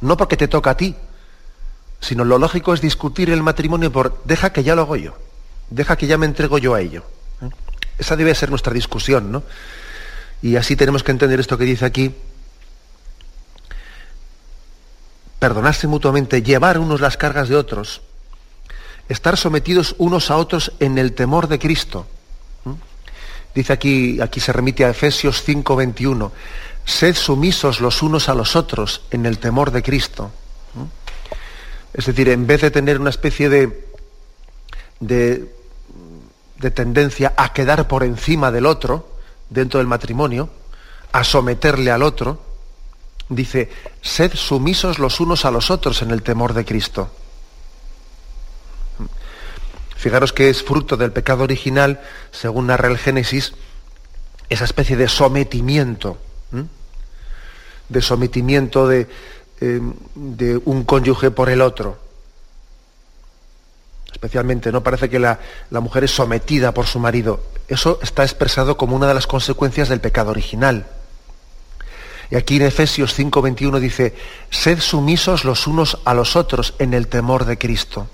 no 0.01 0.17
porque 0.17 0.37
te 0.37 0.49
toca 0.49 0.71
a 0.71 0.77
ti, 0.77 0.95
sino 2.01 2.25
lo 2.25 2.39
lógico 2.39 2.75
es 2.75 2.81
discutir 2.81 3.31
el 3.31 3.43
matrimonio 3.43 3.91
por 3.91 4.23
deja 4.25 4.53
que 4.53 4.63
ya 4.63 4.75
lo 4.75 4.83
hago 4.83 4.97
yo, 4.97 5.17
deja 5.71 5.97
que 5.97 6.07
ya 6.07 6.19
me 6.19 6.27
entrego 6.27 6.59
yo 6.59 6.75
a 6.75 6.81
ello. 6.81 7.05
Esa 7.99 8.15
debe 8.15 8.35
ser 8.35 8.51
nuestra 8.51 8.75
discusión, 8.75 9.33
¿no? 9.33 9.43
Y 10.43 10.57
así 10.57 10.77
tenemos 10.77 11.03
que 11.03 11.13
entender 11.13 11.41
esto 11.41 11.57
que 11.57 11.65
dice 11.65 11.87
aquí. 11.87 12.15
Perdonarse 15.39 15.87
mutuamente, 15.87 16.43
llevar 16.43 16.79
unos 16.79 17.01
las 17.01 17.17
cargas 17.17 17.49
de 17.49 17.57
otros, 17.57 18.03
estar 19.09 19.37
sometidos 19.37 19.95
unos 19.99 20.31
a 20.31 20.37
otros 20.37 20.73
en 20.79 20.99
el 20.99 21.15
temor 21.15 21.49
de 21.49 21.59
Cristo. 21.59 22.07
Dice 23.57 23.73
aquí, 23.73 24.21
aquí 24.21 24.39
se 24.39 24.53
remite 24.53 24.85
a 24.85 24.91
Efesios 24.91 25.43
5:21, 25.45 26.31
sed 26.85 27.17
sumisos 27.17 27.81
los 27.81 28.03
unos 28.03 28.29
a 28.29 28.35
los 28.35 28.55
otros 28.55 29.03
en 29.11 29.27
el 29.27 29.39
temor 29.39 29.73
de 29.73 29.83
Cristo. 29.83 30.31
Es 31.93 32.07
decir, 32.07 32.29
en 32.29 32.47
vez 32.47 32.61
de 32.61 32.71
tener 32.71 33.01
una 33.01 33.11
especie 33.11 33.49
de, 33.49 33.89
de 35.01 35.57
de 36.59 36.71
tendencia 36.71 37.35
a 37.37 37.53
quedar 37.53 37.87
por 37.89 38.03
encima 38.03 38.51
del 38.51 38.67
otro 38.67 39.09
dentro 39.51 39.79
del 39.79 39.87
matrimonio, 39.87 40.49
a 41.13 41.23
someterle 41.23 41.91
al 41.91 42.03
otro, 42.03 42.41
dice, 43.29 43.71
sed 44.01 44.35
sumisos 44.35 44.99
los 44.99 45.21
unos 45.21 45.45
a 45.45 45.51
los 45.51 45.71
otros 45.71 46.03
en 46.03 46.11
el 46.11 46.23
temor 46.23 46.53
de 46.53 46.65
Cristo. 46.65 47.11
Fijaros 49.97 50.33
que 50.33 50.51
es 50.51 50.63
fruto 50.63 50.97
del 50.97 51.13
pecado 51.13 51.45
original, 51.45 52.01
según 52.31 52.69
narra 52.69 52.89
el 52.89 52.99
Génesis, 52.99 53.55
esa 54.49 54.65
especie 54.65 54.97
de 54.97 55.09
sometimiento, 55.09 56.19
de 57.89 58.03
sometimiento 58.03 58.87
de, 58.89 59.07
eh, 59.61 59.81
de 60.15 60.61
un 60.65 60.85
cónyuge 60.85 61.31
por 61.31 61.49
el 61.49 61.63
otro 61.63 62.07
especialmente, 64.17 64.73
¿no? 64.73 64.83
Parece 64.83 65.09
que 65.09 65.19
la, 65.19 65.39
mujer 65.71 66.05
es 66.05 66.11
sometida 66.11 66.73
por 66.73 66.87
su 66.87 66.99
marido. 66.99 67.41
Eso 67.69 67.99
está 68.03 68.25
expresado 68.25 68.77
como 68.77 68.97
una 68.97 69.07
de 69.07 69.15
las 69.15 69.27
consecuencias 69.27 69.89
del 69.89 70.01
pecado 70.01 70.31
original. 70.31 70.87
Y 72.31 72.37
aquí 72.37 72.57
en 72.57 72.63
Efesios 72.63 73.17
5:21 73.17 73.79
dice, 73.79 74.15
sed 74.51 74.81
sumisos 74.81 75.45
los 75.45 75.67
unos 75.67 75.99
a 76.05 76.15
los 76.15 76.35
otros 76.35 76.75
en 76.79 76.95
el 76.95 77.09
temor 77.09 77.45
de 77.45 77.59
Cristo. 77.59 78.09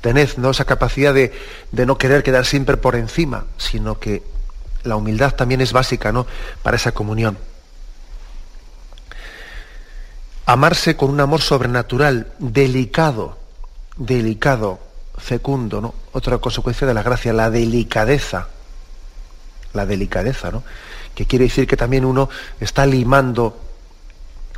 Tened 0.00 0.36
¿no? 0.36 0.50
esa 0.50 0.64
capacidad 0.64 1.12
de, 1.12 1.32
de, 1.72 1.86
no 1.86 1.98
querer 1.98 2.22
quedar 2.22 2.46
siempre 2.46 2.76
por 2.76 2.94
encima, 2.94 3.46
sino 3.56 3.98
que 3.98 4.22
la 4.84 4.96
humildad 4.96 5.34
también 5.34 5.60
es 5.60 5.72
básica 5.72 6.12
¿no? 6.12 6.26
para 6.62 6.76
esa 6.76 6.92
comunión. 6.92 7.38
Amarse 10.46 10.96
con 10.96 11.10
un 11.10 11.20
amor 11.20 11.42
sobrenatural, 11.42 12.32
delicado, 12.38 13.36
delicado, 13.96 14.78
fecundo, 15.18 15.80
¿no? 15.80 15.94
Otra 16.12 16.38
consecuencia 16.38 16.86
de 16.86 16.94
la 16.94 17.02
gracia, 17.02 17.32
la 17.32 17.50
delicadeza. 17.50 18.48
La 19.74 19.84
delicadeza, 19.84 20.50
¿no? 20.50 20.64
Que 21.14 21.26
quiere 21.26 21.44
decir 21.44 21.66
que 21.66 21.76
también 21.76 22.04
uno 22.04 22.30
está 22.60 22.86
limando 22.86 23.60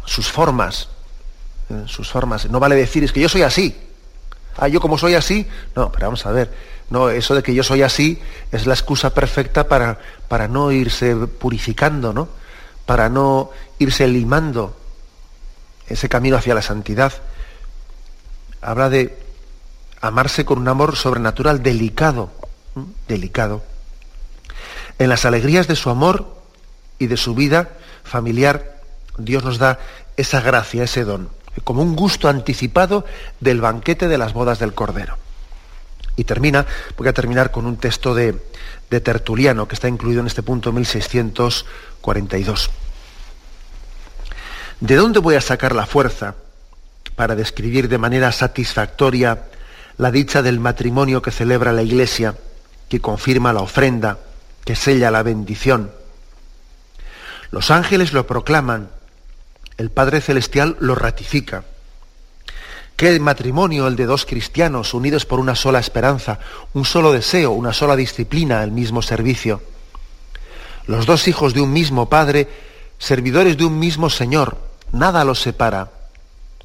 sus 0.05 0.31
formas, 0.31 0.89
¿eh? 1.71 1.85
sus 1.87 2.09
formas. 2.09 2.49
No 2.49 2.61
vale 2.61 2.77
decir, 2.77 3.03
es 3.03 3.13
que 3.13 3.21
yo 3.21 3.29
soy 3.29 3.43
así. 3.43 3.90
Ah, 4.57 4.69
yo 4.69 4.81
como 4.81 4.99
soy 4.99 5.15
así. 5.15 5.47
No, 5.75 5.91
pero 5.91 6.07
vamos 6.07 6.25
a 6.27 6.33
ver. 6.33 6.53
No, 6.91 7.09
eso 7.09 7.35
de 7.35 7.43
que 7.43 7.55
yo 7.55 7.63
soy 7.63 7.83
así 7.83 8.21
es 8.51 8.67
la 8.67 8.75
excusa 8.75 9.15
perfecta 9.15 9.69
para, 9.69 9.99
para 10.29 10.49
no 10.49 10.73
irse 10.73 11.15
purificando, 11.15 12.13
¿no? 12.13 12.29
Para 12.85 13.09
no 13.09 13.51
irse 13.79 14.09
limando 14.09 14.77
ese 15.87 16.09
camino 16.09 16.37
hacia 16.37 16.55
la 16.55 16.63
santidad. 16.63 17.13
Habla 18.61 18.91
de 18.91 19.19
amarse 20.01 20.45
con 20.45 20.59
un 20.59 20.69
amor 20.69 20.97
sobrenatural 20.97 21.63
delicado, 21.63 22.31
delicado. 23.07 23.63
En 24.99 25.09
las 25.09 25.25
alegrías 25.25 25.69
de 25.69 25.77
su 25.77 25.91
amor 25.91 26.37
y 26.99 27.07
de 27.07 27.17
su 27.17 27.35
vida 27.35 27.71
familiar, 28.05 28.81
Dios 29.17 29.45
nos 29.45 29.59
da 29.59 29.79
esa 30.17 30.41
gracia, 30.41 30.85
ese 30.85 31.05
don, 31.05 31.31
como 31.65 31.83
un 31.83 31.97
gusto 31.97 32.29
anticipado 32.29 33.05
del 33.41 33.61
banquete 33.61 34.09
de 34.09 34.19
las 34.19 34.33
bodas 34.33 34.59
del 34.59 34.75
Cordero. 34.75 35.17
Y 36.17 36.25
termina, 36.25 36.67
voy 36.97 37.09
a 37.09 37.13
terminar 37.13 37.51
con 37.51 37.67
un 37.67 37.77
texto 37.77 38.15
de, 38.15 38.37
de 38.91 39.01
Tertuliano 39.01 39.69
que 39.69 39.75
está 39.75 39.89
incluido 39.89 40.21
en 40.21 40.27
este 40.27 40.43
punto 40.43 40.73
1642. 40.73 42.71
¿De 44.81 44.97
dónde 44.97 45.21
voy 45.21 45.35
a 45.35 45.41
sacar 45.41 45.75
la 45.75 45.87
fuerza 45.87 46.35
para 47.15 47.37
describir 47.37 47.89
de 47.89 47.99
manera 47.99 48.33
satisfactoria 48.33 49.45
la 49.99 50.11
dicha 50.11 50.43
del 50.43 50.59
matrimonio 50.59 51.21
que 51.21 51.31
celebra 51.31 51.73
la 51.73 51.83
Iglesia, 51.83 52.35
que 52.89 53.01
confirma 53.01 53.53
la 53.53 53.61
ofrenda, 53.61 54.19
que 54.65 54.75
sella 54.75 55.11
la 55.11 55.23
bendición? 55.23 55.93
Los 57.51 57.71
ángeles 57.71 58.13
lo 58.13 58.27
proclaman, 58.27 58.89
el 59.81 59.91
Padre 59.91 60.21
Celestial 60.21 60.77
lo 60.81 60.95
ratifica. 60.95 61.65
Qué 62.97 63.19
matrimonio 63.19 63.87
el 63.87 63.97
de 63.97 64.05
dos 64.05 64.27
cristianos 64.27 64.93
unidos 64.93 65.25
por 65.25 65.41
una 65.41 65.55
sola 65.55 65.79
esperanza, 65.79 66.39
un 66.75 66.85
solo 66.85 67.13
deseo, 67.13 67.53
una 67.53 67.73
sola 67.73 67.97
disciplina, 67.97 68.63
el 68.63 68.73
mismo 68.73 69.01
servicio. 69.01 69.63
Los 70.87 71.07
dos 71.07 71.29
hijos 71.29 71.55
de 71.55 71.63
un 71.63 71.73
mismo 71.73 72.11
Padre, 72.11 72.47
servidores 72.99 73.57
de 73.57 73.65
un 73.65 73.79
mismo 73.79 74.11
Señor, 74.11 74.59
Nada 74.93 75.25
los 75.25 75.41
separa, 75.41 75.91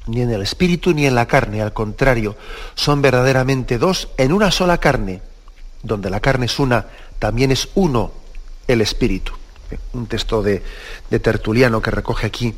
ni 0.08 0.20
en 0.20 0.30
el 0.30 0.42
espíritu 0.42 0.92
ni 0.92 1.06
en 1.06 1.14
la 1.14 1.26
carne, 1.26 1.62
al 1.62 1.72
contrario, 1.72 2.36
son 2.74 3.00
verdaderamente 3.00 3.78
dos 3.78 4.08
en 4.18 4.32
una 4.32 4.50
sola 4.50 4.76
carne. 4.76 5.22
Donde 5.82 6.10
la 6.10 6.20
carne 6.20 6.46
es 6.46 6.58
una, 6.58 6.86
también 7.18 7.50
es 7.50 7.68
uno 7.76 8.12
el 8.68 8.82
espíritu. 8.82 9.32
Un 9.94 10.06
texto 10.06 10.42
de, 10.42 10.62
Tertuliano 11.08 11.80
que 11.80 11.90
recoge 11.90 12.26
aquí 12.26 12.54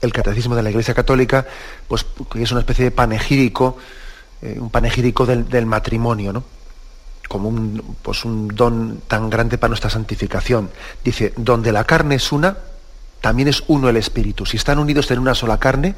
el 0.00 0.12
catecismo 0.12 0.54
de 0.54 0.62
la 0.62 0.70
Iglesia 0.70 0.94
Católica, 0.94 1.46
pues 1.86 2.06
que 2.30 2.42
es 2.42 2.50
una 2.50 2.60
especie 2.60 2.84
de 2.84 2.90
panegírico, 2.90 3.76
eh, 4.42 4.56
un 4.58 4.70
panegírico 4.70 5.26
del, 5.26 5.66
matrimonio, 5.66 6.32
¿no? 6.32 6.44
como 7.28 7.48
un, 7.48 7.96
pues 8.02 8.24
un 8.24 8.48
don 8.48 9.02
tan 9.06 9.28
grande 9.28 9.58
para 9.58 9.68
nuestra 9.68 9.90
santificación. 9.90 10.70
Dice, 11.04 11.32
donde 11.36 11.72
la 11.72 11.84
carne 11.84 12.14
es 12.14 12.32
una, 12.32 12.56
también 13.20 13.48
es 13.48 13.64
uno 13.66 13.88
el 13.88 13.96
espíritu. 13.96 14.46
Si 14.46 14.56
están 14.56 14.78
unidos 14.78 15.10
en 15.10 15.18
una 15.18 15.34
sola 15.34 15.58
carne, 15.58 15.94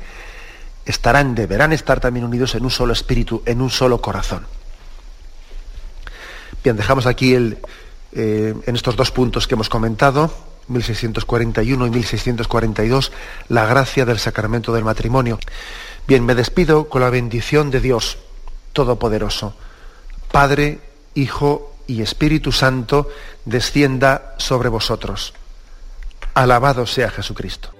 estarán, 0.84 1.34
deberán 1.34 1.72
estar 1.72 2.00
también 2.00 2.24
unidos 2.24 2.54
en 2.54 2.64
un 2.64 2.70
solo 2.70 2.92
espíritu, 2.92 3.42
en 3.46 3.60
un 3.60 3.70
solo 3.70 4.00
corazón. 4.00 4.46
Bien, 6.64 6.76
dejamos 6.76 7.06
aquí 7.06 7.34
el, 7.34 7.58
eh, 8.12 8.54
en 8.66 8.76
estos 8.76 8.96
dos 8.96 9.10
puntos 9.10 9.46
que 9.46 9.54
hemos 9.54 9.68
comentado, 9.68 10.32
1641 10.68 11.86
y 11.86 11.90
1642, 11.90 13.12
la 13.48 13.66
gracia 13.66 14.04
del 14.04 14.18
sacramento 14.18 14.72
del 14.72 14.84
matrimonio. 14.84 15.38
Bien, 16.06 16.24
me 16.24 16.34
despido 16.34 16.88
con 16.88 17.02
la 17.02 17.10
bendición 17.10 17.70
de 17.70 17.80
Dios 17.80 18.18
Todopoderoso. 18.72 19.54
Padre, 20.30 20.80
Hijo 21.14 21.74
y 21.86 22.02
Espíritu 22.02 22.52
Santo, 22.52 23.08
descienda 23.44 24.34
sobre 24.38 24.68
vosotros. 24.68 25.34
Alabado 26.34 26.86
sea 26.86 27.10
Jesucristo. 27.10 27.79